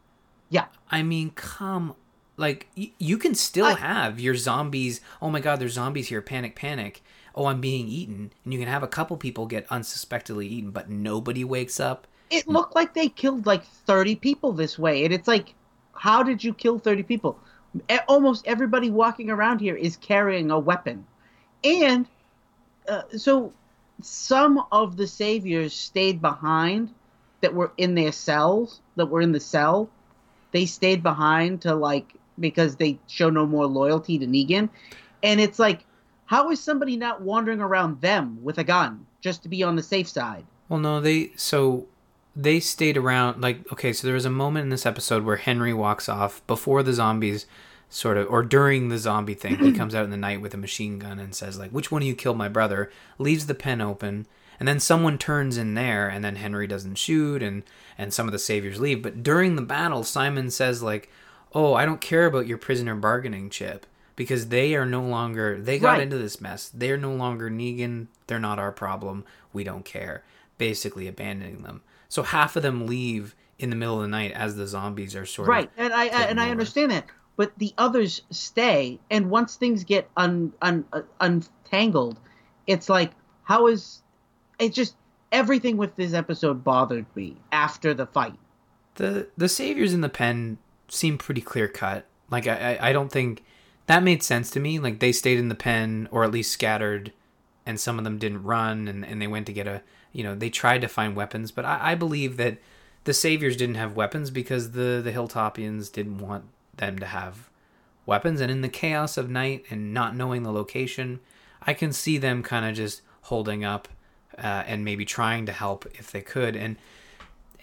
Yeah, 0.49 0.67
I 0.91 1.03
mean, 1.03 1.31
come. 1.31 1.95
Like, 2.37 2.69
y- 2.77 2.93
you 2.99 3.19
can 3.19 3.35
still 3.35 3.67
I- 3.67 3.75
have 3.75 4.19
your 4.19 4.35
zombies. 4.35 5.01
Oh 5.21 5.31
my 5.31 5.41
god, 5.41 5.61
there's 5.61 5.75
zombies 5.75 6.09
here. 6.09 6.23
Panic, 6.23 6.57
panic. 6.57 7.03
Oh, 7.35 7.47
I'm 7.47 7.61
being 7.61 7.87
eaten. 7.87 8.33
And 8.45 8.53
you 8.53 8.59
can 8.59 8.69
have 8.69 8.83
a 8.83 8.89
couple 8.89 9.17
people 9.17 9.47
get 9.47 9.67
unsuspectedly 9.71 10.49
eaten, 10.49 10.71
but 10.73 10.91
nobody 10.91 11.45
wakes 11.45 11.79
up. 11.79 12.07
It 12.31 12.49
looked 12.49 12.75
like 12.75 12.95
they 12.95 13.09
killed 13.09 13.47
like 13.47 13.65
thirty 13.65 14.17
people 14.17 14.53
this 14.53 14.79
way, 14.79 15.05
and 15.05 15.13
it's 15.13 15.29
like, 15.29 15.55
how 15.93 16.23
did 16.23 16.43
you 16.43 16.55
kill 16.55 16.79
thirty 16.79 17.03
people? 17.03 17.39
Almost 18.09 18.47
everybody 18.47 18.91
walking 18.91 19.31
around 19.31 19.61
here 19.61 19.77
is 19.77 19.97
carrying 19.97 20.51
a 20.51 20.59
weapon, 20.59 21.05
and 21.63 22.07
uh, 22.89 23.03
so 23.17 23.53
some 24.03 24.65
of 24.73 24.97
the 24.97 25.07
saviors 25.07 25.75
stayed 25.75 26.21
behind 26.21 26.93
that 27.43 27.55
were 27.55 27.73
in 27.77 27.95
their 27.95 28.13
cells 28.13 28.81
that 28.97 29.07
were 29.07 29.21
in 29.21 29.33
the 29.33 29.41
cell. 29.41 29.89
They 30.53 30.67
stayed 30.67 31.03
behind 31.03 31.63
to 31.63 31.75
like 31.75 32.15
because 32.39 32.77
they 32.77 32.99
show 33.07 33.31
no 33.31 33.47
more 33.47 33.67
loyalty 33.67 34.19
to 34.19 34.27
negan. 34.27 34.69
And 35.23 35.41
it's 35.41 35.59
like 35.59 35.85
how 36.27 36.51
is 36.51 36.63
somebody 36.63 36.97
not 36.97 37.23
wandering 37.23 37.61
around 37.61 38.01
them 38.01 38.39
with 38.43 38.59
a 38.59 38.65
gun 38.65 39.05
just 39.21 39.43
to 39.43 39.49
be 39.49 39.65
on 39.65 39.75
the 39.75 39.83
safe 39.83 40.09
side? 40.09 40.45
Well, 40.69 40.79
no, 40.79 41.01
they 41.01 41.33
so 41.37 41.87
they 42.43 42.61
stayed 42.61 42.97
around. 42.97 43.41
Like, 43.43 43.71
okay, 43.73 43.93
so 43.93 44.07
there 44.07 44.15
was 44.15 44.25
a 44.25 44.31
moment 44.31 44.65
in 44.65 44.71
this 44.71 44.87
episode 44.87 45.25
where 45.25 45.37
Henry 45.37 45.75
walks 45.75 46.09
off 46.09 46.45
before 46.47 46.83
the 46.83 46.93
zombies, 46.93 47.47
sort 47.89 48.17
of, 48.17 48.29
or 48.31 48.43
during 48.43 48.89
the 48.89 48.99
zombie 48.99 49.35
thing. 49.35 49.59
he 49.59 49.73
comes 49.81 49.95
out 49.95 50.05
in 50.05 50.11
the 50.11 50.17
night 50.17 50.41
with 50.41 50.55
a 50.55 50.59
machine 50.59 50.99
gun 50.99 51.19
and 51.19 51.35
says, 51.35 51.59
like, 51.59 51.71
"Which 51.71 51.91
one 51.91 52.03
of 52.03 52.09
you 52.09 52.15
killed 52.15 52.39
my 52.39 52.49
brother?" 52.49 52.91
Leaves 53.19 53.47
the 53.47 53.55
pen 53.55 53.81
open, 53.81 54.27
and 54.59 54.67
then 54.69 54.81
someone 54.81 55.19
turns 55.19 55.57
in 55.57 55.75
there, 55.75 56.09
and 56.09 56.25
then 56.25 56.37
Henry 56.37 56.67
doesn't 56.67 56.97
shoot, 56.97 57.43
and 57.43 57.63
and 57.99 58.13
some 58.15 58.27
of 58.27 58.33
the 58.33 58.39
saviors 58.39 58.81
leave. 58.81 59.03
But 59.03 59.23
during 59.23 59.57
the 59.57 59.63
battle, 59.63 60.05
Simon 60.05 60.51
says, 60.51 60.83
like, 60.83 61.11
"Oh, 61.55 61.75
I 61.75 61.85
don't 61.85 62.01
care 62.01 62.27
about 62.27 62.47
your 62.47 62.59
prisoner 62.59 62.95
bargaining 62.95 63.51
chip." 63.51 63.87
Because 64.17 64.49
they 64.49 64.75
are 64.75 64.85
no 64.85 65.01
longer, 65.03 65.59
they 65.59 65.79
got 65.79 65.93
Right. 65.93 66.03
into 66.03 66.19
this 66.19 66.43
mess. 66.43 66.71
They're 66.75 66.99
no 66.99 67.15
longer 67.15 67.49
Negan. 67.49 68.09
They're 68.27 68.39
not 68.39 68.59
our 68.59 68.71
problem. 68.73 69.25
We 69.55 69.65
don't 69.65 69.85
care. 69.85 70.25
Basically 70.59 71.09
abandoning 71.09 71.63
them. 71.63 71.81
So 72.11 72.23
half 72.23 72.57
of 72.57 72.63
them 72.63 72.87
leave 72.87 73.35
in 73.59 73.71
the 73.71 73.77
middle 73.77 73.97
of 73.97 74.03
the 74.03 74.09
night 74.09 74.33
as 74.33 74.57
the 74.57 74.67
zombies 74.67 75.17
are 75.17 75.25
sort 75.25 75.49
right 75.49 75.65
of 75.65 75.79
right. 75.79 75.85
and 75.85 75.93
i, 75.93 76.05
I 76.05 76.23
and 76.29 76.41
i 76.41 76.51
understand 76.51 76.91
that 76.93 77.05
but 77.37 77.53
the 77.59 77.75
others 77.77 78.23
stay 78.31 78.99
and 79.11 79.29
once 79.29 79.57
things 79.57 79.85
get 79.85 80.09
un, 80.17 80.55
un, 80.63 80.87
uh, 80.95 81.03
untangled 81.21 82.19
it's 82.67 82.89
like 82.89 83.11
how 83.43 83.67
is 83.67 84.01
it 84.59 84.73
just 84.73 84.97
everything 85.31 85.77
with 85.77 85.95
this 85.97 86.15
episode 86.15 86.65
bothered 86.65 87.05
me 87.15 87.37
after 87.53 87.93
the 87.93 88.07
fight 88.07 88.39
the 89.01 89.29
the 89.37 89.49
saviors 89.49 89.93
in 89.93 90.01
the 90.01 90.09
pen 90.09 90.59
seem 90.89 91.19
pretty 91.19 91.41
clear 91.41 91.69
cut. 91.69 92.07
Like 92.31 92.47
I, 92.47 92.77
I 92.77 92.91
I 92.91 92.93
don't 92.93 93.11
think 93.11 93.45
that 93.87 94.03
made 94.03 94.23
sense 94.23 94.51
to 94.51 94.61
me. 94.61 94.79
Like 94.79 95.01
they 95.01 95.13
stayed 95.13 95.39
in 95.39 95.49
the 95.49 95.55
pen 95.55 96.09
or 96.11 96.25
at 96.25 96.31
least 96.31 96.53
scattered, 96.53 97.13
and 97.65 97.81
some 97.81 97.99
of 97.99 98.05
them 98.05 98.19
didn't 98.19 98.43
run 98.43 98.89
and, 98.89 99.05
and 99.05 99.21
they 99.21 99.27
went 99.27 99.47
to 99.47 99.53
get 99.53 99.67
a 99.67 99.83
you 100.13 100.25
know 100.25 100.35
they 100.35 100.51
tried 100.51 100.81
to 100.83 100.89
find 100.89 101.17
weapons. 101.17 101.51
But 101.51 101.65
I, 101.65 101.93
I 101.93 101.95
believe 101.95 102.37
that 102.37 102.59
the 103.05 103.15
saviors 103.15 103.57
didn't 103.57 103.77
have 103.77 103.97
weapons 103.97 104.31
because 104.31 104.73
the 104.73 105.01
the 105.03 105.13
hilltopians 105.13 105.91
didn't 105.91 106.19
want 106.19 106.45
them 106.77 106.99
to 106.99 107.07
have 107.07 107.49
weapons. 108.07 108.41
And 108.41 108.51
in 108.51 108.61
the 108.61 108.69
chaos 108.69 109.17
of 109.17 109.31
night 109.31 109.65
and 109.71 109.95
not 109.95 110.17
knowing 110.17 110.43
the 110.43 110.53
location, 110.53 111.21
I 111.63 111.75
can 111.75 111.93
see 111.93 112.19
them 112.19 112.43
kind 112.43 112.67
of 112.67 112.75
just 112.75 113.03
holding 113.23 113.65
up 113.65 113.89
uh, 114.39 114.65
and 114.67 114.85
maybe 114.85 115.05
trying 115.05 115.47
to 115.47 115.53
help 115.53 115.87
if 115.95 116.11
they 116.11 116.23
could. 116.23 116.57
And 116.57 116.77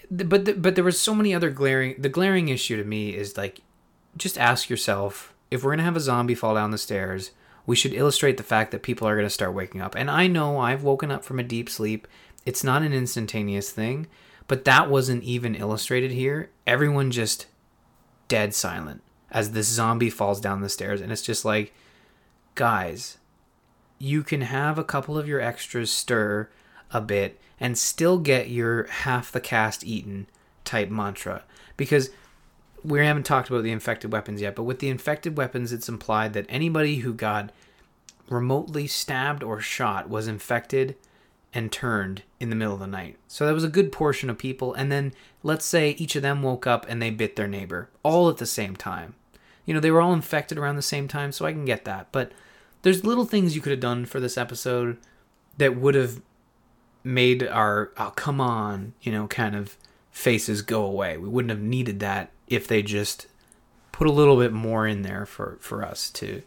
but 0.10 0.46
th- 0.46 0.62
but 0.62 0.76
there 0.76 0.84
was 0.84 1.00
so 1.00 1.14
many 1.14 1.34
other 1.34 1.50
glaring 1.50 1.96
the 1.98 2.10
glaring 2.10 2.50
issue 2.50 2.78
to 2.78 2.84
me 2.84 3.16
is 3.16 3.38
like 3.38 3.62
just 4.16 4.38
ask 4.38 4.70
yourself 4.70 5.34
if 5.52 5.64
we're 5.64 5.72
going 5.72 5.80
to 5.80 5.84
have 5.84 5.96
a 5.96 6.02
zombie 6.02 6.36
fall 6.36 6.56
down 6.56 6.72
the 6.72 6.78
stairs 6.78 7.32
we 7.66 7.76
should 7.76 7.94
illustrate 7.94 8.38
the 8.38 8.44
fact 8.44 8.72
that 8.72 8.84
people 8.84 9.08
are 9.08 9.16
going 9.16 9.26
to 9.26 9.30
start 9.30 9.54
waking 9.54 9.82
up 9.82 9.96
and 9.96 10.10
i 10.10 10.26
know 10.26 10.60
i've 10.60 10.84
woken 10.84 11.12
up 11.12 11.24
from 11.24 11.40
a 11.40 11.44
deep 11.44 11.70
sleep 11.70 12.08
it's 12.48 12.64
not 12.64 12.82
an 12.82 12.94
instantaneous 12.94 13.70
thing 13.70 14.08
but 14.48 14.66
that 14.66 14.90
wasn't 14.90 15.24
even 15.24 15.56
illustrated 15.56 16.12
here. 16.12 16.50
Everyone 16.66 17.12
just 17.12 17.48
dead 18.28 18.54
silent 18.54 19.02
as 19.30 19.52
this 19.52 19.68
zombie 19.68 20.10
falls 20.10 20.40
down 20.40 20.62
the 20.62 20.70
stairs 20.70 21.02
and 21.02 21.12
it's 21.12 21.22
just 21.22 21.46
like 21.46 21.74
guys 22.56 23.18
you 24.00 24.24
can 24.24 24.42
have 24.42 24.78
a 24.78 24.84
couple 24.84 25.18
of 25.18 25.28
your 25.28 25.42
extras 25.42 25.92
stir 25.92 26.50
a 26.92 27.02
bit 27.02 27.40
and 27.60 27.78
still 27.78 28.18
get 28.18 28.50
your 28.50 28.86
half 28.86 29.32
the 29.32 29.40
cast 29.40 29.84
eaten 29.84 30.28
type 30.64 30.90
mantra 30.90 31.44
because 31.76 32.10
we 32.84 33.06
haven't 33.06 33.26
talked 33.26 33.50
about 33.50 33.64
the 33.64 33.72
infected 33.72 34.12
weapons 34.12 34.42
yet 34.42 34.56
but 34.56 34.64
with 34.64 34.80
the 34.80 34.90
infected 34.90 35.38
weapons 35.38 35.74
it's 35.74 35.90
implied 35.90 36.34
that 36.34 36.46
anybody 36.48 36.98
who 36.98 37.14
got 37.14 37.52
remotely 38.30 38.88
stabbed 38.88 39.44
or 39.44 39.60
shot 39.60 40.10
was 40.10 40.28
infected 40.28 40.96
and 41.58 41.72
turned 41.72 42.22
in 42.40 42.52
the 42.52 42.56
middle 42.56 42.76
of 42.76 42.80
the 42.80 42.86
night. 42.86 43.18
So 43.28 43.44
that 43.44 43.54
was 43.56 43.64
a 43.64 43.68
good 43.68 43.92
portion 43.92 44.30
of 44.30 44.38
people. 44.38 44.76
And 44.76 44.92
then 44.92 45.12
let's 45.42 45.66
say 45.66 45.96
each 45.98 46.16
of 46.16 46.22
them 46.22 46.44
woke 46.44 46.68
up 46.68 46.86
and 46.88 47.02
they 47.02 47.10
bit 47.10 47.36
their 47.36 47.48
neighbor 47.48 47.90
all 48.04 48.30
at 48.30 48.38
the 48.38 48.46
same 48.46 48.76
time. 48.76 49.16
You 49.66 49.74
know 49.74 49.80
they 49.80 49.90
were 49.90 50.00
all 50.00 50.14
infected 50.14 50.60
around 50.60 50.76
the 50.76 50.84
same 50.84 51.08
time 51.08 51.32
so 51.32 51.48
i 51.48 51.52
can 51.52 51.66
get 51.66 51.84
that. 51.86 52.12
But 52.12 52.32
there's 52.84 53.04
little 53.04 53.26
things 53.26 53.56
you 53.56 53.62
could 53.62 53.72
have 53.72 53.80
done 53.80 54.06
for 54.06 54.20
this 54.20 54.38
episode 54.38 54.98
that 55.58 55.76
would 55.76 55.96
have 55.96 56.22
made 57.04 57.42
our 57.42 57.92
oh 57.98 58.12
come 58.16 58.40
on 58.40 58.94
you 59.02 59.12
know 59.12 59.28
kind 59.28 59.56
of 59.56 59.78
faces 60.12 60.62
go 60.62 60.84
away. 60.84 61.18
We 61.18 61.28
wouldn't 61.28 61.50
have 61.50 61.60
needed 61.60 62.00
that 62.02 62.30
if 62.48 62.68
they 62.68 62.84
just 62.84 63.26
put 63.92 64.06
a 64.06 64.12
little 64.12 64.38
bit 64.38 64.54
more 64.54 64.86
in 64.86 65.02
there 65.02 65.26
for 65.26 65.58
for 65.60 65.84
us 65.84 66.12
to 66.12 66.44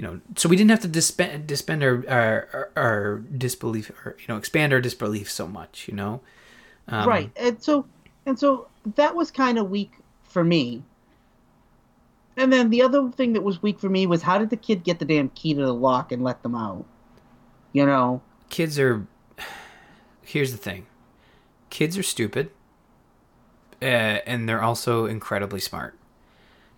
you 0.00 0.06
know 0.06 0.18
so 0.34 0.48
we 0.48 0.56
didn't 0.56 0.70
have 0.70 0.80
to 0.80 0.88
dispen- 0.88 1.46
dispense 1.46 1.82
our, 1.82 2.02
our 2.08 2.70
our 2.74 3.18
disbelief 3.36 3.90
or 4.06 4.16
you 4.18 4.24
know 4.28 4.38
expand 4.38 4.72
our 4.72 4.80
disbelief 4.80 5.30
so 5.30 5.46
much 5.46 5.86
you 5.88 5.94
know? 5.94 6.22
Um, 6.88 7.06
right. 7.06 7.30
And 7.36 7.62
so 7.62 7.84
and 8.24 8.38
so 8.38 8.68
that 8.96 9.14
was 9.14 9.30
kind 9.30 9.58
of 9.58 9.68
weak 9.68 9.92
for 10.24 10.42
me. 10.42 10.82
And 12.34 12.50
then 12.50 12.70
the 12.70 12.80
other 12.80 13.10
thing 13.10 13.34
that 13.34 13.42
was 13.42 13.62
weak 13.62 13.78
for 13.78 13.90
me 13.90 14.06
was 14.06 14.22
how 14.22 14.38
did 14.38 14.48
the 14.48 14.56
kid 14.56 14.84
get 14.84 15.00
the 15.00 15.04
damn 15.04 15.28
key 15.28 15.52
to 15.52 15.60
the 15.60 15.74
lock 15.74 16.12
and 16.12 16.24
let 16.24 16.42
them 16.42 16.54
out? 16.54 16.86
You 17.74 17.84
know? 17.84 18.22
Kids 18.48 18.78
are 18.78 19.06
here's 20.22 20.52
the 20.52 20.58
thing. 20.58 20.86
Kids 21.68 21.98
are 21.98 22.02
stupid 22.02 22.50
uh, 23.82 23.84
and 23.84 24.48
they're 24.48 24.62
also 24.62 25.04
incredibly 25.04 25.60
smart. 25.60 25.94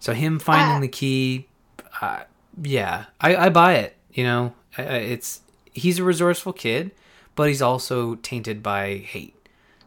So 0.01 0.13
him 0.13 0.41
finding 0.41 0.79
Ah. 0.79 0.81
the 0.81 0.89
key 0.89 1.47
uh, 2.01 2.25
yeah 2.61 3.07
I, 3.21 3.37
I 3.37 3.49
buy 3.49 3.75
it 3.75 3.97
you 4.13 4.25
know 4.25 4.53
it's 4.77 5.41
he's 5.73 5.99
a 5.99 6.05
resourceful 6.05 6.53
kid 6.53 6.91
but 7.35 7.49
he's 7.49 7.63
also 7.63 8.17
tainted 8.17 8.63
by 8.63 8.97
hate. 8.99 9.37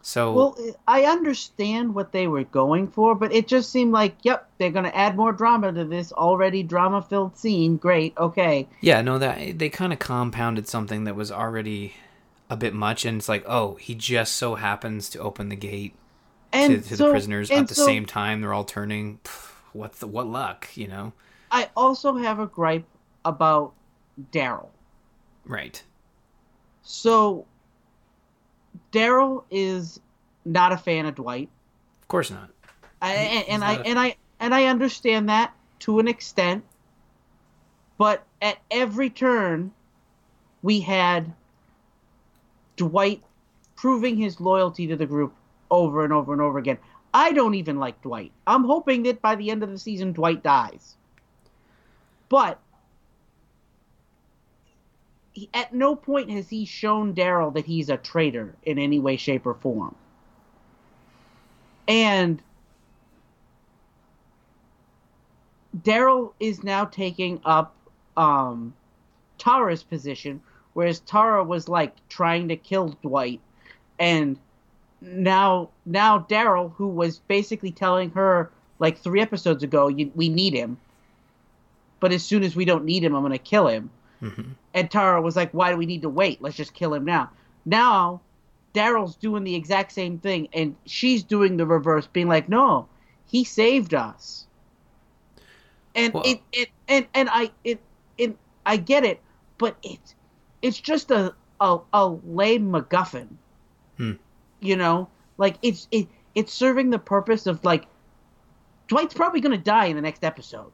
So 0.02 0.32
Well, 0.32 0.58
I 0.86 1.04
understand 1.04 1.94
what 1.94 2.12
they 2.12 2.28
were 2.28 2.44
going 2.44 2.88
for, 2.88 3.14
but 3.16 3.32
it 3.32 3.48
just 3.48 3.70
seemed 3.72 3.92
like, 3.92 4.16
yep, 4.22 4.48
they're 4.58 4.70
going 4.70 4.84
to 4.84 4.96
add 4.96 5.16
more 5.16 5.32
drama 5.32 5.72
to 5.72 5.84
this 5.84 6.12
already 6.12 6.62
drama 6.62 7.02
filled 7.02 7.36
scene. 7.36 7.76
Great, 7.76 8.14
okay. 8.16 8.68
yeah, 8.80 9.02
no, 9.02 9.18
that 9.18 9.58
they 9.58 9.68
kind 9.68 9.92
of 9.92 9.98
compounded 9.98 10.68
something 10.68 11.04
that 11.04 11.16
was 11.16 11.32
already 11.32 11.94
a 12.48 12.56
bit 12.56 12.72
much, 12.72 13.04
and 13.04 13.18
it's 13.18 13.28
like, 13.28 13.44
oh, 13.48 13.74
he 13.76 13.96
just 13.96 14.34
so 14.34 14.54
happens 14.54 15.08
to 15.10 15.18
open 15.18 15.48
the 15.48 15.56
gate 15.56 15.94
And 16.52 16.82
to, 16.84 16.88
to 16.88 16.96
so- 16.96 17.06
the 17.06 17.10
prisoners 17.10 17.50
at 17.50 17.66
the 17.66 17.74
so 17.74 17.84
same 17.84 18.06
time. 18.06 18.40
They're 18.40 18.54
all 18.54 18.64
turning. 18.64 19.18
Pff, 19.24 19.50
What 19.72 19.94
the, 19.94 20.06
what 20.06 20.28
luck, 20.28 20.68
you 20.76 20.86
know? 20.86 21.12
I 21.50 21.70
also 21.76 22.16
have 22.16 22.38
a 22.38 22.46
gripe 22.46 22.86
about 23.24 23.72
Daryl. 24.32 24.68
Right. 25.44 25.82
So, 26.82 27.46
Daryl 28.92 29.44
is 29.50 30.00
not 30.44 30.72
a 30.72 30.76
fan 30.76 31.06
of 31.06 31.14
Dwight. 31.16 31.48
Of 32.02 32.08
course 32.08 32.30
not. 32.30 32.50
I, 33.02 33.14
and, 33.14 33.48
and 33.48 33.60
not 33.60 33.68
I 33.68 33.74
a- 33.74 33.84
and 33.84 33.98
I 33.98 34.16
and 34.40 34.54
I 34.54 34.64
understand 34.66 35.28
that 35.28 35.54
to 35.80 35.98
an 35.98 36.08
extent, 36.08 36.64
but 37.98 38.24
at 38.40 38.58
every 38.70 39.10
turn, 39.10 39.72
we 40.62 40.80
had 40.80 41.32
Dwight 42.76 43.22
proving 43.76 44.16
his 44.16 44.40
loyalty 44.40 44.86
to 44.86 44.96
the 44.96 45.06
group 45.06 45.34
over 45.70 46.04
and 46.04 46.12
over 46.12 46.32
and 46.32 46.40
over 46.40 46.58
again. 46.58 46.78
I 47.12 47.32
don't 47.32 47.54
even 47.54 47.78
like 47.78 48.00
Dwight. 48.02 48.32
I'm 48.46 48.64
hoping 48.64 49.02
that 49.04 49.22
by 49.22 49.36
the 49.36 49.50
end 49.50 49.62
of 49.62 49.70
the 49.70 49.78
season, 49.78 50.12
Dwight 50.12 50.42
dies. 50.42 50.96
But 52.28 52.60
he, 55.32 55.48
at 55.52 55.74
no 55.74 55.94
point 55.94 56.30
has 56.30 56.48
he 56.48 56.64
shown 56.64 57.14
Daryl 57.14 57.52
that 57.54 57.66
he's 57.66 57.88
a 57.88 57.96
traitor 57.96 58.54
in 58.64 58.78
any 58.78 58.98
way, 58.98 59.16
shape, 59.16 59.46
or 59.46 59.54
form. 59.54 59.94
And 61.86 62.42
Daryl 65.82 66.32
is 66.40 66.64
now 66.64 66.86
taking 66.86 67.40
up 67.44 67.74
um, 68.16 68.74
Tara's 69.38 69.82
position, 69.82 70.40
whereas 70.72 71.00
Tara 71.00 71.44
was 71.44 71.68
like 71.68 71.94
trying 72.08 72.48
to 72.48 72.56
kill 72.56 72.96
Dwight, 73.02 73.40
and 73.98 74.38
now 75.00 75.68
now 75.84 76.26
Daryl, 76.30 76.72
who 76.74 76.88
was 76.88 77.18
basically 77.18 77.70
telling 77.70 78.10
her 78.10 78.50
like 78.78 78.98
three 78.98 79.20
episodes 79.20 79.62
ago, 79.62 79.86
we 80.14 80.28
need 80.28 80.54
him, 80.54 80.78
but 82.00 82.12
as 82.12 82.24
soon 82.24 82.42
as 82.42 82.54
we 82.56 82.64
don't 82.64 82.84
need 82.84 83.02
him, 83.04 83.14
I'm 83.14 83.22
gonna 83.22 83.38
kill 83.38 83.66
him. 83.68 83.90
And 84.74 84.90
Tara 84.90 85.20
was 85.20 85.36
like, 85.36 85.52
"Why 85.52 85.70
do 85.70 85.76
we 85.76 85.86
need 85.86 86.02
to 86.02 86.08
wait? 86.08 86.40
Let's 86.42 86.56
just 86.56 86.74
kill 86.74 86.92
him 86.94 87.04
now." 87.04 87.30
Now, 87.64 88.20
Daryl's 88.74 89.16
doing 89.16 89.44
the 89.44 89.54
exact 89.54 89.92
same 89.92 90.18
thing, 90.18 90.48
and 90.52 90.74
she's 90.84 91.22
doing 91.22 91.56
the 91.56 91.66
reverse, 91.66 92.06
being 92.06 92.28
like, 92.28 92.48
"No, 92.48 92.88
he 93.26 93.44
saved 93.44 93.94
us." 93.94 94.46
And 95.94 96.12
Well- 96.14 96.22
it, 96.26 96.40
it 96.52 96.68
and 96.88 97.06
and 97.14 97.28
I 97.30 97.50
it 97.64 97.80
it 98.18 98.36
I 98.64 98.76
get 98.76 99.04
it, 99.04 99.20
but 99.58 99.76
it 99.82 100.14
it's 100.62 100.78
just 100.78 101.10
a 101.10 101.34
a, 101.60 101.78
a 101.92 102.06
lame 102.08 102.70
MacGuffin. 102.70 103.28
Hmm. 103.96 104.12
You 104.60 104.76
know, 104.76 105.08
like 105.38 105.56
it's 105.62 105.88
it 105.90 106.08
it's 106.34 106.52
serving 106.52 106.90
the 106.90 106.98
purpose 106.98 107.46
of 107.46 107.64
like 107.64 107.86
Dwight's 108.88 109.14
probably 109.14 109.40
gonna 109.40 109.56
die 109.58 109.86
in 109.86 109.96
the 109.96 110.02
next 110.02 110.22
episode 110.24 110.70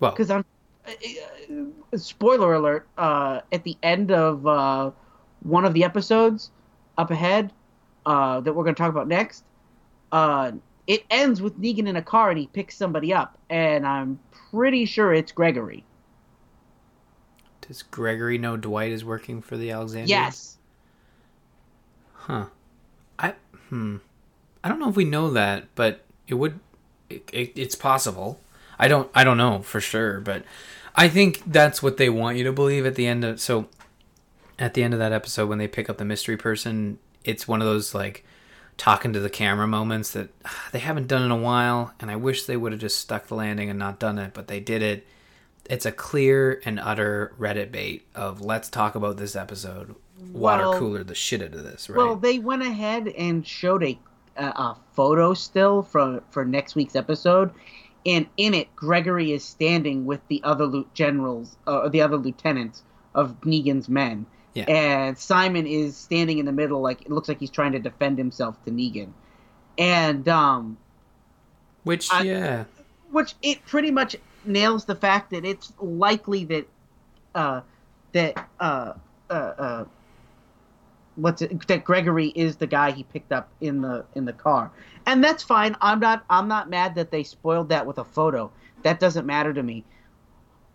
Well, 0.00 0.10
because 0.10 0.30
I'm. 0.30 0.44
Uh, 0.86 1.96
spoiler 1.96 2.54
alert! 2.54 2.88
Uh, 2.96 3.40
at 3.52 3.62
the 3.64 3.76
end 3.82 4.10
of 4.10 4.46
uh, 4.46 4.90
one 5.42 5.64
of 5.64 5.74
the 5.74 5.84
episodes 5.84 6.50
up 6.98 7.10
ahead 7.10 7.52
uh, 8.06 8.40
that 8.40 8.52
we're 8.52 8.64
going 8.64 8.74
to 8.74 8.78
talk 8.78 8.90
about 8.90 9.08
next, 9.08 9.44
uh, 10.12 10.52
it 10.86 11.04
ends 11.10 11.40
with 11.40 11.58
Negan 11.60 11.86
in 11.86 11.96
a 11.96 12.02
car 12.02 12.30
and 12.30 12.38
he 12.38 12.46
picks 12.48 12.76
somebody 12.76 13.12
up, 13.12 13.38
and 13.50 13.86
I'm 13.86 14.18
pretty 14.50 14.86
sure 14.86 15.14
it's 15.14 15.32
Gregory. 15.32 15.84
does 17.68 17.82
Gregory 17.82 18.38
know 18.38 18.56
Dwight 18.56 18.90
is 18.90 19.04
working 19.04 19.42
for 19.42 19.56
the 19.56 19.70
Alexandrians? 19.70 20.10
Yes. 20.10 20.56
Huh. 22.14 22.46
I 23.18 23.34
hmm. 23.68 23.98
I 24.64 24.68
don't 24.68 24.80
know 24.80 24.88
if 24.88 24.96
we 24.96 25.04
know 25.04 25.30
that, 25.30 25.66
but 25.74 26.04
it 26.26 26.34
would. 26.34 26.58
It, 27.08 27.28
it, 27.32 27.52
it's 27.56 27.74
possible. 27.74 28.40
I 28.80 28.88
don't. 28.88 29.10
I 29.14 29.24
don't 29.24 29.36
know 29.36 29.60
for 29.60 29.78
sure, 29.78 30.20
but 30.20 30.42
I 30.96 31.08
think 31.08 31.42
that's 31.46 31.82
what 31.82 31.98
they 31.98 32.08
want 32.08 32.38
you 32.38 32.44
to 32.44 32.52
believe 32.52 32.86
at 32.86 32.94
the 32.94 33.06
end 33.06 33.24
of. 33.24 33.38
So, 33.38 33.68
at 34.58 34.72
the 34.72 34.82
end 34.82 34.94
of 34.94 35.00
that 35.00 35.12
episode, 35.12 35.50
when 35.50 35.58
they 35.58 35.68
pick 35.68 35.90
up 35.90 35.98
the 35.98 36.04
mystery 36.06 36.38
person, 36.38 36.98
it's 37.22 37.46
one 37.46 37.60
of 37.60 37.66
those 37.66 37.94
like 37.94 38.24
talking 38.78 39.12
to 39.12 39.20
the 39.20 39.28
camera 39.28 39.66
moments 39.66 40.12
that 40.12 40.30
ah, 40.46 40.68
they 40.72 40.78
haven't 40.78 41.08
done 41.08 41.22
in 41.22 41.30
a 41.30 41.36
while, 41.36 41.92
and 42.00 42.10
I 42.10 42.16
wish 42.16 42.44
they 42.46 42.56
would 42.56 42.72
have 42.72 42.80
just 42.80 42.98
stuck 42.98 43.26
the 43.26 43.34
landing 43.34 43.68
and 43.68 43.78
not 43.78 43.98
done 43.98 44.18
it, 44.18 44.32
but 44.32 44.48
they 44.48 44.60
did 44.60 44.80
it. 44.80 45.06
It's 45.68 45.84
a 45.84 45.92
clear 45.92 46.62
and 46.64 46.80
utter 46.80 47.34
Reddit 47.38 47.70
bait 47.70 48.06
of 48.14 48.40
let's 48.40 48.70
talk 48.70 48.94
about 48.94 49.18
this 49.18 49.36
episode. 49.36 49.94
Water 50.32 50.70
Well- 50.70 50.78
cooler 50.78 51.04
the 51.04 51.14
shit 51.14 51.42
out 51.42 51.52
of 51.52 51.64
this, 51.64 51.90
right? 51.90 51.98
Well, 51.98 52.16
they 52.16 52.38
went 52.38 52.62
ahead 52.62 53.08
and 53.08 53.46
showed 53.46 53.84
a 53.84 53.98
a, 54.36 54.46
a 54.46 54.76
photo 54.94 55.34
still 55.34 55.82
for 55.82 56.22
for 56.30 56.46
next 56.46 56.74
week's 56.74 56.96
episode, 56.96 57.50
and 58.06 58.26
in 58.36 58.54
it, 58.54 58.74
Gregory 58.76 59.32
is 59.32 59.44
standing 59.44 60.06
with 60.06 60.20
the 60.28 60.40
other 60.44 60.84
generals, 60.94 61.56
uh, 61.66 61.88
the 61.88 62.00
other 62.00 62.16
lieutenants 62.16 62.82
of 63.14 63.40
Negan's 63.42 63.88
men, 63.88 64.26
Yeah. 64.54 64.64
and 64.68 65.18
Simon 65.18 65.66
is 65.66 65.96
standing 65.96 66.38
in 66.38 66.46
the 66.46 66.52
middle, 66.52 66.80
like 66.80 67.02
it 67.02 67.10
looks 67.10 67.28
like 67.28 67.38
he's 67.40 67.50
trying 67.50 67.72
to 67.72 67.78
defend 67.78 68.18
himself 68.18 68.62
to 68.64 68.70
Negan, 68.70 69.12
and 69.78 70.28
um, 70.28 70.78
Which 71.84 72.08
I- 72.12 72.22
yeah, 72.22 72.64
which 73.10 73.34
it 73.42 73.64
pretty 73.66 73.90
much 73.90 74.16
nails 74.44 74.84
the 74.84 74.94
fact 74.94 75.30
that 75.30 75.44
it's 75.44 75.72
likely 75.80 76.44
that 76.44 76.66
uh, 77.34 77.60
that 78.12 78.48
uh, 78.60 78.94
uh, 79.28 79.32
uh, 79.32 79.84
what's 81.16 81.42
it, 81.42 81.66
that 81.68 81.84
Gregory 81.84 82.28
is 82.28 82.56
the 82.56 82.66
guy 82.66 82.90
he 82.90 83.02
picked 83.04 83.32
up 83.32 83.50
in 83.60 83.80
the 83.80 84.04
in 84.14 84.24
the 84.24 84.32
car, 84.32 84.70
and 85.06 85.22
that's 85.22 85.42
fine. 85.42 85.76
I'm 85.80 86.00
not 86.00 86.24
I'm 86.30 86.48
not 86.48 86.70
mad 86.70 86.94
that 86.96 87.10
they 87.10 87.22
spoiled 87.22 87.68
that 87.70 87.86
with 87.86 87.98
a 87.98 88.04
photo. 88.04 88.50
That 88.82 89.00
doesn't 89.00 89.26
matter 89.26 89.52
to 89.52 89.62
me. 89.62 89.84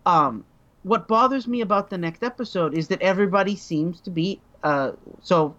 Um, 0.04 0.44
what 0.82 1.08
bothers 1.08 1.48
me 1.48 1.60
about 1.60 1.90
the 1.90 1.98
next 1.98 2.22
episode 2.22 2.74
is 2.74 2.88
that 2.88 3.02
everybody 3.02 3.56
seems 3.56 4.00
to 4.02 4.10
be 4.10 4.40
uh, 4.62 4.92
so. 5.22 5.54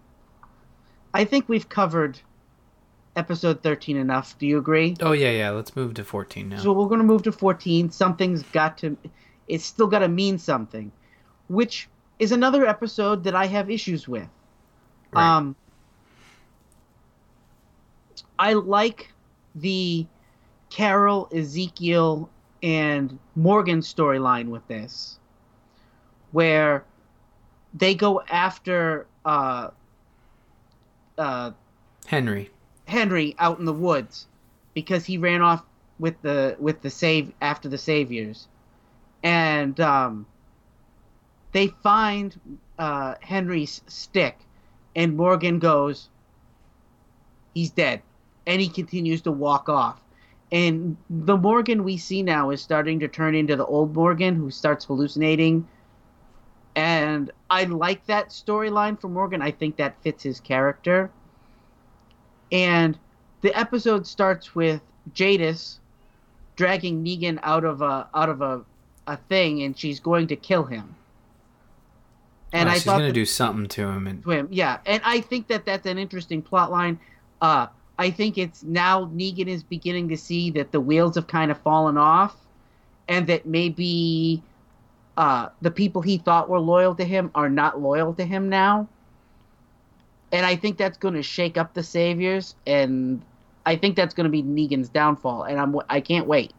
I 1.13 1.23
think 1.25 1.49
we've 1.49 1.67
covered 1.67 2.19
episode 3.17 3.63
13 3.63 3.97
enough. 3.97 4.38
Do 4.38 4.45
you 4.45 4.57
agree? 4.57 4.95
Oh 5.01 5.11
yeah, 5.11 5.32
yeah. 5.32 5.49
Let's 5.49 5.75
move 5.75 5.95
to 5.95 6.03
fourteen 6.03 6.49
now. 6.49 6.59
So 6.59 6.71
we're 6.71 6.88
going 6.88 6.99
to 6.99 7.05
move 7.05 7.23
to 7.23 7.32
14. 7.32 7.89
Something's 7.89 8.43
got 8.43 8.78
to, 8.80 8.95
it's 9.47 9.65
still 9.65 9.88
got 9.88 9.99
to 9.99 10.07
mean 10.07 10.38
something, 10.38 10.91
which 11.47 11.89
is 12.19 12.32
another 12.32 12.65
episode 12.65 13.23
that 13.23 13.36
I 13.36 13.47
have 13.47 13.69
issues 13.69 14.07
with. 14.07 14.28
Right. 15.11 15.37
Um, 15.37 15.55
I 18.39 18.53
like 18.53 19.11
the 19.55 20.05
Carol, 20.69 21.29
Ezekiel, 21.33 22.29
and 22.61 23.17
Morgan 23.35 23.81
storyline 23.81 24.49
with 24.49 24.67
this, 24.67 25.19
where 26.31 26.83
they 27.73 27.95
go 27.95 28.21
after 28.29 29.07
uh, 29.25 29.69
uh, 31.17 31.51
Henry. 32.05 32.49
Henry 32.85 33.35
out 33.39 33.59
in 33.59 33.65
the 33.65 33.73
woods 33.73 34.27
because 34.73 35.05
he 35.05 35.17
ran 35.17 35.41
off 35.41 35.63
with 35.99 36.21
the 36.21 36.55
with 36.59 36.81
the 36.81 36.89
save 36.89 37.31
after 37.41 37.67
the 37.67 37.77
saviors, 37.77 38.47
and 39.23 39.79
um, 39.79 40.25
they 41.51 41.67
find 41.67 42.39
uh, 42.77 43.15
Henry's 43.21 43.81
stick, 43.87 44.37
and 44.97 45.15
Morgan 45.15 45.59
goes, 45.59 46.09
"He's 47.53 47.69
dead," 47.69 48.01
and 48.45 48.59
he 48.59 48.67
continues 48.67 49.21
to 49.21 49.31
walk 49.31 49.69
off. 49.69 50.01
And 50.51 50.97
the 51.09 51.37
Morgan 51.37 51.85
we 51.85 51.95
see 51.95 52.21
now 52.21 52.49
is 52.49 52.61
starting 52.61 52.99
to 52.99 53.07
turn 53.07 53.35
into 53.35 53.55
the 53.55 53.65
old 53.65 53.95
Morgan 53.95 54.35
who 54.35 54.51
starts 54.51 54.83
hallucinating. 54.83 55.65
And 56.75 57.31
I 57.49 57.63
like 57.63 58.05
that 58.07 58.29
storyline 58.29 58.99
for 58.99 59.07
Morgan. 59.07 59.41
I 59.41 59.51
think 59.51 59.77
that 59.77 60.01
fits 60.03 60.23
his 60.23 60.41
character 60.41 61.09
and 62.51 62.97
the 63.41 63.57
episode 63.57 64.07
starts 64.07 64.55
with 64.55 64.81
Jadis 65.13 65.79
dragging 66.55 67.03
Negan 67.03 67.39
out 67.43 67.63
of 67.63 67.81
a 67.81 68.07
out 68.13 68.29
of 68.29 68.41
a, 68.41 68.63
a 69.05 69.17
thing, 69.17 69.63
and 69.63 69.77
she's 69.77 69.99
going 69.99 70.27
to 70.27 70.35
kill 70.35 70.63
him. 70.63 70.95
And 72.53 72.69
Oh, 72.69 72.71
I 72.71 72.75
she's 72.75 72.83
thought 72.85 72.93
gonna 72.93 73.07
that- 73.07 73.13
do 73.13 73.25
something 73.25 73.67
to 73.67 73.87
him, 73.87 74.07
and 74.07 74.23
to 74.23 74.29
him, 74.29 74.47
yeah, 74.51 74.77
and 74.85 75.01
I 75.05 75.19
think 75.21 75.47
that 75.47 75.65
that's 75.65 75.85
an 75.85 75.97
interesting 75.97 76.41
plot 76.41 76.71
line. 76.71 76.99
Uh, 77.41 77.67
I 77.99 78.09
think 78.11 78.37
it's 78.37 78.63
now 78.63 79.05
Negan 79.05 79.47
is 79.47 79.63
beginning 79.63 80.07
to 80.09 80.17
see 80.17 80.49
that 80.51 80.71
the 80.71 80.79
wheels 80.79 81.15
have 81.15 81.27
kind 81.27 81.51
of 81.51 81.57
fallen 81.59 81.97
off, 81.97 82.35
and 83.07 83.27
that 83.27 83.45
maybe 83.45 84.41
uh, 85.17 85.49
the 85.61 85.71
people 85.71 86.01
he 86.01 86.17
thought 86.19 86.47
were 86.49 86.59
loyal 86.59 86.93
to 86.95 87.03
him 87.03 87.31
are 87.35 87.49
not 87.49 87.81
loyal 87.81 88.13
to 88.13 88.23
him 88.23 88.49
now. 88.49 88.87
And 90.31 90.45
I 90.45 90.55
think 90.55 90.77
that's 90.77 90.97
going 90.97 91.13
to 91.15 91.23
shake 91.23 91.57
up 91.57 91.73
the 91.73 91.83
Saviors, 91.83 92.53
and 92.67 93.21
I 93.65 93.75
think 93.77 93.95
that's 93.95 94.13
going 94.13 94.25
to 94.25 94.29
be 94.29 94.43
Negan's 94.43 94.89
downfall. 94.89 95.43
And 95.43 95.59
I'm 95.59 95.75
I 95.89 96.01
can't 96.01 96.27
wait. 96.27 96.51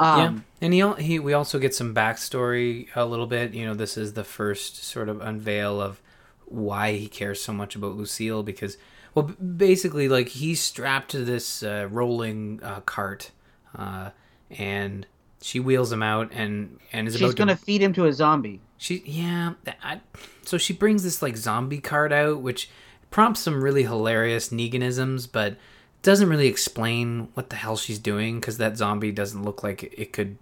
Yeah, 0.00 0.28
Um, 0.28 0.44
and 0.60 0.72
he 0.72 0.92
he 0.98 1.18
we 1.18 1.32
also 1.32 1.58
get 1.58 1.74
some 1.74 1.94
backstory 1.94 2.88
a 2.96 3.04
little 3.04 3.26
bit. 3.26 3.54
You 3.54 3.66
know, 3.66 3.74
this 3.74 3.96
is 3.96 4.14
the 4.14 4.24
first 4.24 4.82
sort 4.84 5.08
of 5.08 5.20
unveil 5.20 5.80
of 5.80 6.00
why 6.46 6.94
he 6.94 7.08
cares 7.08 7.40
so 7.42 7.52
much 7.52 7.76
about 7.76 7.96
Lucille 7.96 8.42
because, 8.42 8.76
well, 9.14 9.26
basically, 9.56 10.08
like 10.08 10.28
he's 10.28 10.60
strapped 10.60 11.10
to 11.12 11.24
this 11.24 11.62
uh, 11.62 11.86
rolling 11.90 12.60
uh, 12.62 12.80
cart, 12.80 13.30
uh, 13.76 14.10
and 14.50 15.06
she 15.42 15.60
wheels 15.60 15.92
him 15.92 16.02
out 16.02 16.30
and 16.32 16.78
and 16.92 17.06
is 17.08 17.14
She's 17.14 17.22
about 17.22 17.36
going 17.36 17.48
to 17.48 17.54
to 17.54 17.56
feed 17.56 17.82
him 17.82 17.92
to 17.94 18.06
a 18.06 18.12
zombie. 18.12 18.60
she 18.76 19.02
yeah. 19.06 19.54
I, 19.82 20.00
so 20.44 20.58
she 20.58 20.72
brings 20.72 21.02
this 21.02 21.22
like 21.22 21.36
zombie 21.36 21.80
cart 21.80 22.12
out, 22.12 22.40
which 22.42 22.70
prompts 23.10 23.40
some 23.40 23.62
really 23.62 23.82
hilarious 23.84 24.50
Neganisms, 24.50 25.26
but 25.30 25.56
doesn't 26.02 26.28
really 26.28 26.46
explain 26.46 27.28
what 27.34 27.50
the 27.50 27.56
hell 27.56 27.76
she's 27.76 27.98
doing 27.98 28.40
because 28.40 28.58
that 28.58 28.76
zombie 28.76 29.12
doesn't 29.12 29.44
look 29.44 29.62
like 29.62 29.82
it 29.82 30.12
could 30.12 30.38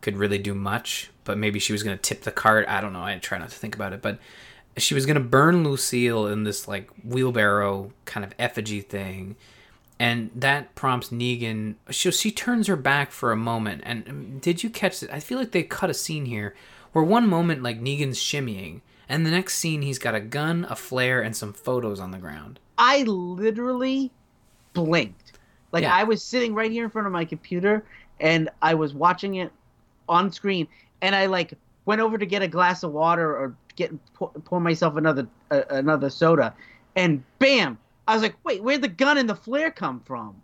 could 0.00 0.16
really 0.16 0.38
do 0.38 0.54
much. 0.54 1.10
But 1.24 1.38
maybe 1.38 1.58
she 1.58 1.72
was 1.72 1.82
gonna 1.82 1.96
tip 1.96 2.22
the 2.22 2.32
cart. 2.32 2.66
I 2.68 2.80
don't 2.80 2.92
know. 2.92 3.02
I 3.02 3.16
try 3.18 3.38
not 3.38 3.50
to 3.50 3.56
think 3.56 3.74
about 3.74 3.92
it, 3.92 4.02
but 4.02 4.18
she 4.76 4.94
was 4.94 5.06
gonna 5.06 5.20
burn 5.20 5.64
Lucille 5.64 6.26
in 6.26 6.44
this 6.44 6.66
like 6.68 6.90
wheelbarrow 7.04 7.92
kind 8.04 8.24
of 8.24 8.34
effigy 8.38 8.80
thing. 8.80 9.36
And 9.98 10.30
that 10.34 10.74
prompts 10.74 11.10
Negan. 11.10 11.76
She, 11.90 12.10
she 12.10 12.32
turns 12.32 12.66
her 12.66 12.76
back 12.76 13.12
for 13.12 13.30
a 13.30 13.36
moment. 13.36 13.82
And 13.84 14.08
um, 14.08 14.38
did 14.40 14.64
you 14.64 14.68
catch 14.68 15.02
it? 15.02 15.10
I 15.12 15.20
feel 15.20 15.38
like 15.38 15.52
they 15.52 15.62
cut 15.62 15.90
a 15.90 15.94
scene 15.94 16.24
here 16.24 16.56
where 16.92 17.04
one 17.04 17.28
moment, 17.28 17.62
like 17.62 17.80
Negan's 17.80 18.18
shimmying, 18.18 18.80
and 19.08 19.24
the 19.24 19.30
next 19.30 19.58
scene, 19.58 19.82
he's 19.82 20.00
got 20.00 20.16
a 20.16 20.20
gun, 20.20 20.66
a 20.68 20.74
flare, 20.74 21.20
and 21.20 21.36
some 21.36 21.52
photos 21.52 22.00
on 22.00 22.10
the 22.10 22.18
ground. 22.18 22.58
I 22.76 23.02
literally 23.04 24.10
blinked. 24.72 25.32
Like 25.72 25.82
Yeah. 25.82 25.94
I 25.94 26.04
was 26.04 26.22
sitting 26.22 26.54
right 26.54 26.70
here 26.70 26.84
in 26.84 26.90
front 26.90 27.06
of 27.06 27.12
my 27.12 27.24
computer 27.24 27.84
and 28.20 28.48
I 28.60 28.74
was 28.74 28.94
watching 28.94 29.36
it 29.36 29.50
on 30.08 30.30
screen 30.32 30.66
and 31.00 31.14
I 31.14 31.26
like 31.26 31.54
went 31.86 32.00
over 32.00 32.18
to 32.18 32.26
get 32.26 32.42
a 32.42 32.48
glass 32.48 32.82
of 32.82 32.92
water 32.92 33.30
or 33.36 33.54
get 33.76 33.92
pour, 34.14 34.30
pour 34.44 34.60
myself 34.60 34.96
another 34.96 35.26
uh, 35.50 35.62
another 35.70 36.10
soda 36.10 36.54
and 36.94 37.22
bam 37.38 37.78
I 38.06 38.14
was 38.14 38.22
like 38.22 38.34
wait 38.44 38.62
where'd 38.62 38.82
the 38.82 38.88
gun 38.88 39.16
and 39.16 39.28
the 39.28 39.34
flare 39.34 39.70
come 39.70 40.00
from 40.04 40.36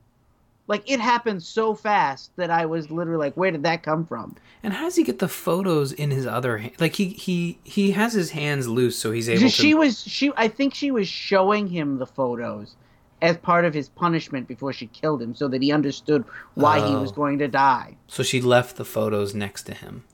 like 0.66 0.90
it 0.90 1.00
happened 1.00 1.42
so 1.42 1.74
fast 1.74 2.30
that 2.36 2.50
I 2.50 2.66
was 2.66 2.90
literally 2.90 3.18
like 3.18 3.34
where 3.34 3.50
did 3.50 3.62
that 3.64 3.82
come 3.82 4.06
from 4.06 4.36
And 4.62 4.72
how 4.72 4.84
does 4.84 4.96
he 4.96 5.04
get 5.04 5.18
the 5.18 5.28
photos 5.28 5.92
in 5.92 6.10
his 6.10 6.26
other 6.26 6.58
hand? 6.58 6.72
Like 6.80 6.94
he 6.94 7.08
he 7.08 7.58
he 7.64 7.90
has 7.92 8.12
his 8.14 8.30
hands 8.30 8.66
loose, 8.68 8.98
so 8.98 9.12
he's 9.12 9.28
able 9.28 9.42
to. 9.42 9.48
she 9.48 9.74
was 9.74 10.02
she 10.02 10.32
I 10.36 10.48
think 10.48 10.74
she 10.74 10.90
was 10.90 11.06
showing 11.08 11.66
him 11.68 11.98
the 11.98 12.06
photos 12.06 12.76
as 13.20 13.36
part 13.36 13.64
of 13.64 13.74
his 13.74 13.88
punishment 13.88 14.46
before 14.46 14.72
she 14.72 14.86
killed 14.88 15.20
him 15.20 15.34
so 15.34 15.48
that 15.48 15.62
he 15.62 15.72
understood 15.72 16.24
why 16.54 16.78
he 16.86 16.94
was 16.94 17.10
Oh. 17.12 17.14
going 17.14 17.38
to 17.38 17.48
die. 17.48 17.96
So 18.06 18.22
she 18.22 18.40
left 18.40 18.76
the 18.76 18.84
photos 18.84 19.34
next 19.34 19.64
to 19.64 19.74
him. 19.74 20.04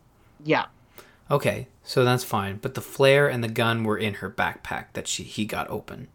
Yeah. 0.43 0.67
Okay, 1.31 1.69
so 1.83 2.05
that's 2.05 2.25
fine. 2.25 2.59
But 2.61 2.75
the 2.75 2.81
flare 2.81 3.29
and 3.29 3.43
the 3.43 3.49
gun 3.49 3.85
were 3.85 3.97
in 3.99 4.15
her 4.15 4.31
backpack 4.31 4.87
that 4.93 5.07
she 5.09 5.23
he 5.23 5.45
got 5.47 5.69
open. 5.71 6.09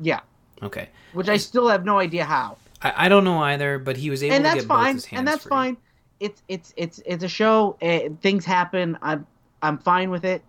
Yeah. 0.00 0.20
Okay, 0.62 0.88
Which 1.12 1.28
I 1.28 1.36
still 1.36 1.68
have 1.68 1.84
no 1.84 1.98
idea 1.98 2.24
how. 2.24 2.56
I, 2.80 3.06
I 3.06 3.08
don't 3.08 3.24
know 3.24 3.38
either, 3.40 3.78
but 3.78 3.96
he 3.98 4.08
was 4.08 4.22
able 4.22 4.36
and 4.36 4.44
to 4.44 4.48
that's 4.48 4.60
get 4.62 4.68
both 4.68 4.78
fine. 4.78 4.94
his 4.94 5.04
hands 5.06 5.18
And 5.18 5.28
that's 5.28 5.42
free. 5.42 5.50
fine. 5.50 5.76
It's 6.20 6.42
it's 6.48 6.72
it's 6.76 7.00
it's 7.04 7.24
a 7.24 7.28
show. 7.28 7.76
Uh, 7.82 8.10
things 8.22 8.44
happen. 8.44 8.96
I'm 9.02 9.26
I'm 9.62 9.78
fine 9.78 10.10
with 10.10 10.24
it. 10.24 10.42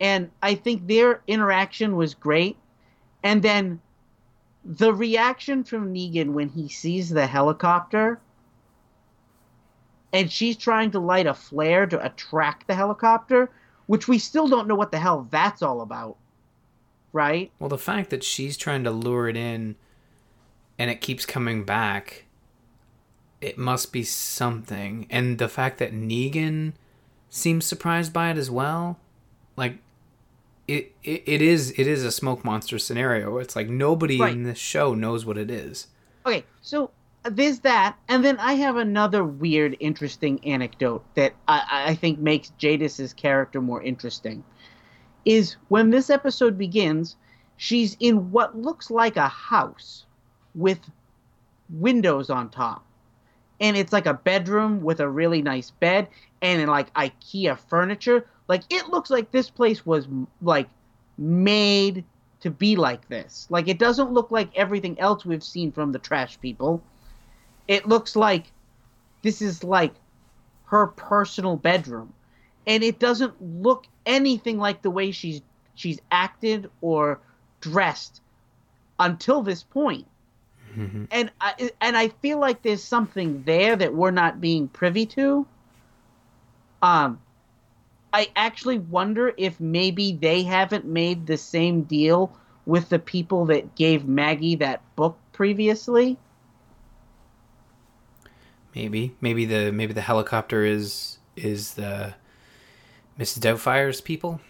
And 0.00 0.30
I 0.42 0.54
think 0.56 0.88
their 0.88 1.20
interaction 1.28 1.94
was 1.96 2.14
great. 2.14 2.56
And 3.22 3.42
then 3.42 3.80
the 4.64 4.94
reaction 4.94 5.64
from 5.64 5.92
Negan 5.92 6.32
when 6.32 6.48
he 6.48 6.68
sees 6.68 7.10
the 7.10 7.26
helicopter 7.26 8.20
and 10.12 10.30
she's 10.30 10.56
trying 10.56 10.90
to 10.90 10.98
light 10.98 11.26
a 11.26 11.34
flare 11.34 11.86
to 11.86 12.04
attract 12.04 12.66
the 12.66 12.74
helicopter, 12.74 13.50
which 13.86 14.08
we 14.08 14.18
still 14.18 14.46
don't 14.46 14.68
know 14.68 14.74
what 14.74 14.92
the 14.92 14.98
hell 14.98 15.26
that's 15.30 15.62
all 15.62 15.80
about. 15.80 16.16
Right? 17.12 17.50
Well, 17.58 17.68
the 17.68 17.78
fact 17.78 18.10
that 18.10 18.24
she's 18.24 18.56
trying 18.56 18.84
to 18.84 18.90
lure 18.90 19.28
it 19.28 19.36
in, 19.36 19.76
and 20.78 20.90
it 20.90 21.00
keeps 21.00 21.26
coming 21.26 21.64
back, 21.64 22.26
it 23.40 23.58
must 23.58 23.92
be 23.92 24.04
something. 24.04 25.06
And 25.10 25.38
the 25.38 25.48
fact 25.48 25.78
that 25.78 25.92
Negan 25.92 26.74
seems 27.28 27.64
surprised 27.64 28.12
by 28.12 28.30
it 28.30 28.38
as 28.38 28.50
well, 28.50 28.98
like 29.56 29.78
it, 30.68 30.94
it, 31.02 31.22
it 31.26 31.42
is 31.42 31.72
it 31.76 31.86
is 31.86 32.04
a 32.04 32.12
smoke 32.12 32.44
monster 32.44 32.78
scenario. 32.78 33.38
It's 33.38 33.56
like 33.56 33.68
nobody 33.68 34.18
Right. 34.18 34.32
in 34.32 34.44
this 34.44 34.58
show 34.58 34.94
knows 34.94 35.26
what 35.26 35.36
it 35.38 35.50
is. 35.50 35.88
Okay, 36.24 36.44
so 36.60 36.90
there's 37.24 37.60
that, 37.60 37.96
and 38.08 38.24
then 38.24 38.38
I 38.38 38.54
have 38.54 38.76
another 38.76 39.24
weird, 39.24 39.76
interesting 39.80 40.44
anecdote 40.44 41.04
that 41.14 41.34
I, 41.48 41.84
I 41.88 41.94
think 41.94 42.18
makes 42.18 42.52
Jadis's 42.58 43.12
character 43.12 43.60
more 43.60 43.82
interesting. 43.82 44.44
Is 45.24 45.56
when 45.68 45.90
this 45.90 46.10
episode 46.10 46.58
begins, 46.58 47.16
she's 47.56 47.96
in 48.00 48.30
what 48.32 48.56
looks 48.56 48.90
like 48.90 49.16
a 49.16 49.28
house 49.28 50.04
with 50.54 50.80
windows 51.70 52.28
on 52.30 52.50
top, 52.50 52.84
and 53.60 53.76
it's 53.76 53.92
like 53.92 54.06
a 54.06 54.14
bedroom 54.14 54.82
with 54.82 55.00
a 55.00 55.08
really 55.08 55.42
nice 55.42 55.70
bed 55.70 56.08
and 56.40 56.60
in 56.60 56.68
like 56.68 56.92
IKEA 56.94 57.58
furniture. 57.58 58.26
Like 58.52 58.64
it 58.68 58.90
looks 58.90 59.08
like 59.08 59.30
this 59.30 59.48
place 59.48 59.86
was 59.86 60.06
like 60.42 60.68
made 61.16 62.04
to 62.40 62.50
be 62.50 62.76
like 62.76 63.08
this. 63.08 63.46
Like 63.48 63.66
it 63.66 63.78
doesn't 63.78 64.12
look 64.12 64.30
like 64.30 64.50
everything 64.54 65.00
else 65.00 65.24
we've 65.24 65.42
seen 65.42 65.72
from 65.72 65.90
the 65.90 65.98
trash 65.98 66.38
people. 66.38 66.82
It 67.66 67.88
looks 67.88 68.14
like 68.14 68.52
this 69.22 69.40
is 69.40 69.64
like 69.64 69.94
her 70.66 70.88
personal 70.88 71.56
bedroom. 71.56 72.12
And 72.66 72.82
it 72.82 72.98
doesn't 72.98 73.32
look 73.40 73.86
anything 74.04 74.58
like 74.58 74.82
the 74.82 74.90
way 74.90 75.12
she's 75.12 75.40
she's 75.74 75.98
acted 76.10 76.68
or 76.82 77.20
dressed 77.62 78.20
until 78.98 79.40
this 79.40 79.62
point. 79.62 80.06
And 81.10 81.30
I 81.40 81.70
and 81.80 81.96
I 81.96 82.08
feel 82.08 82.38
like 82.38 82.60
there's 82.60 82.84
something 82.84 83.44
there 83.44 83.76
that 83.76 83.94
we're 83.94 84.10
not 84.10 84.42
being 84.42 84.68
privy 84.68 85.06
to. 85.06 85.46
Um 86.82 87.18
I 88.12 88.28
actually 88.36 88.78
wonder 88.78 89.32
if 89.36 89.58
maybe 89.60 90.12
they 90.20 90.42
haven't 90.42 90.84
made 90.84 91.26
the 91.26 91.36
same 91.38 91.82
deal 91.82 92.36
with 92.66 92.88
the 92.90 92.98
people 92.98 93.46
that 93.46 93.74
gave 93.74 94.06
Maggie 94.06 94.56
that 94.56 94.82
book 94.96 95.16
previously. 95.32 96.18
Maybe 98.74 99.14
maybe 99.20 99.44
the 99.44 99.70
maybe 99.72 99.92
the 99.92 100.00
helicopter 100.00 100.64
is 100.64 101.18
is 101.36 101.74
the 101.74 102.14
Mrs. 103.18 103.40
Doubtfire's 103.40 104.00
people. 104.00 104.40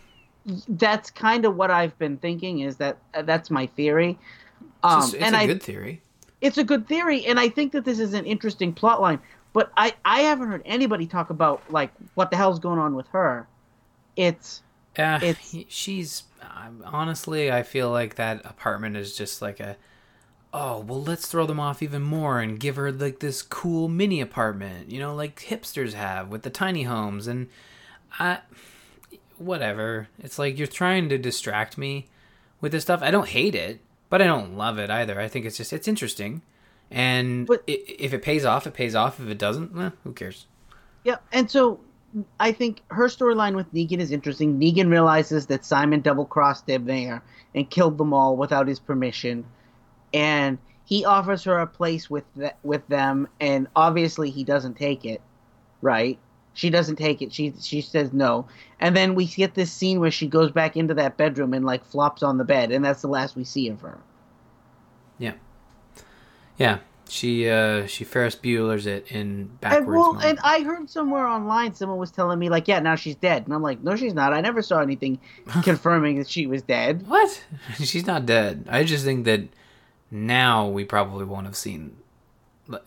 That's 0.69 1.11
kind 1.11 1.45
of 1.45 1.57
what 1.57 1.71
I've 1.71 1.97
been 1.99 2.17
thinking. 2.19 2.61
Is 2.61 2.77
that 2.77 2.99
uh, 3.15 3.23
that's 3.23 3.51
my 3.51 3.67
theory? 3.67 4.19
It's, 4.61 4.69
Um, 4.85 5.01
just- 5.03 5.15
it's 5.15 5.25
and 5.25 5.35
a 5.35 5.39
I, 5.39 5.47
good 5.47 5.63
theory. 5.63 6.03
it's 6.41 6.59
a 6.59 6.65
good 6.65 6.87
theory, 6.87 7.27
and 7.27 7.39
I 7.41 7.49
think 7.49 7.73
that 7.73 7.85
this 7.85 7.99
is 7.99 8.15
an 8.15 8.25
interesting 8.25 8.73
plot 8.73 9.01
line. 9.01 9.19
But 9.53 9.71
I, 9.77 9.93
I 10.05 10.21
haven't 10.21 10.49
heard 10.49 10.63
anybody 10.65 11.07
talk 11.07 11.31
about 11.31 11.63
like 11.71 11.91
what 12.15 12.31
the 12.31 12.37
hell's 12.37 12.59
going 12.59 12.79
on 12.79 12.95
with 12.95 13.07
her. 13.09 13.47
It's 14.17 14.63
Uh, 14.99 15.19
It's- 15.23 15.65
she's 15.69 16.25
honestly, 16.85 17.51
I 17.51 17.63
feel 17.63 17.91
like 17.91 18.17
that 18.17 18.45
apartment 18.45 18.97
is 18.97 19.17
just 19.17 19.41
like 19.41 19.59
a. 19.61 19.77
Oh 20.53 20.81
well, 20.81 21.03
let's 21.03 21.27
throw 21.27 21.47
them 21.47 21.59
off 21.59 21.83
even 21.83 22.03
more 22.03 22.41
and 22.41 22.61
give 22.61 22.77
her 22.77 22.93
like 22.93 23.21
this 23.21 23.41
cool 23.41 23.89
mini 23.89 24.21
apartment, 24.21 24.91
you 24.91 24.99
know, 25.01 25.15
like 25.15 25.47
hipsters 25.49 25.95
have 25.95 26.29
with 26.29 26.43
the 26.43 26.51
tiny 26.51 26.83
homes, 26.83 27.27
and 27.27 27.49
I, 28.19 28.41
whatever. 29.39 30.09
It's 30.19 30.39
like 30.39 30.59
you're 30.59 30.67
trying 30.67 31.09
to 31.09 31.17
distract 31.19 31.79
me 31.79 32.09
with 32.61 32.73
this 32.73 32.83
stuff. 32.83 33.01
I 33.03 33.11
don't 33.11 33.29
hate 33.29 33.55
it, 33.55 33.81
but 34.11 34.21
I 34.21 34.27
don't 34.27 34.57
love 34.57 34.79
it 34.79 34.91
either. 34.91 35.19
I 35.19 35.27
think 35.29 35.47
it's 35.47 35.57
just 35.57 35.73
it's 35.73 35.89
interesting, 35.89 36.43
and 36.91 37.47
But- 37.47 37.65
if 37.67 38.13
it 38.13 38.21
pays 38.23 38.45
off, 38.45 38.67
it 38.67 38.75
pays 38.75 38.95
off. 38.95 39.19
If 39.21 39.29
it 39.29 39.39
doesn't, 39.39 39.75
eh, 39.79 39.91
who 40.05 40.13
cares? 40.13 40.47
Yeah, 41.03 41.17
and 41.33 41.51
so 41.51 41.81
I 42.39 42.53
think 42.53 42.83
her 42.89 43.09
storyline 43.09 43.55
with 43.55 43.73
Negan 43.73 43.99
is 43.99 44.11
interesting. 44.11 44.59
Negan 44.59 44.91
realizes 44.91 45.47
that 45.47 45.65
Simon 45.65 46.01
double 46.01 46.27
crossed 46.27 46.69
him 46.69 46.85
there 46.85 47.23
and 47.55 47.69
killed 47.69 47.99
them 47.99 48.13
all 48.13 48.37
without 48.37 48.69
his 48.69 48.79
permission, 48.79 49.45
and 50.13 50.59
he 50.85 51.05
offers 51.05 51.45
her 51.45 51.59
a 51.59 51.67
place 51.67 52.11
with 52.11 52.25
th- 52.35 52.53
with 52.63 52.87
them, 52.89 53.29
and 53.41 53.67
obviously 53.75 54.31
he 54.31 54.45
doesn't 54.45 54.75
take 54.75 55.05
it, 55.05 55.23
right? 55.81 56.19
She 56.55 56.69
doesn't 56.69 56.97
take 56.97 57.23
it. 57.23 57.33
She 57.33 57.55
she 57.61 57.81
says 57.81 58.13
no, 58.13 58.47
and 58.79 58.95
then 58.95 59.15
we 59.15 59.27
get 59.27 59.55
this 59.55 59.73
scene 59.73 60.01
where 60.01 60.11
she 60.11 60.27
goes 60.27 60.51
back 60.51 60.77
into 60.77 60.95
that 60.95 61.17
bedroom 61.17 61.55
and 61.55 61.65
like 61.65 61.85
flops 61.85 62.23
on 62.23 62.37
the 62.37 62.45
bed, 62.45 62.73
and 62.73 62.85
that's 62.85 63.01
the 63.01 63.09
last 63.09 63.37
we 63.37 63.45
see 63.45 63.69
of 63.69 63.81
her. 63.81 63.99
Yeah. 65.19 65.35
Yeah. 66.59 66.79
She 67.13 67.47
uh 67.49 67.87
she 67.87 68.05
Ferris 68.05 68.35
Bueller's 68.35 68.87
it 68.87 69.07
in 69.13 69.19
And 69.21 69.61
backwards. 69.61 69.87
well, 69.87 70.15
mode. 70.15 70.25
and 70.25 70.39
I 70.43 70.61
heard 70.63 70.89
somewhere 70.89 71.27
online 71.27 71.75
someone 71.75 71.99
was 71.99 72.11
telling 72.11 72.39
me 72.39 72.49
like, 72.49 72.69
yeah, 72.69 72.81
now 72.81 72.95
she's 72.95 73.17
dead, 73.17 73.45
and 73.45 73.53
I'm 73.55 73.61
like, 73.63 73.83
no, 73.83 73.97
she's 73.97 74.15
not. 74.15 74.33
I 74.33 74.41
never 74.41 74.63
saw 74.63 74.81
anything 74.81 75.21
confirming 75.63 76.19
that 76.19 76.29
she 76.31 76.47
was 76.47 76.63
dead. 76.63 77.07
What? 77.07 77.45
She's 77.77 78.07
not 78.07 78.25
dead. 78.25 78.67
I 78.71 78.85
just 78.85 79.05
think 79.05 79.27
that 79.27 79.43
now 80.11 80.69
we 80.69 80.85
probably 80.85 81.25
won't 81.27 81.45
have 81.47 81.57
seen 81.57 81.97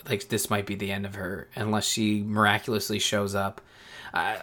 like 0.09 0.29
this 0.29 0.49
might 0.49 0.65
be 0.65 0.73
the 0.73 0.91
end 0.91 1.05
of 1.05 1.13
her 1.15 1.47
unless 1.55 1.85
she 1.85 2.23
miraculously 2.23 2.97
shows 2.97 3.35
up. 3.35 3.61
Uh, 4.13 4.37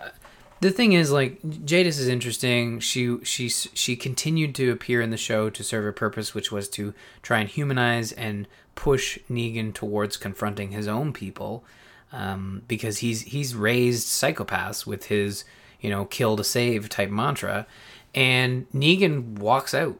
the 0.60 0.70
thing 0.70 0.92
is, 0.92 1.10
like 1.10 1.40
Jadis 1.64 1.98
is 1.98 2.06
interesting. 2.06 2.78
She 2.78 3.18
she 3.24 3.48
she 3.48 3.96
continued 3.96 4.54
to 4.54 4.70
appear 4.70 5.00
in 5.00 5.10
the 5.10 5.16
show 5.16 5.50
to 5.50 5.64
serve 5.64 5.86
a 5.86 5.92
purpose, 5.92 6.34
which 6.34 6.52
was 6.52 6.68
to 6.70 6.94
try 7.20 7.40
and 7.40 7.48
humanize 7.48 8.12
and 8.12 8.46
push 8.74 9.18
Negan 9.30 9.74
towards 9.74 10.16
confronting 10.16 10.70
his 10.70 10.88
own 10.88 11.12
people, 11.12 11.64
um, 12.12 12.62
because 12.68 12.98
he's 12.98 13.22
he's 13.22 13.54
raised 13.54 14.06
psychopaths 14.06 14.86
with 14.86 15.06
his 15.06 15.44
you 15.80 15.90
know 15.90 16.04
kill 16.04 16.36
to 16.36 16.44
save 16.44 16.88
type 16.88 17.10
mantra, 17.10 17.66
and 18.14 18.70
Negan 18.72 19.38
walks 19.38 19.74
out 19.74 19.98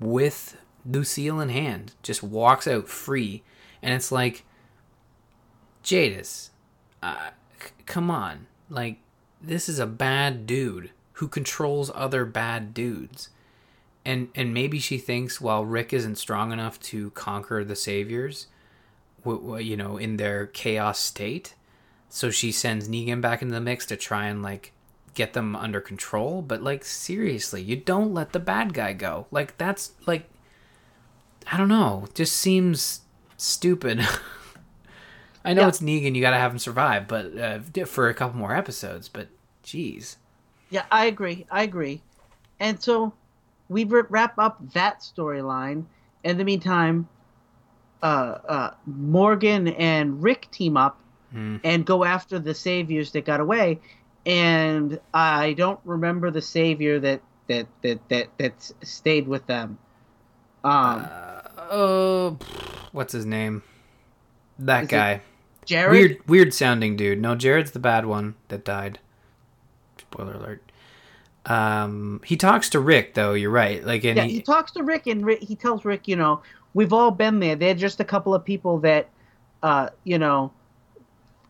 with 0.00 0.56
Lucille 0.84 1.40
in 1.40 1.48
hand, 1.48 1.92
just 2.02 2.22
walks 2.22 2.66
out 2.66 2.88
free, 2.88 3.42
and 3.82 3.94
it's 3.94 4.10
like, 4.10 4.44
Jadis, 5.82 6.50
uh, 7.02 7.30
c- 7.60 7.70
come 7.86 8.10
on, 8.10 8.46
like 8.68 8.98
this 9.40 9.68
is 9.68 9.78
a 9.78 9.86
bad 9.86 10.46
dude 10.46 10.90
who 11.14 11.28
controls 11.28 11.90
other 11.94 12.24
bad 12.24 12.74
dudes, 12.74 13.30
and 14.04 14.28
and 14.34 14.52
maybe 14.54 14.78
she 14.78 14.98
thinks, 14.98 15.40
well, 15.40 15.64
Rick 15.64 15.92
isn't 15.92 16.16
strong 16.16 16.52
enough 16.52 16.80
to 16.80 17.10
conquer 17.10 17.64
the 17.64 17.76
saviors, 17.76 18.46
w- 19.24 19.40
w- 19.40 19.64
you 19.70 19.76
know, 19.76 19.96
in 19.96 20.16
their 20.16 20.46
chaos 20.46 20.98
state, 20.98 21.54
so 22.08 22.30
she 22.30 22.50
sends 22.52 22.88
Negan 22.88 23.20
back 23.20 23.42
into 23.42 23.54
the 23.54 23.60
mix 23.60 23.86
to 23.86 23.96
try 23.96 24.26
and 24.26 24.42
like 24.42 24.72
get 25.14 25.34
them 25.34 25.54
under 25.54 25.78
control 25.78 26.40
but 26.40 26.62
like 26.62 26.82
seriously 26.86 27.60
you 27.60 27.76
don't 27.76 28.14
let 28.14 28.32
the 28.32 28.38
bad 28.40 28.72
guy 28.72 28.94
go 28.94 29.26
like 29.30 29.54
that's 29.58 29.92
like 30.06 30.24
i 31.52 31.58
don't 31.58 31.68
know 31.68 32.06
just 32.14 32.34
seems 32.34 33.02
stupid 33.36 34.00
i 35.44 35.52
know 35.52 35.60
Yeah. 35.62 35.68
it's 35.68 35.80
negan 35.80 36.14
you 36.14 36.22
gotta 36.22 36.38
have 36.38 36.52
him 36.52 36.58
survive 36.58 37.06
but 37.08 37.36
uh, 37.36 37.58
for 37.84 38.08
a 38.08 38.14
couple 38.14 38.38
more 38.38 38.56
episodes 38.56 39.10
but 39.10 39.28
jeez 39.62 40.16
Yeah, 40.70 40.84
I 40.90 41.04
agree. 41.04 41.44
I 41.50 41.64
agree. 41.64 42.00
And 42.58 42.80
so 42.82 43.12
we 43.72 43.84
wrap 43.84 44.38
up 44.38 44.58
that 44.74 45.00
storyline. 45.00 45.84
In 46.24 46.38
the 46.38 46.44
meantime, 46.44 47.08
uh, 48.02 48.06
uh, 48.48 48.70
Morgan 48.86 49.68
and 49.68 50.22
Rick 50.22 50.48
team 50.50 50.76
up 50.76 50.98
Hmm. 51.32 51.56
and 51.64 51.86
go 51.86 52.04
after 52.04 52.38
the 52.38 52.52
saviors 52.54 53.10
that 53.12 53.24
got 53.24 53.40
away. 53.40 53.80
And 54.26 55.00
I 55.14 55.54
don't 55.54 55.80
remember 55.84 56.30
the 56.30 56.42
savior 56.42 57.00
that 57.00 57.22
that 57.48 57.66
that 57.80 58.08
that 58.10 58.28
that 58.38 58.72
stayed 58.82 59.26
with 59.26 59.46
them. 59.46 59.78
Um, 60.62 61.08
oh 61.70 62.38
what's 62.92 63.12
his 63.14 63.24
name 63.26 63.62
That 64.58 64.88
guy 64.88 65.22
Jared. 65.64 65.90
weird 65.92 66.28
weird 66.28 66.54
sounding 66.54 66.94
dude 66.96 67.20
no 67.20 67.34
jared's 67.34 67.70
the 67.72 67.78
bad 67.80 68.04
one 68.06 68.34
that 68.48 68.64
died 68.64 68.98
spoiler 69.98 70.34
alert 70.34 70.62
um 71.46 72.20
he 72.24 72.36
talks 72.36 72.68
to 72.70 72.78
rick 72.78 73.14
though 73.14 73.34
you're 73.34 73.50
right 73.50 73.84
like 73.84 74.04
and 74.04 74.16
yeah, 74.16 74.24
he, 74.24 74.34
he 74.34 74.42
talks 74.42 74.70
to 74.70 74.82
Rick, 74.84 75.08
and 75.08 75.26
Rick, 75.26 75.42
he 75.42 75.56
tells 75.56 75.84
Rick, 75.84 76.06
you 76.06 76.14
know, 76.14 76.40
we've 76.72 76.92
all 76.92 77.10
been 77.10 77.40
there. 77.40 77.56
They're 77.56 77.74
just 77.74 77.98
a 77.98 78.04
couple 78.04 78.32
of 78.32 78.44
people 78.44 78.78
that, 78.80 79.08
uh, 79.60 79.88
you 80.04 80.18
know, 80.18 80.52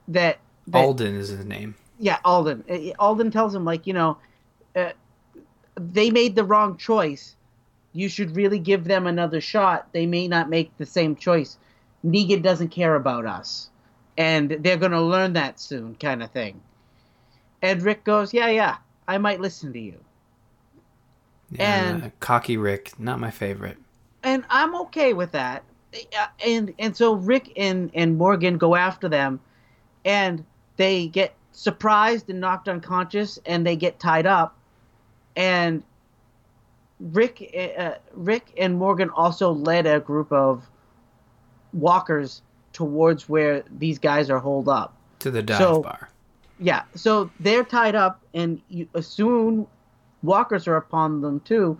that, 0.08 0.38
that 0.68 0.78
alden 0.78 1.14
is 1.14 1.28
his 1.28 1.44
name 1.44 1.74
yeah, 2.02 2.18
Alden. 2.24 2.64
Uh, 2.68 2.92
Alden 2.98 3.30
tells 3.30 3.54
him 3.54 3.64
like, 3.64 3.86
you 3.86 3.92
know, 3.92 4.18
uh, 4.74 4.90
they 5.76 6.10
made 6.10 6.34
the 6.34 6.42
wrong 6.42 6.76
choice. 6.76 7.36
You 7.92 8.08
should 8.08 8.34
really 8.34 8.58
give 8.58 8.84
them 8.84 9.06
another 9.06 9.40
shot. 9.40 9.86
They 9.92 10.06
may 10.06 10.26
not 10.26 10.50
make 10.50 10.76
the 10.78 10.86
same 10.86 11.14
choice. 11.14 11.58
Negan 12.04 12.42
doesn't 12.42 12.70
care 12.70 12.96
about 12.96 13.24
us, 13.24 13.70
and 14.18 14.50
they're 14.50 14.76
gonna 14.76 15.00
learn 15.00 15.34
that 15.34 15.60
soon, 15.60 15.94
kind 15.94 16.24
of 16.24 16.32
thing. 16.32 16.60
And 17.62 17.80
Rick 17.80 18.02
goes, 18.02 18.34
yeah, 18.34 18.48
yeah, 18.48 18.78
I 19.08 19.18
might 19.18 19.40
listen 19.40 19.72
to 19.72 19.78
you. 19.80 19.98
Yeah, 21.50 21.90
And- 22.02 22.20
cocky 22.20 22.56
Rick, 22.56 22.98
not 22.98 23.20
my 23.20 23.30
favorite. 23.30 23.76
and 24.22 24.44
I'm 24.50 24.74
okay 24.76 25.12
with 25.12 25.32
that. 25.32 25.64
And 26.44 26.72
and 26.78 26.96
so 26.96 27.12
Rick 27.14 27.52
and 27.56 27.90
and 27.92 28.16
Morgan 28.16 28.56
go 28.56 28.74
after 28.74 29.08
them, 29.08 29.38
and 30.06 30.42
they 30.78 31.08
get 31.08 31.34
surprised 31.52 32.30
and 32.30 32.40
knocked 32.40 32.66
unconscious, 32.68 33.38
and 33.44 33.66
they 33.66 33.76
get 33.76 34.00
tied 34.00 34.24
up, 34.26 34.56
and 35.36 35.82
Rick 36.98 37.52
uh, 37.78 37.96
Rick 38.14 38.54
and 38.56 38.78
Morgan 38.78 39.10
also 39.10 39.52
led 39.52 39.86
a 39.86 40.00
group 40.00 40.32
of 40.32 40.66
walkers 41.74 42.40
towards 42.72 43.28
where 43.28 43.62
these 43.78 43.98
guys 43.98 44.30
are 44.30 44.38
holed 44.38 44.68
up. 44.70 44.94
To 45.18 45.30
the 45.30 45.42
dive 45.42 45.58
So- 45.58 45.82
bar. 45.82 46.08
Yeah, 46.62 46.84
so 46.94 47.28
they're 47.40 47.64
tied 47.64 47.96
up, 47.96 48.22
and 48.34 48.60
you, 48.68 48.86
uh, 48.94 49.00
soon 49.00 49.66
walkers 50.22 50.68
are 50.68 50.76
upon 50.76 51.20
them 51.20 51.40
too. 51.40 51.76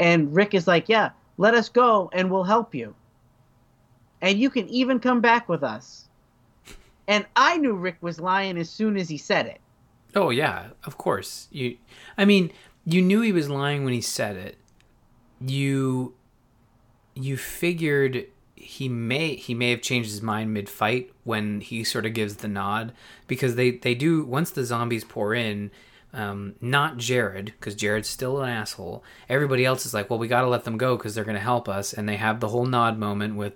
And 0.00 0.34
Rick 0.34 0.54
is 0.54 0.66
like, 0.66 0.88
"Yeah, 0.88 1.10
let 1.36 1.52
us 1.54 1.68
go, 1.68 2.08
and 2.14 2.30
we'll 2.30 2.44
help 2.44 2.74
you. 2.74 2.94
And 4.22 4.38
you 4.38 4.48
can 4.48 4.66
even 4.68 5.00
come 5.00 5.20
back 5.20 5.50
with 5.50 5.62
us." 5.62 6.08
And 7.06 7.26
I 7.36 7.58
knew 7.58 7.74
Rick 7.74 7.98
was 8.00 8.20
lying 8.20 8.56
as 8.56 8.70
soon 8.70 8.96
as 8.96 9.10
he 9.10 9.18
said 9.18 9.46
it. 9.46 9.60
Oh 10.14 10.30
yeah, 10.30 10.68
of 10.84 10.96
course. 10.96 11.48
You, 11.50 11.76
I 12.16 12.24
mean, 12.24 12.52
you 12.86 13.02
knew 13.02 13.20
he 13.20 13.32
was 13.32 13.50
lying 13.50 13.84
when 13.84 13.92
he 13.92 14.00
said 14.00 14.36
it. 14.36 14.56
You, 15.40 16.14
you 17.14 17.36
figured 17.36 18.26
he 18.62 18.88
may 18.88 19.34
he 19.34 19.54
may 19.54 19.70
have 19.70 19.82
changed 19.82 20.10
his 20.10 20.22
mind 20.22 20.54
mid 20.54 20.68
fight 20.68 21.10
when 21.24 21.60
he 21.60 21.84
sort 21.84 22.06
of 22.06 22.14
gives 22.14 22.36
the 22.36 22.48
nod 22.48 22.92
because 23.26 23.56
they 23.56 23.72
they 23.72 23.94
do 23.94 24.24
once 24.24 24.50
the 24.50 24.64
zombies 24.64 25.04
pour 25.04 25.34
in. 25.34 25.70
Um, 26.14 26.56
not 26.60 26.98
Jared, 26.98 27.46
because 27.46 27.74
Jared's 27.74 28.06
still 28.06 28.42
an 28.42 28.50
asshole. 28.50 29.02
Everybody 29.30 29.64
else 29.64 29.86
is 29.86 29.94
like, 29.94 30.10
well, 30.10 30.18
we 30.18 30.28
got 30.28 30.42
to 30.42 30.46
let 30.46 30.64
them 30.64 30.76
go 30.76 30.94
because 30.94 31.14
they're 31.14 31.24
going 31.24 31.36
to 31.36 31.40
help 31.40 31.70
us, 31.70 31.94
and 31.94 32.06
they 32.06 32.16
have 32.16 32.38
the 32.38 32.48
whole 32.48 32.66
nod 32.66 32.98
moment 32.98 33.36
with 33.36 33.54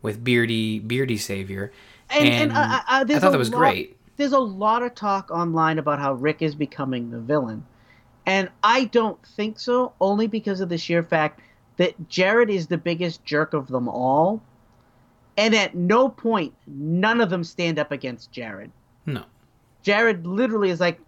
with 0.00 0.24
Beardy 0.24 0.78
Beardy 0.78 1.18
Savior. 1.18 1.70
And, 2.10 2.28
and, 2.28 2.52
uh, 2.52 2.54
uh, 2.54 2.80
I 2.88 3.04
thought 3.04 3.32
that 3.32 3.38
was 3.38 3.50
lot- 3.50 3.58
great. 3.58 3.96
There's 4.16 4.32
a 4.32 4.38
lot 4.38 4.82
of 4.82 4.94
talk 4.94 5.30
online 5.30 5.78
about 5.78 5.98
how 5.98 6.14
Rick 6.14 6.40
is 6.40 6.54
becoming 6.54 7.10
the 7.10 7.20
villain. 7.20 7.66
And 8.26 8.50
I 8.62 8.84
don't 8.84 9.22
think 9.36 9.60
so, 9.60 9.92
only 10.00 10.26
because 10.26 10.60
of 10.60 10.68
the 10.68 10.78
sheer 10.78 11.02
fact 11.02 11.40
that 11.76 12.08
Jared 12.08 12.50
is 12.50 12.66
the 12.66 12.76
biggest 12.76 13.24
jerk 13.24 13.54
of 13.54 13.68
them 13.68 13.88
all. 13.88 14.42
And 15.38 15.54
at 15.54 15.76
no 15.76 16.08
point, 16.08 16.52
none 16.66 17.20
of 17.20 17.30
them 17.30 17.44
stand 17.44 17.78
up 17.78 17.92
against 17.92 18.32
Jared. 18.32 18.72
No, 19.06 19.24
Jared 19.82 20.26
literally 20.26 20.68
is 20.68 20.80
like, 20.80 21.00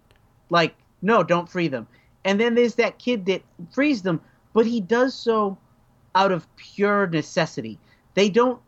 like, 0.49 0.73
no, 1.01 1.21
don't 1.21 1.49
free 1.49 1.67
them. 1.67 1.85
And 2.23 2.39
then 2.39 2.55
there's 2.55 2.75
that 2.75 2.97
kid 2.97 3.25
that 3.25 3.43
frees 3.71 4.01
them, 4.01 4.21
but 4.53 4.65
he 4.65 4.79
does 4.79 5.13
so 5.13 5.57
out 6.15 6.31
of 6.31 6.47
pure 6.55 7.07
necessity. 7.07 7.77
They 8.13 8.29
don't. 8.29 8.61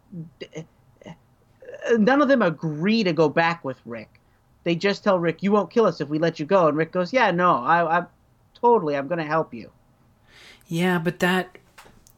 None 1.97 2.21
of 2.21 2.27
them 2.27 2.41
agree 2.41 3.03
to 3.03 3.13
go 3.13 3.29
back 3.29 3.63
with 3.63 3.79
Rick. 3.85 4.19
They 4.65 4.75
just 4.75 5.01
tell 5.03 5.17
Rick, 5.17 5.43
"You 5.43 5.53
won't 5.53 5.71
kill 5.71 5.85
us 5.85 6.01
if 6.01 6.09
we 6.09 6.19
let 6.19 6.39
you 6.39 6.45
go." 6.45 6.67
And 6.67 6.75
Rick 6.75 6.91
goes, 6.91 7.13
"Yeah, 7.13 7.31
no, 7.31 7.55
I, 7.55 7.99
I 7.99 8.05
totally, 8.53 8.97
I'm 8.97 9.07
going 9.07 9.19
to 9.19 9.25
help 9.25 9.53
you." 9.53 9.71
Yeah, 10.67 10.99
but 10.99 11.19
that 11.19 11.57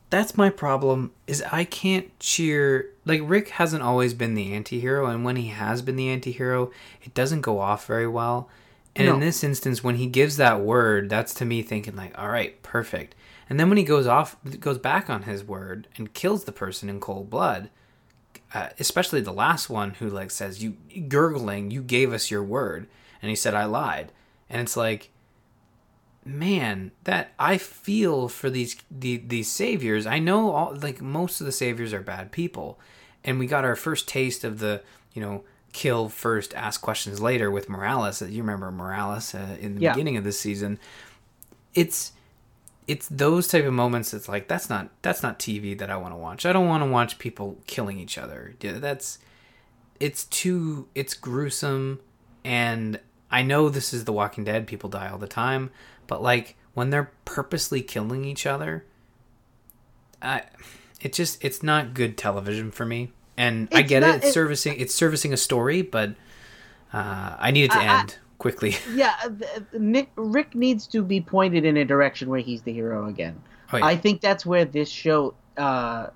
that's 0.09 0.35
my 0.35 0.49
problem 0.49 1.11
is 1.27 1.43
I 1.51 1.63
can't 1.63 2.17
cheer 2.19 2.89
like 3.05 3.21
Rick 3.23 3.49
hasn't 3.49 3.83
always 3.83 4.13
been 4.13 4.33
the 4.33 4.53
anti-hero 4.53 5.05
and 5.07 5.23
when 5.23 5.35
he 5.35 5.47
has 5.47 5.81
been 5.81 5.95
the 5.95 6.09
anti-hero, 6.09 6.71
it 7.03 7.13
doesn't 7.13 7.41
go 7.41 7.59
off 7.59 7.85
very 7.85 8.07
well. 8.07 8.49
And 8.95 9.07
in 9.07 9.19
this 9.19 9.43
instance 9.43 9.83
when 9.83 9.95
he 9.95 10.07
gives 10.07 10.37
that 10.37 10.61
word, 10.61 11.09
that's 11.09 11.33
to 11.35 11.45
me 11.45 11.61
thinking 11.61 11.95
like, 11.95 12.17
"All 12.17 12.29
right, 12.29 12.61
perfect." 12.63 13.13
And 13.49 13.59
then 13.59 13.69
when 13.69 13.77
he 13.77 13.83
goes 13.83 14.07
off 14.07 14.37
goes 14.59 14.77
back 14.77 15.09
on 15.09 15.23
his 15.23 15.43
word 15.43 15.87
and 15.97 16.13
kills 16.13 16.45
the 16.45 16.51
person 16.51 16.89
in 16.89 16.99
cold 16.99 17.29
blood, 17.29 17.69
uh, 18.53 18.69
especially 18.79 19.21
the 19.21 19.33
last 19.33 19.69
one 19.69 19.91
who 19.95 20.09
like 20.09 20.31
says 20.31 20.63
you 20.63 20.77
gurgling, 21.07 21.71
you 21.71 21.83
gave 21.83 22.13
us 22.13 22.31
your 22.31 22.43
word 22.43 22.87
and 23.21 23.29
he 23.29 23.35
said 23.35 23.53
I 23.53 23.65
lied. 23.65 24.11
And 24.49 24.61
it's 24.61 24.77
like 24.77 25.11
man 26.28 26.91
that 27.03 27.32
i 27.38 27.55
feel 27.57 28.28
for 28.28 28.49
these 28.49 28.76
the, 28.89 29.17
these 29.17 29.49
saviors. 29.51 30.07
I 30.07 30.17
know 30.19 30.51
all 30.51 30.76
like 30.76 30.99
most 31.01 31.39
of 31.39 31.45
the 31.45 31.51
saviors 31.51 31.93
are 31.93 32.01
bad 32.01 32.32
people. 32.32 32.80
And 33.23 33.39
we 33.39 33.47
got 33.47 33.63
our 33.65 33.76
first 33.76 34.07
taste 34.07 34.43
of 34.43 34.59
the 34.59 34.82
you 35.13 35.21
know 35.21 35.43
kill 35.71 36.09
first 36.09 36.53
ask 36.55 36.82
questions 36.82 37.19
later 37.21 37.51
with 37.51 37.69
morales. 37.69 38.21
You 38.21 38.41
remember 38.41 38.71
morales 38.71 39.36
uh, 39.36 39.57
in 39.59 39.76
the 39.76 39.82
Yeah. 39.82 39.93
beginning 39.93 40.17
of 40.17 40.23
this 40.23 40.39
season. 40.39 40.80
It's 41.73 42.11
it's 42.88 43.07
those 43.09 43.47
type 43.47 43.65
of 43.65 43.73
moments 43.73 44.11
that's 44.11 44.28
like 44.30 44.47
that's 44.47 44.69
not 44.69 44.89
that's 45.01 45.21
not 45.23 45.38
TV 45.39 45.78
that 45.78 45.89
I 45.89 45.97
want 45.97 46.13
to 46.13 46.17
watch. 46.17 46.45
I 46.45 46.53
don't 46.53 46.67
want 46.67 46.84
to 46.84 46.89
watch 46.89 47.19
people 47.19 47.57
killing 47.67 47.99
each 47.99 48.17
other. 48.17 48.55
Yeah, 48.61 48.73
That's 48.80 49.19
it's 49.99 50.26
too 50.26 50.88
it's 50.95 51.13
gruesome. 51.13 51.99
And 52.43 52.99
I 53.32 53.41
know 53.41 53.69
this 53.69 53.91
is 53.93 54.05
The 54.05 54.13
Walking 54.13 54.43
Dead, 54.43 54.67
people 54.67 54.89
die 54.89 55.09
all 55.09 55.17
the 55.17 55.28
time, 55.28 55.71
but 56.07 56.21
like 56.21 56.55
when 56.73 56.89
they're 56.89 57.11
purposely 57.25 57.81
killing 57.81 58.25
each 58.25 58.45
other, 58.45 58.85
I 60.21 60.43
it 61.01 61.13
just 61.13 61.43
it's 61.43 61.61
not 61.63 61.93
good 61.93 62.17
television 62.17 62.71
for 62.71 62.85
me. 62.85 63.11
And 63.37 63.67
I 63.73 63.81
get 63.81 63.99
not- 64.01 64.09
it, 64.09 64.17
it's 64.17 64.27
it- 64.27 64.33
servicing 64.33 64.79
it's 64.79 64.93
servicing 64.93 65.33
a 65.33 65.37
story, 65.37 65.81
but 65.81 66.11
uh, 66.93 67.35
I 67.39 67.51
need 67.51 67.65
it 67.65 67.71
to 67.71 67.77
I- 67.79 67.85
I- 67.85 67.99
end 68.01 68.17
quickly. 68.37 68.75
Yeah, 68.93 69.13
uh, 69.23 69.29
th- 69.29 69.81
Nick 69.81 70.09
Rick 70.15 70.55
needs 70.55 70.87
to 70.87 71.01
be 71.03 71.21
pointed 71.21 71.65
in 71.65 71.77
a 71.77 71.85
direction 71.85 72.29
where 72.29 72.39
he's 72.41 72.61
the 72.63 72.73
hero 72.73 73.07
again. 73.07 73.41
Oh, 73.73 73.77
yeah. 73.77 73.85
I 73.85 73.95
think 73.97 74.21
that's 74.21 74.45
where 74.45 74.63
this 74.65 74.89
show 74.89 75.33
uh, 75.57 76.07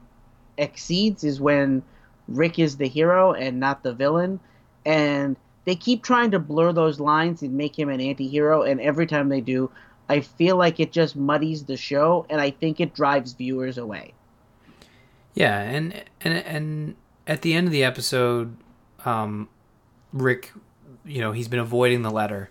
exceeds 0.57 1.23
is 1.23 1.41
when 1.41 1.81
Rick 2.27 2.59
is 2.59 2.77
the 2.77 2.87
hero 2.87 3.33
and 3.33 3.59
not 3.59 3.83
the 3.83 3.93
villain, 3.93 4.39
and 4.85 5.35
they 5.69 5.75
keep 5.75 6.01
trying 6.01 6.31
to 6.31 6.39
blur 6.39 6.73
those 6.73 6.99
lines 6.99 7.43
and 7.43 7.53
make 7.53 7.77
him 7.77 7.89
an 7.89 8.01
anti-hero, 8.01 8.63
and 8.63 8.81
every 8.81 9.05
time 9.05 9.29
they 9.29 9.39
do, 9.39 9.69
I 10.09 10.21
feel 10.21 10.57
like 10.57 10.79
it 10.79 10.91
just 10.91 11.15
muddies 11.15 11.63
the 11.63 11.77
show, 11.77 12.25
and 12.27 12.41
I 12.41 12.49
think 12.49 12.79
it 12.79 12.95
drives 12.95 13.33
viewers 13.33 13.77
away. 13.77 14.15
Yeah, 15.35 15.61
and 15.61 15.93
and 16.21 16.33
and 16.33 16.95
at 17.27 17.43
the 17.43 17.53
end 17.53 17.67
of 17.67 17.71
the 17.71 17.83
episode, 17.83 18.57
um, 19.05 19.47
Rick, 20.11 20.53
you 21.05 21.21
know, 21.21 21.33
he's 21.33 21.47
been 21.47 21.59
avoiding 21.59 22.01
the 22.01 22.09
letter 22.09 22.49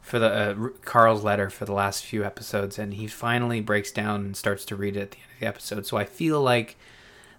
for 0.00 0.20
the 0.20 0.28
uh, 0.28 0.68
Carl's 0.84 1.24
letter 1.24 1.50
for 1.50 1.64
the 1.64 1.72
last 1.72 2.04
few 2.04 2.22
episodes, 2.22 2.78
and 2.78 2.94
he 2.94 3.08
finally 3.08 3.60
breaks 3.60 3.90
down 3.90 4.20
and 4.20 4.36
starts 4.36 4.64
to 4.66 4.76
read 4.76 4.96
it 4.96 5.00
at 5.00 5.10
the 5.10 5.16
end 5.16 5.32
of 5.34 5.40
the 5.40 5.46
episode. 5.46 5.84
So 5.84 5.96
I 5.96 6.04
feel 6.04 6.40
like 6.40 6.76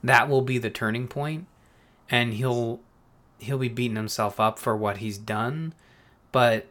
that 0.04 0.28
will 0.28 0.42
be 0.42 0.58
the 0.58 0.70
turning 0.70 1.08
point, 1.08 1.48
and 2.10 2.34
he'll 2.34 2.82
he'll 3.44 3.58
be 3.58 3.70
beating 3.70 3.96
himself 3.98 4.40
up 4.40 4.60
for 4.60 4.76
what 4.76 4.98
he's 4.98 5.18
done, 5.18 5.74
but 6.32 6.66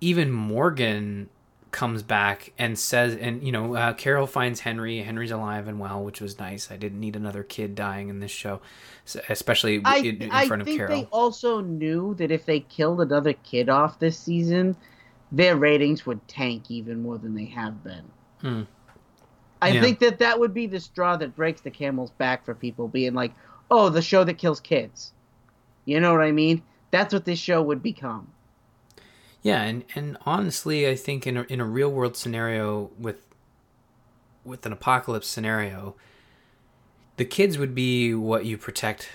even 0.00 0.30
Morgan 0.30 1.28
comes 1.70 2.02
back 2.04 2.52
and 2.56 2.78
says 2.78 3.16
and 3.16 3.42
you 3.42 3.50
know 3.50 3.74
uh, 3.74 3.92
carol 3.94 4.28
finds 4.28 4.60
henry 4.60 4.98
henry's 4.98 5.32
alive 5.32 5.66
and 5.66 5.80
well 5.80 6.04
which 6.04 6.20
was 6.20 6.38
nice 6.38 6.70
i 6.70 6.76
didn't 6.76 7.00
need 7.00 7.16
another 7.16 7.42
kid 7.42 7.74
dying 7.74 8.08
in 8.08 8.20
this 8.20 8.30
show 8.30 8.60
s- 9.04 9.16
especially 9.28 9.82
I, 9.84 9.96
in, 9.98 10.22
in 10.22 10.30
I 10.30 10.46
front 10.46 10.62
of 10.62 10.66
think 10.68 10.78
carol 10.78 11.00
they 11.02 11.08
also 11.10 11.60
knew 11.60 12.14
that 12.14 12.30
if 12.30 12.46
they 12.46 12.60
killed 12.60 13.00
another 13.00 13.32
kid 13.32 13.68
off 13.68 13.98
this 13.98 14.16
season, 14.16 14.76
their 15.32 15.56
ratings 15.56 16.06
would 16.06 16.26
tank 16.28 16.70
even 16.70 17.02
more 17.02 17.18
than 17.18 17.34
they 17.34 17.46
have 17.46 17.82
been. 17.82 18.04
Hmm. 18.40 18.62
I 19.60 19.70
Yeah. 19.70 19.80
think 19.80 19.98
that 19.98 20.18
that 20.18 20.38
would 20.38 20.54
be 20.54 20.68
the 20.68 20.78
straw 20.78 21.16
that 21.16 21.34
breaks 21.34 21.60
the 21.62 21.72
camel's 21.72 22.12
back 22.12 22.44
for 22.44 22.54
people 22.54 22.86
being 22.86 23.14
like, 23.14 23.32
"Oh, 23.68 23.88
the 23.88 24.02
show 24.02 24.22
that 24.22 24.38
kills 24.38 24.60
kids." 24.60 25.12
You 25.84 26.00
know 26.00 26.12
what 26.12 26.22
I 26.22 26.32
mean? 26.32 26.62
That's 26.90 27.12
what 27.12 27.24
this 27.24 27.38
show 27.38 27.62
would 27.62 27.82
become. 27.82 28.28
Yeah, 29.42 29.62
and 29.62 29.84
and 29.94 30.16
honestly, 30.24 30.88
I 30.88 30.96
think 30.96 31.26
in 31.26 31.36
a, 31.36 31.42
in 31.42 31.60
a 31.60 31.64
real 31.64 31.90
world 31.90 32.16
scenario 32.16 32.90
with 32.98 33.26
with 34.44 34.64
an 34.64 34.72
apocalypse 34.72 35.26
scenario, 35.26 35.96
the 37.16 37.24
kids 37.24 37.58
would 37.58 37.74
be 37.74 38.14
what 38.14 38.46
you 38.46 38.56
protect 38.56 39.10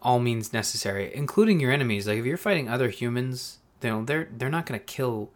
all 0.00 0.20
means 0.20 0.52
necessary, 0.52 1.12
including 1.14 1.60
your 1.60 1.72
enemies. 1.72 2.06
Like 2.06 2.18
if 2.18 2.24
you're 2.24 2.36
fighting 2.36 2.68
other 2.68 2.88
humans, 2.88 3.58
you 3.82 3.90
know, 3.90 4.04
they're 4.04 4.28
they're 4.30 4.48
not 4.48 4.66
going 4.66 4.78
to 4.78 4.86
kill 4.86 5.30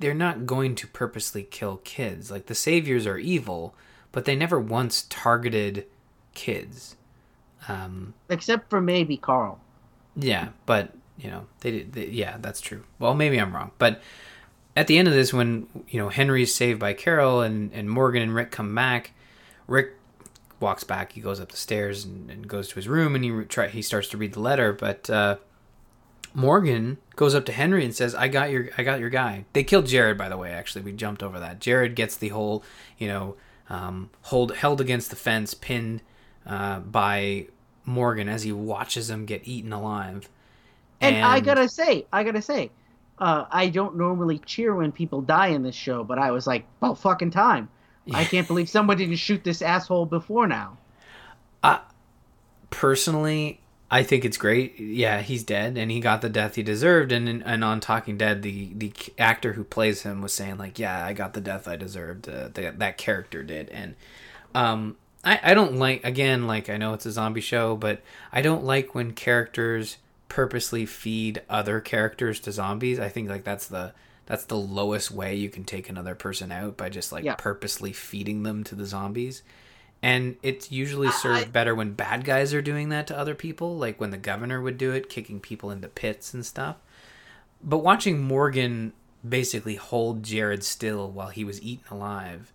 they're 0.00 0.14
not 0.14 0.46
going 0.46 0.74
to 0.74 0.86
purposely 0.86 1.42
kill 1.44 1.76
kids. 1.84 2.30
Like 2.30 2.46
the 2.46 2.54
saviors 2.54 3.06
are 3.06 3.18
evil, 3.18 3.74
but 4.12 4.24
they 4.24 4.34
never 4.34 4.58
once 4.58 5.06
targeted 5.08 5.86
kids. 6.34 6.96
Um 7.68 8.14
Except 8.28 8.70
for 8.70 8.80
maybe 8.80 9.16
Carl. 9.16 9.60
yeah, 10.16 10.48
but 10.66 10.92
you 11.18 11.30
know 11.30 11.46
they 11.60 11.70
did. 11.70 11.92
They, 11.92 12.06
yeah, 12.06 12.36
that's 12.40 12.60
true. 12.60 12.84
Well, 12.98 13.14
maybe 13.14 13.38
I'm 13.38 13.54
wrong, 13.54 13.72
but 13.78 14.00
at 14.76 14.86
the 14.86 14.98
end 14.98 15.08
of 15.08 15.14
this, 15.14 15.32
when 15.32 15.66
you 15.88 15.98
know 16.00 16.08
Henry's 16.08 16.54
saved 16.54 16.78
by 16.80 16.92
Carol 16.94 17.40
and 17.42 17.72
and 17.72 17.90
Morgan 17.90 18.22
and 18.22 18.34
Rick 18.34 18.50
come 18.50 18.74
back, 18.74 19.12
Rick 19.66 19.92
walks 20.60 20.84
back. 20.84 21.12
He 21.12 21.20
goes 21.20 21.40
up 21.40 21.50
the 21.50 21.56
stairs 21.56 22.04
and, 22.04 22.30
and 22.30 22.48
goes 22.48 22.68
to 22.68 22.74
his 22.76 22.88
room, 22.88 23.14
and 23.14 23.24
he 23.24 23.30
try 23.44 23.68
he 23.68 23.82
starts 23.82 24.08
to 24.08 24.16
read 24.16 24.32
the 24.32 24.40
letter, 24.40 24.72
but. 24.72 25.08
uh 25.10 25.36
Morgan 26.32 26.98
goes 27.16 27.34
up 27.34 27.44
to 27.46 27.52
Henry 27.52 27.84
and 27.84 27.92
says, 27.92 28.14
"I 28.14 28.28
got 28.28 28.50
your, 28.50 28.68
I 28.78 28.84
got 28.84 29.00
your 29.00 29.10
guy." 29.10 29.46
They 29.52 29.64
killed 29.64 29.86
Jared, 29.86 30.16
by 30.16 30.28
the 30.28 30.36
way. 30.36 30.52
Actually, 30.52 30.82
we 30.82 30.92
jumped 30.92 31.24
over 31.24 31.40
that. 31.40 31.60
Jared 31.60 31.96
gets 31.96 32.16
the 32.16 32.28
whole, 32.28 32.62
you 32.98 33.08
know, 33.08 33.34
um, 33.68 34.10
hold 34.22 34.54
held 34.54 34.80
against 34.80 35.10
the 35.10 35.16
fence, 35.16 35.54
pinned 35.54 36.02
uh, 36.46 36.80
by 36.80 37.46
Morgan 37.84 38.28
as 38.28 38.42
he 38.42 38.52
watches 38.52 39.10
him 39.10 39.26
get 39.26 39.46
eaten 39.46 39.72
alive. 39.72 40.28
And, 41.00 41.24
I 41.24 41.40
gotta 41.40 41.68
say, 41.68 42.06
I 42.12 42.24
gotta 42.24 42.42
say, 42.42 42.70
uh, 43.18 43.46
I 43.50 43.68
don't 43.68 43.96
normally 43.96 44.38
cheer 44.38 44.74
when 44.74 44.92
people 44.92 45.22
die 45.22 45.48
in 45.48 45.62
this 45.62 45.74
show, 45.74 46.04
but 46.04 46.18
I 46.18 46.30
was 46.30 46.46
like, 46.46 46.64
well, 46.80 46.94
fucking 46.94 47.30
time. 47.30 47.68
I 48.12 48.24
can't 48.24 48.46
believe 48.46 48.68
someone 48.68 48.96
didn't 48.96 49.16
shoot 49.16 49.44
this 49.44 49.62
asshole 49.62 50.06
before 50.06 50.46
now. 50.46 50.78
personally, 52.70 53.60
I 53.90 54.02
think 54.02 54.24
it's 54.24 54.36
great. 54.36 54.78
Yeah, 54.78 55.20
he's 55.20 55.42
dead, 55.42 55.76
and 55.76 55.90
he 55.90 56.00
got 56.00 56.22
the 56.22 56.28
death 56.28 56.54
he 56.54 56.62
deserved. 56.62 57.12
And 57.12 57.42
and 57.44 57.64
on 57.64 57.80
Talking 57.80 58.16
Dead, 58.16 58.42
the 58.42 58.72
the 58.74 58.92
actor 59.18 59.52
who 59.54 59.64
plays 59.64 60.02
him 60.02 60.22
was 60.22 60.32
saying 60.32 60.58
like, 60.58 60.78
"Yeah, 60.78 61.04
I 61.04 61.12
got 61.12 61.34
the 61.34 61.40
death 61.40 61.68
I 61.68 61.76
deserved. 61.76 62.28
Uh, 62.28 62.48
that 62.54 62.78
that 62.78 62.98
character 62.98 63.42
did." 63.42 63.68
And 63.70 63.96
um, 64.54 64.96
I 65.24 65.40
I 65.42 65.54
don't 65.54 65.76
like 65.76 66.04
again 66.04 66.46
like 66.46 66.68
I 66.70 66.76
know 66.76 66.94
it's 66.94 67.06
a 67.06 67.12
zombie 67.12 67.40
show, 67.40 67.76
but 67.76 68.00
I 68.32 68.42
don't 68.42 68.64
like 68.64 68.94
when 68.94 69.12
characters 69.12 69.96
purposely 70.28 70.86
feed 70.86 71.42
other 71.48 71.80
characters 71.80 72.40
to 72.40 72.52
zombies. 72.52 72.98
I 73.00 73.08
think 73.08 73.28
like 73.28 73.44
that's 73.44 73.66
the 73.66 73.92
that's 74.26 74.44
the 74.44 74.56
lowest 74.56 75.10
way 75.10 75.34
you 75.34 75.48
can 75.50 75.64
take 75.64 75.88
another 75.88 76.14
person 76.14 76.52
out 76.52 76.76
by 76.76 76.88
just 76.88 77.10
like 77.10 77.24
Yeah. 77.24 77.34
purposely 77.34 77.92
feeding 77.92 78.44
them 78.44 78.62
to 78.64 78.74
the 78.76 78.86
zombies 78.86 79.42
and 80.02 80.36
it's 80.42 80.70
usually 80.72 81.10
served 81.10 81.52
better 81.52 81.74
when 81.74 81.92
bad 81.94 82.24
guys 82.24 82.54
are 82.54 82.62
doing 82.62 82.88
that 82.90 83.08
to 83.08 83.18
other 83.18 83.34
people 83.34 83.76
like 83.76 84.00
when 84.00 84.10
the 84.12 84.16
governor 84.16 84.60
would 84.60 84.78
do 84.78 84.92
it 84.92 85.08
kicking 85.10 85.40
people 85.40 85.70
into 85.72 85.88
pits 85.88 86.32
and 86.32 86.46
stuff 86.46 86.76
but 87.62 87.78
watching 87.78 88.22
morgan 88.22 88.92
basically 89.28 89.74
hold 89.74 90.22
jared 90.22 90.62
still 90.62 91.10
while 91.10 91.28
he 91.30 91.42
was 91.44 91.60
eaten 91.60 91.84
alive 91.90 92.52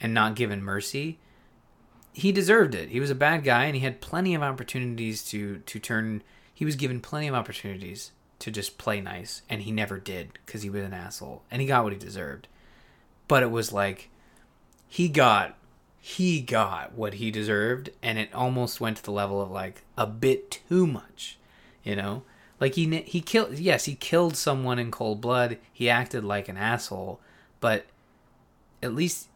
and 0.00 0.14
not 0.14 0.36
given 0.36 0.62
mercy 0.62 1.18
he 2.12 2.30
deserved 2.32 2.74
it. 2.74 2.90
He 2.90 3.00
was 3.00 3.10
a 3.10 3.14
bad 3.14 3.42
guy 3.42 3.64
and 3.64 3.74
he 3.74 3.80
had 3.80 4.00
plenty 4.00 4.34
of 4.34 4.42
opportunities 4.42 5.24
to 5.30 5.58
to 5.58 5.78
turn 5.78 6.22
he 6.52 6.64
was 6.64 6.76
given 6.76 7.00
plenty 7.00 7.26
of 7.26 7.34
opportunities 7.34 8.12
to 8.38 8.50
just 8.50 8.78
play 8.78 9.00
nice 9.00 9.42
and 9.48 9.62
he 9.62 9.72
never 9.72 9.98
did 9.98 10.32
because 10.44 10.62
he 10.62 10.70
was 10.70 10.82
an 10.82 10.92
asshole 10.92 11.42
and 11.50 11.62
he 11.62 11.68
got 11.68 11.84
what 11.84 11.92
he 11.92 11.98
deserved. 11.98 12.48
But 13.28 13.42
it 13.42 13.50
was 13.50 13.72
like 13.72 14.10
he 14.86 15.08
got 15.08 15.56
he 15.98 16.40
got 16.40 16.92
what 16.92 17.14
he 17.14 17.30
deserved 17.30 17.90
and 18.02 18.18
it 18.18 18.34
almost 18.34 18.80
went 18.80 18.98
to 18.98 19.02
the 19.02 19.12
level 19.12 19.40
of 19.40 19.50
like 19.50 19.82
a 19.96 20.06
bit 20.06 20.50
too 20.50 20.86
much 20.86 21.38
you 21.82 21.96
know? 21.96 22.22
Like 22.60 22.74
he 22.74 23.00
he 23.00 23.20
killed 23.20 23.58
yes 23.58 23.86
he 23.86 23.94
killed 23.94 24.36
someone 24.36 24.78
in 24.78 24.90
cold 24.90 25.20
blood. 25.20 25.58
He 25.72 25.88
acted 25.88 26.24
like 26.24 26.48
an 26.48 26.58
asshole 26.58 27.20
but 27.60 27.86
at 28.82 28.94
least 28.94 29.28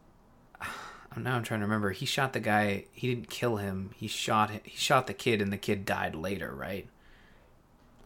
now 1.22 1.36
I'm 1.36 1.42
trying 1.42 1.60
to 1.60 1.66
remember 1.66 1.90
he 1.92 2.06
shot 2.06 2.32
the 2.32 2.40
guy 2.40 2.84
he 2.92 3.08
didn't 3.12 3.30
kill 3.30 3.56
him 3.56 3.90
he 3.96 4.06
shot 4.06 4.50
he 4.64 4.76
shot 4.76 5.06
the 5.06 5.14
kid 5.14 5.40
and 5.42 5.52
the 5.52 5.56
kid 5.56 5.84
died 5.84 6.14
later 6.14 6.54
right 6.54 6.86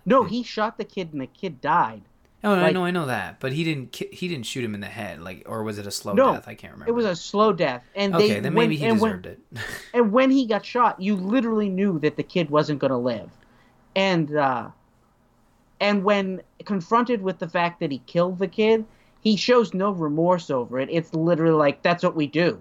No, 0.07 0.25
he 0.25 0.43
shot 0.43 0.79
the 0.79 0.85
kid 0.85 1.13
and 1.13 1.21
the 1.21 1.27
kid 1.27 1.61
died. 1.61 2.03
Oh, 2.43 2.55
I 2.55 2.71
know, 2.73 2.87
I 2.87 2.91
know 2.91 3.05
that, 3.05 3.39
but 3.39 3.53
he 3.53 3.65
didn't. 3.65 3.93
ki- 3.93 4.09
He 4.13 4.27
didn't 4.27 4.47
shoot 4.47 4.65
him 4.65 4.75
in 4.75 4.81
the 4.81 4.87
head, 4.87 5.21
like, 5.21 5.43
or 5.45 5.63
was 5.63 5.77
it 5.79 5.87
a 5.87 5.91
slow 5.91 6.15
No, 6.15 6.33
death? 6.33 6.49
I 6.49 6.55
can't 6.55 6.73
remember. 6.73 6.91
It 6.91 6.95
was 6.95 7.05
a 7.05 7.15
slow 7.15 7.53
death, 7.53 7.85
and 7.95 8.15
okay. 8.15 8.29
they 8.29 8.41
then 8.41 8.55
when- 8.55 8.65
maybe 8.65 8.77
he 8.79 8.87
and 8.87 8.99
when- 8.99 9.21
deserved 9.21 9.27
it. 9.27 9.41
And 9.93 10.11
when 10.11 10.31
he 10.31 10.47
got 10.47 10.65
shot, 10.65 10.99
you 11.03 11.17
literally 11.17 11.69
knew 11.69 11.99
that 11.99 12.17
the 12.17 12.23
kid 12.23 12.49
wasn't 12.49 12.79
going 12.79 12.93
to 12.93 12.97
live. 12.97 13.29
And 13.95 14.35
uh, 14.35 14.71
and 15.81 16.03
when 16.03 16.41
confronted 16.65 17.21
with 17.21 17.39
the 17.39 17.49
fact 17.49 17.79
that 17.81 17.91
he 17.93 17.99
killed 18.07 18.39
the 18.39 18.49
kid, 18.49 18.87
he 19.21 19.37
shows 19.37 19.75
no 19.75 19.91
remorse 19.91 20.49
over 20.49 20.79
it. 20.81 20.89
It's 20.91 21.13
literally 21.13 21.53
like 21.55 21.83
that's 21.83 22.03
what 22.03 22.17
we 22.17 22.27
do. 22.27 22.59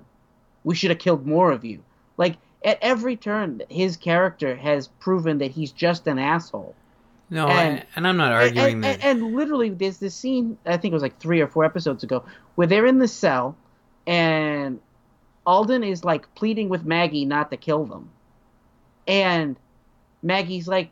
We 0.63 0.75
should 0.75 0.89
have 0.89 0.99
killed 0.99 1.25
more 1.25 1.51
of 1.51 1.63
you. 1.65 1.83
Like 2.17 2.37
at 2.65 2.77
every 2.81 3.15
turn, 3.15 3.61
his 3.69 3.95
character 3.97 4.55
has 4.55 4.87
proven 4.99 5.37
that 5.39 5.51
he's 5.51 5.71
just 5.71 6.07
an 6.07 6.19
asshole. 6.19 6.75
no, 7.29 7.47
and- 7.47 7.79
and, 7.79 7.85
and 7.95 8.07
I'm 8.07 8.17
not 8.17 8.31
arguing 8.31 8.73
and, 8.73 8.83
that. 8.83 9.03
and, 9.03 9.21
and 9.23 9.35
literally, 9.35 9.69
there's 9.69 9.97
this 9.99 10.15
scene. 10.15 10.57
I 10.65 10.77
think 10.77 10.91
it 10.91 10.95
was 10.95 11.03
like 11.03 11.19
three 11.19 11.39
or 11.41 11.47
four 11.47 11.63
episodes 11.63 12.03
ago, 12.03 12.23
where 12.55 12.67
they're 12.67 12.85
in 12.85 12.99
the 12.99 13.07
cell, 13.07 13.55
and 14.07 14.79
Alden 15.45 15.83
is 15.83 16.03
like 16.03 16.33
pleading 16.35 16.67
with 16.69 16.83
Maggie 16.85 17.25
not 17.25 17.49
to 17.51 17.57
kill 17.57 17.85
them, 17.85 18.09
and 19.07 19.55
Maggie's 20.21 20.67
like, 20.67 20.89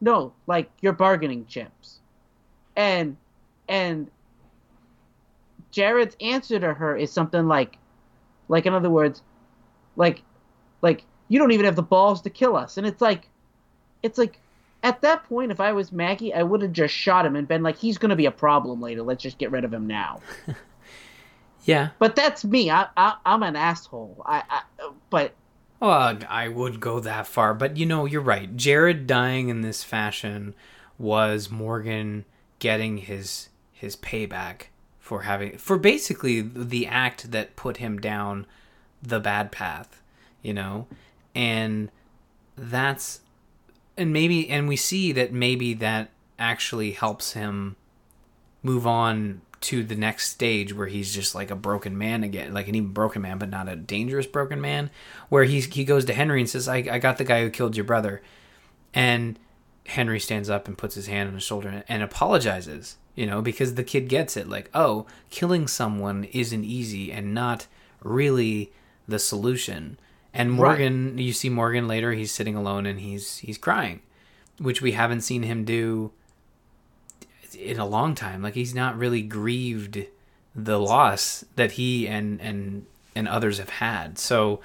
"No, 0.00 0.32
like 0.46 0.70
you're 0.80 0.92
bargaining 0.92 1.46
chips," 1.46 1.98
and 2.76 3.16
and 3.68 4.08
Jared's 5.70 6.16
answer 6.20 6.58
to 6.58 6.72
her 6.74 6.96
is 6.96 7.12
something 7.12 7.46
like, 7.46 7.76
like 8.48 8.66
in 8.66 8.74
other 8.74 8.90
words, 8.90 9.22
like, 9.96 10.22
like 10.82 11.04
you 11.28 11.38
don't 11.38 11.52
even 11.52 11.66
have 11.66 11.76
the 11.76 11.82
balls 11.82 12.22
to 12.22 12.30
kill 12.30 12.56
us, 12.56 12.76
and 12.76 12.86
it's 12.86 13.00
like, 13.00 13.28
it's 14.02 14.18
like, 14.18 14.38
at 14.82 15.00
that 15.02 15.24
point, 15.28 15.50
if 15.50 15.60
I 15.60 15.72
was 15.72 15.92
Maggie, 15.92 16.32
I 16.32 16.42
would 16.42 16.62
have 16.62 16.72
just 16.72 16.94
shot 16.94 17.26
him 17.26 17.36
and 17.36 17.48
been 17.48 17.62
like, 17.62 17.76
he's 17.76 17.98
gonna 17.98 18.16
be 18.16 18.26
a 18.26 18.30
problem 18.30 18.80
later. 18.80 19.02
Let's 19.02 19.22
just 19.22 19.38
get 19.38 19.50
rid 19.50 19.64
of 19.64 19.72
him 19.72 19.86
now. 19.86 20.20
Yeah. 21.68 21.90
But 21.98 22.16
that's 22.16 22.46
me. 22.46 22.70
I, 22.70 22.86
I 22.96 23.16
I'm 23.26 23.42
an 23.42 23.54
asshole. 23.54 24.22
I, 24.24 24.42
I 24.48 24.90
but 25.10 25.34
Well, 25.80 26.18
I 26.26 26.48
would 26.48 26.80
go 26.80 26.98
that 27.00 27.26
far, 27.26 27.52
but 27.52 27.76
you 27.76 27.84
know, 27.84 28.06
you're 28.06 28.22
right. 28.22 28.56
Jared 28.56 29.06
dying 29.06 29.50
in 29.50 29.60
this 29.60 29.84
fashion 29.84 30.54
was 30.96 31.50
Morgan 31.50 32.24
getting 32.58 32.96
his 32.96 33.50
his 33.70 33.96
payback 33.96 34.68
for 35.08 35.22
having 35.22 35.56
for 35.56 35.78
basically 35.78 36.42
the 36.42 36.86
act 36.86 37.30
that 37.30 37.56
put 37.56 37.78
him 37.78 37.98
down 37.98 38.44
the 39.02 39.18
bad 39.18 39.50
path, 39.50 40.02
you 40.42 40.52
know? 40.52 40.86
And 41.34 41.90
that's 42.58 43.20
and 43.96 44.12
maybe 44.12 44.50
and 44.50 44.68
we 44.68 44.76
see 44.76 45.12
that 45.12 45.32
maybe 45.32 45.72
that 45.72 46.10
actually 46.38 46.90
helps 46.90 47.32
him 47.32 47.74
move 48.62 48.86
on 48.86 49.40
to 49.60 49.82
the 49.82 49.96
next 49.96 50.28
stage 50.28 50.74
where 50.74 50.88
he's 50.88 51.14
just 51.14 51.34
like 51.34 51.50
a 51.50 51.56
broken 51.56 51.96
man 51.96 52.22
again, 52.22 52.52
like 52.52 52.68
an 52.68 52.74
even 52.74 52.92
broken 52.92 53.22
man, 53.22 53.38
but 53.38 53.48
not 53.48 53.66
a 53.66 53.76
dangerous 53.76 54.26
broken 54.26 54.60
man. 54.60 54.90
Where 55.30 55.44
he's 55.44 55.72
he 55.72 55.84
goes 55.86 56.04
to 56.04 56.12
Henry 56.12 56.40
and 56.40 56.50
says, 56.50 56.68
"I 56.68 56.84
I 56.90 56.98
got 56.98 57.16
the 57.16 57.24
guy 57.24 57.42
who 57.42 57.48
killed 57.48 57.76
your 57.76 57.86
brother," 57.86 58.20
and 58.92 59.38
Henry 59.86 60.20
stands 60.20 60.50
up 60.50 60.68
and 60.68 60.76
puts 60.76 60.96
his 60.96 61.06
hand 61.06 61.28
on 61.28 61.34
his 61.34 61.44
shoulder 61.44 61.68
and, 61.70 61.84
and 61.88 62.02
apologizes. 62.02 62.98
You 63.18 63.26
know, 63.26 63.42
because 63.42 63.74
the 63.74 63.82
kid 63.82 64.08
gets 64.08 64.36
it, 64.36 64.48
like, 64.48 64.70
oh, 64.74 65.06
killing 65.28 65.66
someone 65.66 66.22
isn't 66.24 66.62
easy 66.62 67.10
and 67.10 67.34
not 67.34 67.66
really 68.00 68.70
the 69.08 69.18
solution. 69.18 69.98
And 70.32 70.52
Morgan, 70.52 71.18
you 71.18 71.32
see 71.32 71.48
Morgan 71.48 71.88
later, 71.88 72.12
he's 72.12 72.30
sitting 72.30 72.54
alone 72.54 72.86
and 72.86 73.00
he's 73.00 73.38
he's 73.38 73.58
crying, 73.58 74.02
which 74.58 74.80
we 74.80 74.92
haven't 74.92 75.22
seen 75.22 75.42
him 75.42 75.64
do 75.64 76.12
in 77.58 77.80
a 77.80 77.86
long 77.86 78.14
time. 78.14 78.40
Like 78.40 78.54
he's 78.54 78.72
not 78.72 78.96
really 78.96 79.22
grieved 79.22 80.04
the 80.54 80.78
loss 80.78 81.44
that 81.56 81.72
he 81.72 82.06
and 82.06 82.40
and 82.40 82.86
and 83.16 83.26
others 83.26 83.58
have 83.58 83.70
had. 83.70 84.16
So 84.16 84.60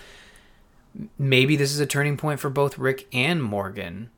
maybe 1.18 1.56
this 1.56 1.72
is 1.72 1.80
a 1.80 1.88
turning 1.88 2.18
point 2.18 2.40
for 2.40 2.52
both 2.52 2.78
Rick 2.78 3.08
and 3.12 3.42
Morgan. 3.42 4.12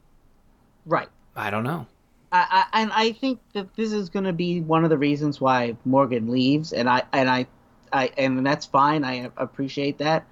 right. 0.86 1.08
I 1.38 1.50
don't 1.50 1.64
know. 1.64 1.88
I, 2.36 2.66
I 2.72 2.82
and 2.82 2.92
I 2.94 3.12
think 3.14 3.40
that 3.54 3.76
this 3.76 3.92
is 3.92 4.10
going 4.10 4.26
to 4.26 4.34
be 4.34 4.62
one 4.62 4.84
of 4.84 4.90
the 4.90 4.98
reasons 4.98 5.40
why 5.40 5.78
Morgan 5.86 6.30
leaves, 6.30 6.74
and 6.74 6.90
I 6.90 7.04
and 7.14 7.30
I, 7.30 7.48
I 7.94 8.12
and 8.18 8.46
that's 8.46 8.66
fine. 8.66 9.04
I 9.04 9.32
appreciate 9.38 10.00
that. 10.00 10.26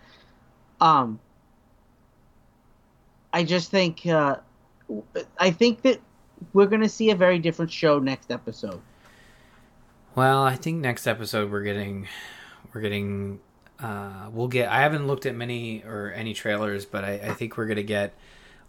Um, 0.82 1.20
I 3.32 3.44
just 3.44 3.72
think 3.72 4.06
uh, 4.06 4.38
I 5.40 5.52
think 5.52 5.84
that 5.84 6.02
we're 6.52 6.66
going 6.66 6.82
to 6.82 6.90
see 6.90 7.12
a 7.12 7.16
very 7.16 7.40
different 7.40 7.72
show 7.72 8.00
next 8.00 8.32
episode. 8.32 8.82
Well, 10.16 10.44
I 10.44 10.56
think 10.56 10.82
next 10.82 11.08
episode 11.08 11.52
we're 11.52 11.64
getting 11.64 12.08
we're 12.74 12.82
getting 12.82 13.40
uh 13.80 14.30
we'll 14.32 14.48
get 14.48 14.70
I 14.70 14.82
haven't 14.82 15.08
looked 15.08 15.26
at 15.26 15.36
many 15.36 15.84
or 15.84 16.12
any 16.14 16.34
trailers, 16.34 16.86
but 16.86 17.04
I, 17.04 17.14
I 17.14 17.34
think 17.34 17.58
we're 17.58 17.66
gonna 17.66 17.82
get 17.82 18.14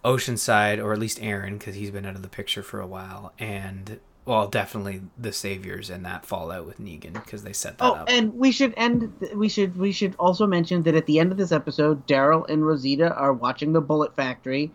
Oceanside 0.04 0.82
or 0.82 0.92
at 0.92 0.98
least 0.98 1.18
Aaron 1.22 1.58
because 1.58 1.74
he's 1.74 1.90
been 1.90 2.04
out 2.04 2.14
of 2.16 2.22
the 2.22 2.28
picture 2.28 2.62
for 2.62 2.80
a 2.80 2.86
while, 2.86 3.32
and 3.38 3.98
well, 4.26 4.48
definitely 4.48 5.02
the 5.18 5.32
Saviors 5.32 5.90
and 5.90 6.04
that 6.04 6.24
fallout 6.24 6.66
with 6.66 6.78
Negan 6.80 7.12
because 7.12 7.42
they 7.42 7.52
set 7.52 7.78
that 7.78 7.84
Oh, 7.84 7.94
up. 7.94 8.08
and 8.08 8.34
we 8.34 8.52
should 8.52 8.72
end. 8.76 9.12
We 9.34 9.48
should 9.48 9.76
we 9.76 9.92
should 9.92 10.14
also 10.18 10.46
mention 10.46 10.82
that 10.84 10.94
at 10.94 11.06
the 11.06 11.18
end 11.18 11.32
of 11.32 11.38
this 11.38 11.52
episode, 11.52 12.06
Daryl 12.06 12.48
and 12.48 12.66
Rosita 12.66 13.14
are 13.14 13.32
watching 13.32 13.72
the 13.72 13.80
Bullet 13.80 14.14
Factory, 14.16 14.70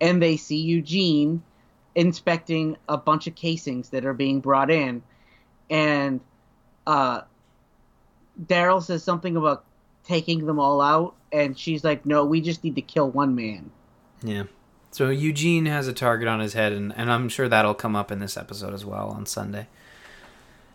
and 0.00 0.22
they 0.22 0.36
see 0.36 0.58
Eugene 0.58 1.42
inspecting 1.94 2.76
a 2.88 2.96
bunch 2.96 3.26
of 3.26 3.34
casings 3.34 3.88
that 3.90 4.04
are 4.04 4.14
being 4.14 4.40
brought 4.40 4.70
in, 4.70 5.02
and 5.70 6.20
uh, 6.86 7.22
Daryl 8.46 8.82
says 8.82 9.02
something 9.02 9.36
about 9.36 9.64
taking 10.04 10.46
them 10.46 10.58
all 10.60 10.80
out, 10.80 11.14
and 11.32 11.58
she's 11.58 11.82
like, 11.84 12.06
"No, 12.06 12.24
we 12.24 12.40
just 12.40 12.62
need 12.62 12.76
to 12.76 12.82
kill 12.82 13.10
one 13.10 13.34
man." 13.34 13.70
Yeah. 14.22 14.44
So 14.90 15.10
Eugene 15.10 15.66
has 15.66 15.86
a 15.86 15.92
target 15.92 16.28
on 16.28 16.40
his 16.40 16.54
head, 16.54 16.72
and, 16.72 16.92
and 16.96 17.12
I'm 17.12 17.28
sure 17.28 17.48
that'll 17.48 17.74
come 17.74 17.94
up 17.94 18.10
in 18.10 18.20
this 18.20 18.36
episode 18.36 18.72
as 18.74 18.84
well 18.84 19.08
on 19.10 19.26
Sunday. 19.26 19.66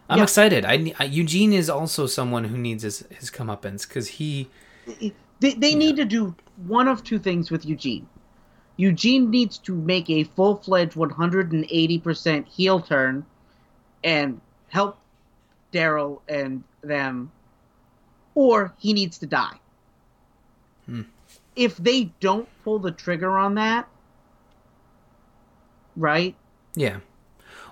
I'm 0.10 0.18
Yeah. 0.18 0.24
excited. 0.24 0.66
I, 0.66 0.94
I 1.00 1.06
Eugene 1.06 1.54
is 1.54 1.70
also 1.70 2.06
someone 2.06 2.46
who 2.46 2.58
needs 2.58 2.84
his 2.84 3.06
his 3.10 3.32
comeuppance 3.32 3.88
because 3.88 4.08
he 4.10 4.50
They, 5.40 5.54
they 5.54 5.76
need 5.76 5.96
to 5.96 6.06
do 6.06 6.36
one 6.68 6.88
of 6.88 7.04
two 7.04 7.20
things 7.20 7.50
with 7.50 7.66
Eugene. 7.66 8.08
Eugene 8.78 9.30
needs 9.30 9.58
to 9.60 9.76
make 9.76 10.10
a 10.10 10.24
full 10.24 10.56
fledged 10.56 10.94
180% 10.96 12.48
heel 12.48 12.80
turn 12.82 13.26
and 14.04 14.42
help 14.70 14.98
Daryl 15.72 16.20
and 16.28 16.64
them, 16.82 17.32
or 18.36 18.74
he 18.78 18.94
needs 18.94 19.18
to 19.20 19.26
die. 19.26 19.60
Hmm. 20.86 21.04
If 21.56 21.78
they 21.78 22.06
don't 22.20 22.48
pull 22.64 22.80
the 22.80 22.92
trigger 22.92 23.38
on 23.38 23.56
that, 23.56 23.88
right? 25.96 26.36
yeah. 26.76 26.98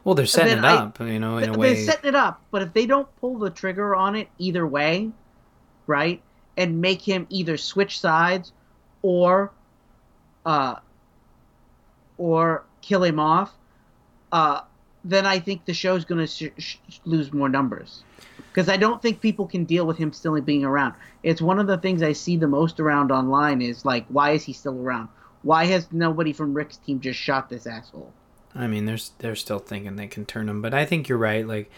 Well, 0.03 0.15
they're 0.15 0.25
setting 0.25 0.53
it 0.53 0.55
then 0.55 0.65
I- 0.65 0.75
up, 0.77 0.99
you 0.99 1.19
know, 1.19 1.37
in 1.37 1.53
a 1.53 1.57
way. 1.57 1.75
They're 1.75 1.85
setting 1.85 2.09
it 2.09 2.15
up, 2.15 2.41
but 2.49 2.63
if 2.63 2.73
they 2.73 2.87
don't 2.87 3.07
pull 3.19 3.37
the 3.37 3.51
trigger 3.51 3.95
on 3.95 4.15
it 4.15 4.29
either 4.39 4.65
way, 4.65 5.11
right, 5.85 6.19
and 6.57 6.81
make 6.81 7.03
him 7.03 7.27
either 7.29 7.55
switch 7.55 7.99
sides 7.99 8.51
or, 9.03 9.51
uh, 10.43 10.75
or 12.17 12.63
kill 12.81 13.03
him 13.03 13.19
off, 13.19 13.53
uh, 14.31 14.61
then 15.03 15.25
I 15.27 15.39
think 15.39 15.65
the 15.65 15.73
show's 15.73 16.03
going 16.05 16.25
to 16.25 16.27
sh- 16.27 16.51
sh- 16.57 16.99
lose 17.05 17.31
more 17.31 17.49
numbers. 17.49 18.03
Because 18.51 18.69
I 18.69 18.77
don't 18.77 19.01
think 19.01 19.21
people 19.21 19.47
can 19.47 19.65
deal 19.65 19.85
with 19.85 19.97
him 19.97 20.11
still 20.13 20.39
being 20.41 20.65
around. 20.65 20.93
It's 21.23 21.41
one 21.41 21.59
of 21.59 21.67
the 21.67 21.77
things 21.77 22.01
I 22.03 22.13
see 22.13 22.37
the 22.37 22.47
most 22.47 22.79
around 22.79 23.11
online 23.11 23.61
is 23.61 23.85
like, 23.85 24.05
why 24.09 24.31
is 24.31 24.43
he 24.43 24.53
still 24.53 24.77
around? 24.79 25.09
Why 25.43 25.65
has 25.65 25.91
nobody 25.91 26.33
from 26.33 26.53
Rick's 26.53 26.77
team 26.77 26.99
just 26.99 27.19
shot 27.19 27.49
this 27.49 27.65
asshole? 27.65 28.13
I 28.53 28.67
mean, 28.67 28.85
they're 28.85 28.97
they're 29.19 29.35
still 29.35 29.59
thinking 29.59 29.95
they 29.95 30.07
can 30.07 30.25
turn 30.25 30.49
him, 30.49 30.61
but 30.61 30.73
I 30.73 30.85
think 30.85 31.07
you're 31.07 31.17
right. 31.17 31.47
Like, 31.47 31.71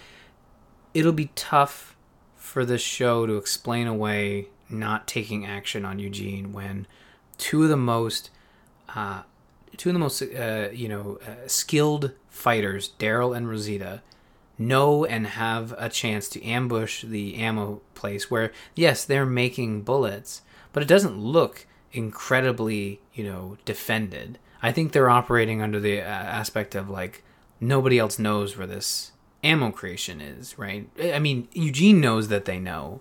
it'll 0.93 1.13
be 1.13 1.31
tough 1.35 1.95
for 2.35 2.65
the 2.65 2.77
show 2.77 3.25
to 3.25 3.37
explain 3.37 3.87
away 3.87 4.47
not 4.69 5.07
taking 5.07 5.45
action 5.45 5.85
on 5.85 5.99
Eugene 5.99 6.51
when 6.51 6.87
two 7.37 7.63
of 7.63 7.69
the 7.69 7.77
most, 7.77 8.31
uh, 8.95 9.21
two 9.77 9.89
of 9.89 9.93
the 9.93 9.99
most, 9.99 10.21
uh, 10.21 10.69
you 10.73 10.89
know, 10.89 11.19
uh, 11.25 11.47
skilled 11.47 12.11
fighters, 12.29 12.91
Daryl 12.97 13.37
and 13.37 13.47
Rosita, 13.47 14.01
know 14.57 15.05
and 15.05 15.27
have 15.27 15.73
a 15.77 15.89
chance 15.89 16.29
to 16.29 16.43
ambush 16.43 17.03
the 17.03 17.35
ammo 17.35 17.81
place 17.95 18.29
where 18.29 18.51
yes 18.75 19.03
they're 19.03 19.25
making 19.25 19.81
bullets 19.81 20.41
but 20.71 20.83
it 20.83 20.89
doesn't 20.89 21.17
look 21.17 21.65
incredibly 21.93 22.99
you 23.13 23.23
know 23.23 23.57
defended 23.65 24.37
i 24.61 24.71
think 24.71 24.91
they're 24.91 25.09
operating 25.09 25.61
under 25.61 25.79
the 25.79 25.99
uh, 26.01 26.03
aspect 26.03 26.75
of 26.75 26.89
like 26.89 27.23
nobody 27.59 27.97
else 27.99 28.17
knows 28.19 28.57
where 28.57 28.67
this 28.67 29.11
ammo 29.43 29.71
creation 29.71 30.19
is 30.19 30.57
right 30.57 30.89
i 31.13 31.19
mean 31.19 31.47
eugene 31.53 32.01
knows 32.01 32.27
that 32.29 32.45
they 32.45 32.59
know 32.59 32.99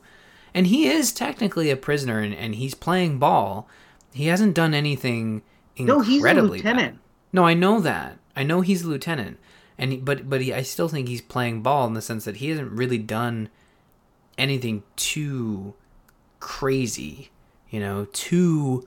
and 0.55 0.67
he 0.67 0.87
is 0.87 1.13
technically 1.13 1.71
a 1.71 1.77
prisoner 1.77 2.19
and, 2.21 2.35
and 2.35 2.55
he's 2.57 2.75
playing 2.75 3.19
ball 3.19 3.67
he 4.13 4.27
hasn't 4.27 4.55
done 4.55 4.75
anything 4.75 5.41
incredibly 5.77 5.87
No, 5.87 6.01
he's 6.03 6.23
a 6.23 6.27
incredibly 6.29 6.59
bad. 6.63 6.77
lieutenant. 6.77 6.99
No, 7.33 7.47
I 7.47 7.55
know 7.55 7.81
that. 7.81 8.19
I 8.37 8.43
know 8.43 8.61
he's 8.61 8.83
a 8.83 8.89
lieutenant, 8.89 9.39
and 9.79 9.93
he, 9.93 9.97
but 9.99 10.29
but 10.29 10.43
he, 10.43 10.53
I 10.53 10.61
still 10.61 10.89
think 10.89 11.09
he's 11.09 11.23
playing 11.23 11.63
ball 11.63 11.87
in 11.87 11.95
the 11.95 12.03
sense 12.03 12.27
that 12.27 12.37
he 12.37 12.51
hasn't 12.51 12.71
really 12.73 12.99
done 12.99 13.49
anything 14.37 14.83
too 14.97 15.73
crazy, 16.41 17.31
you 17.73 17.81
know, 17.81 18.07
too 18.13 18.87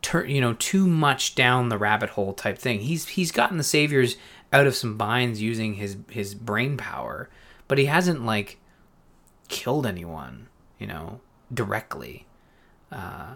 tur- 0.00 0.24
you 0.24 0.40
know, 0.40 0.54
too 0.54 0.86
much 0.86 1.34
down 1.34 1.68
the 1.68 1.76
rabbit 1.76 2.10
hole 2.10 2.32
type 2.32 2.56
thing. 2.56 2.80
He's 2.80 3.08
he's 3.08 3.32
gotten 3.32 3.58
the 3.58 3.64
saviors 3.64 4.16
out 4.52 4.66
of 4.66 4.74
some 4.74 4.96
binds 4.96 5.42
using 5.42 5.74
his 5.74 5.98
his 6.08 6.34
brain 6.34 6.78
power, 6.78 7.28
but 7.66 7.76
he 7.76 7.84
hasn't 7.84 8.24
like 8.24 8.58
killed 9.48 9.84
anyone, 9.84 10.48
you 10.78 10.86
know, 10.86 11.20
directly. 11.52 12.26
Uh, 12.90 13.34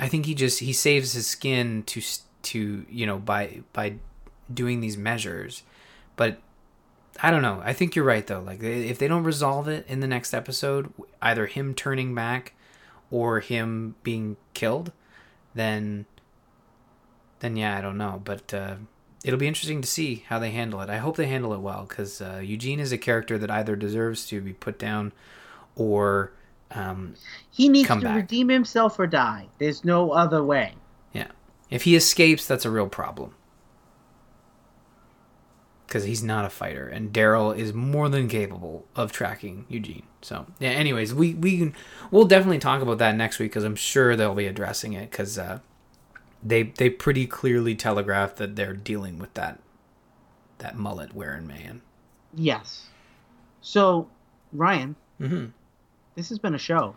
I 0.00 0.08
think 0.08 0.26
he 0.26 0.34
just 0.34 0.60
he 0.60 0.72
saves 0.72 1.12
his 1.12 1.26
skin 1.26 1.82
to 1.84 2.02
to 2.42 2.86
you 2.88 3.06
know 3.06 3.18
by 3.18 3.60
by 3.74 3.96
doing 4.52 4.80
these 4.80 4.96
measures, 4.96 5.62
but 6.16 6.38
I 7.22 7.30
don't 7.30 7.42
know. 7.42 7.60
I 7.62 7.74
think 7.74 7.94
you're 7.94 8.04
right 8.06 8.26
though. 8.26 8.40
Like 8.40 8.62
if 8.62 8.98
they 8.98 9.08
don't 9.08 9.24
resolve 9.24 9.68
it 9.68 9.84
in 9.86 10.00
the 10.00 10.06
next 10.06 10.32
episode, 10.32 10.90
either 11.20 11.46
him 11.46 11.74
turning 11.74 12.14
back 12.14 12.54
or 13.12 13.38
him 13.38 13.94
being 14.02 14.36
killed, 14.54 14.90
then 15.54 16.06
then 17.38 17.56
yeah, 17.56 17.76
I 17.78 17.80
don't 17.80 17.98
know. 17.98 18.20
But 18.24 18.52
uh, 18.52 18.76
it'll 19.24 19.38
be 19.38 19.46
interesting 19.46 19.80
to 19.82 19.88
see 19.88 20.24
how 20.28 20.38
they 20.40 20.50
handle 20.50 20.80
it. 20.80 20.90
I 20.90 20.96
hope 20.96 21.16
they 21.16 21.26
handle 21.26 21.52
it 21.52 21.60
well 21.60 21.86
because 21.88 22.20
uh, 22.20 22.40
Eugene 22.42 22.80
is 22.80 22.90
a 22.90 22.98
character 22.98 23.38
that 23.38 23.50
either 23.50 23.76
deserves 23.76 24.26
to 24.28 24.40
be 24.40 24.52
put 24.52 24.78
down 24.78 25.12
or 25.76 26.32
um, 26.70 27.14
He 27.50 27.68
needs 27.68 27.88
to 27.88 27.96
back. 28.00 28.16
redeem 28.16 28.48
himself 28.48 28.98
or 28.98 29.06
die. 29.06 29.48
There's 29.58 29.84
no 29.84 30.10
other 30.12 30.42
way. 30.42 30.74
yeah, 31.12 31.28
if 31.70 31.82
he 31.82 31.94
escapes, 31.94 32.46
that's 32.46 32.64
a 32.64 32.70
real 32.70 32.88
problem 32.88 33.34
because 35.92 36.04
he's 36.04 36.22
not 36.22 36.46
a 36.46 36.48
fighter, 36.48 36.88
and 36.88 37.12
Daryl 37.12 37.54
is 37.54 37.74
more 37.74 38.08
than 38.08 38.26
capable 38.26 38.86
of 38.96 39.12
tracking 39.12 39.66
Eugene. 39.68 40.04
So 40.22 40.46
yeah. 40.58 40.70
Anyways, 40.70 41.12
we 41.12 41.34
we 41.34 41.58
can 41.58 41.74
we'll 42.10 42.24
definitely 42.24 42.60
talk 42.60 42.80
about 42.80 42.96
that 42.96 43.14
next 43.14 43.38
week 43.38 43.50
because 43.50 43.62
I'm 43.64 43.76
sure 43.76 44.16
they'll 44.16 44.34
be 44.34 44.46
addressing 44.46 44.94
it 44.94 45.10
because 45.10 45.38
uh, 45.38 45.58
they 46.42 46.62
they 46.62 46.88
pretty 46.88 47.26
clearly 47.26 47.74
telegraphed 47.74 48.38
that 48.38 48.56
they're 48.56 48.72
dealing 48.72 49.18
with 49.18 49.34
that 49.34 49.58
that 50.58 50.78
mullet 50.78 51.14
wearing 51.14 51.46
man. 51.46 51.82
Yes. 52.32 52.86
So, 53.60 54.08
Ryan, 54.50 54.96
hmm 55.18 55.46
this 56.14 56.30
has 56.30 56.38
been 56.38 56.54
a 56.54 56.58
show. 56.58 56.94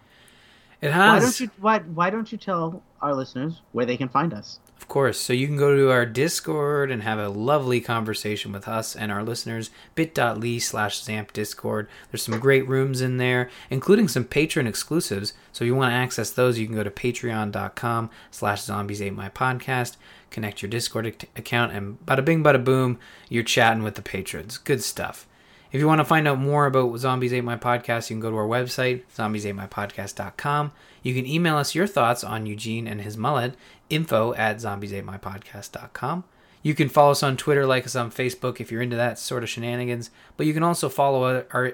It 0.79 0.91
has. 0.91 1.13
Why 1.13 1.19
don't 1.19 1.39
you 1.41 1.49
why 1.59 1.79
why 1.79 2.09
don't 2.09 2.31
you 2.31 2.37
tell 2.37 2.81
our 3.01 3.13
listeners 3.13 3.61
where 3.73 3.85
they 3.85 3.97
can 3.97 4.07
find 4.07 4.33
us? 4.33 4.61
Course. 4.95 5.19
So 5.19 5.33
you 5.33 5.45
can 5.47 5.57
go 5.57 5.75
to 5.75 5.91
our 5.91 6.05
Discord 6.05 6.89
and 6.89 7.03
have 7.03 7.19
a 7.19 7.27
lovely 7.27 7.81
conversation 7.81 8.53
with 8.53 8.65
us 8.65 8.95
and 8.95 9.11
our 9.11 9.23
listeners. 9.23 9.69
bit.ly 9.93 10.57
slash 10.59 11.03
Zamp 11.03 11.33
Discord. 11.33 11.89
There's 12.09 12.23
some 12.23 12.39
great 12.39 12.65
rooms 12.65 13.01
in 13.01 13.17
there, 13.17 13.49
including 13.69 14.07
some 14.07 14.23
patron 14.23 14.67
exclusives. 14.67 15.33
So 15.51 15.65
if 15.65 15.67
you 15.67 15.75
want 15.75 15.91
to 15.91 15.97
access 15.97 16.31
those, 16.31 16.57
you 16.57 16.65
can 16.65 16.77
go 16.77 16.83
to 16.83 16.89
patreon.com 16.89 18.09
slash 18.31 18.61
zombies 18.61 19.01
ate 19.01 19.13
my 19.13 19.27
podcast, 19.27 19.97
connect 20.29 20.61
your 20.61 20.69
Discord 20.69 21.07
ac- 21.07 21.27
account, 21.35 21.73
and 21.73 21.97
bada 22.05 22.23
bing 22.23 22.41
bada 22.41 22.63
boom, 22.63 22.97
you're 23.27 23.43
chatting 23.43 23.83
with 23.83 23.95
the 23.95 24.01
patrons. 24.01 24.57
Good 24.57 24.81
stuff. 24.81 25.27
If 25.73 25.81
you 25.81 25.87
want 25.87 25.99
to 25.99 26.05
find 26.05 26.25
out 26.25 26.39
more 26.39 26.67
about 26.67 26.97
Zombies 26.99 27.33
Ate 27.33 27.43
My 27.43 27.57
Podcast, 27.57 28.09
you 28.09 28.13
can 28.13 28.21
go 28.21 28.31
to 28.31 28.37
our 28.37 28.47
website, 28.47 29.03
zombiesatemypodcast.com. 29.17 30.71
You 31.06 31.14
can 31.14 31.28
email 31.28 31.56
us 31.58 31.76
your 31.76 31.86
thoughts 31.86 32.24
on 32.24 32.47
Eugene 32.47 32.88
and 32.88 32.99
his 32.99 33.16
mullet, 33.16 33.53
info 33.91 34.34
at 34.34 34.58
zombiesatemypodcast.com. 34.58 36.24
You 36.64 36.74
can 36.74 36.89
follow 36.89 37.12
us 37.12 37.22
on 37.22 37.38
Twitter, 37.38 37.68
like 37.68 37.86
us 37.86 37.95
on 37.95 38.10
Facebook 38.10 38.60
if 38.60 38.72
you're 38.72 38.82
into 38.82 38.95
that 38.95 39.20
sort 39.20 39.43
of 39.43 39.49
shenanigans. 39.49 40.10
But 40.36 40.47
you 40.47 40.53
can 40.56 40.64
also 40.64 40.89
follow 40.89 41.45
our, 41.51 41.74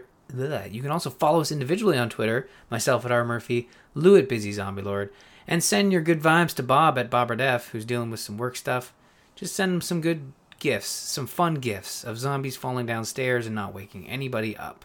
you 0.70 0.82
can 0.82 0.92
also 0.92 1.10
follow 1.10 1.40
us 1.40 1.50
individually 1.50 1.98
on 1.98 2.10
Twitter, 2.10 2.50
myself 2.70 3.06
at 3.06 3.12
R 3.14 3.24
Murphy, 3.24 3.70
Lou 3.96 4.18
at 4.18 4.28
Busy 4.28 4.52
Zombie 4.52 4.82
Lord, 4.82 5.14
and 5.48 5.64
send 5.64 5.94
your 5.94 6.02
good 6.02 6.20
vibes 6.20 6.54
to 6.56 6.64
Bob 6.64 6.98
at 6.98 7.10
Bob 7.10 7.32
or 7.32 7.38
Def, 7.38 7.70
who's 7.70 7.86
dealing 7.86 8.12
with 8.12 8.20
some 8.20 8.38
work 8.38 8.58
stuff. 8.58 8.94
Just 9.38 9.56
send 9.56 9.76
him 9.76 9.82
some 9.82 10.02
good 10.02 10.34
gifts, 10.60 10.90
some 10.90 11.26
fun 11.26 11.56
gifts 11.56 12.04
of 12.04 12.18
zombies 12.18 12.58
falling 12.58 12.86
downstairs 12.86 13.46
and 13.46 13.56
not 13.56 13.74
waking 13.74 14.10
anybody 14.10 14.58
up. 14.58 14.84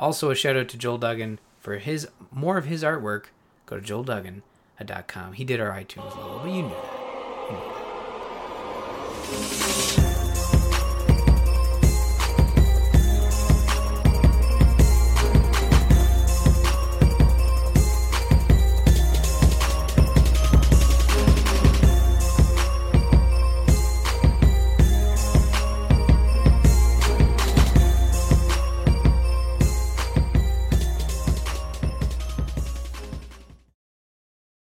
Also, 0.00 0.32
a 0.32 0.34
shout 0.34 0.56
out 0.56 0.66
to 0.70 0.76
Joel 0.76 0.98
Duggan 0.98 1.38
for 1.60 1.78
his 1.78 2.08
more 2.32 2.58
of 2.58 2.64
his 2.64 2.82
artwork. 2.82 3.26
Go 3.66 3.78
to 3.80 3.82
joelduggan.com. 3.82 5.32
He 5.34 5.44
did 5.44 5.60
our 5.60 5.70
iTunes 5.70 6.16
logo, 6.16 6.40
but 6.42 6.50
you 6.50 6.62
knew 6.62 6.70
that. 6.70 7.00
You 7.50 7.56
knew 7.56 7.62
that. 9.96 10.03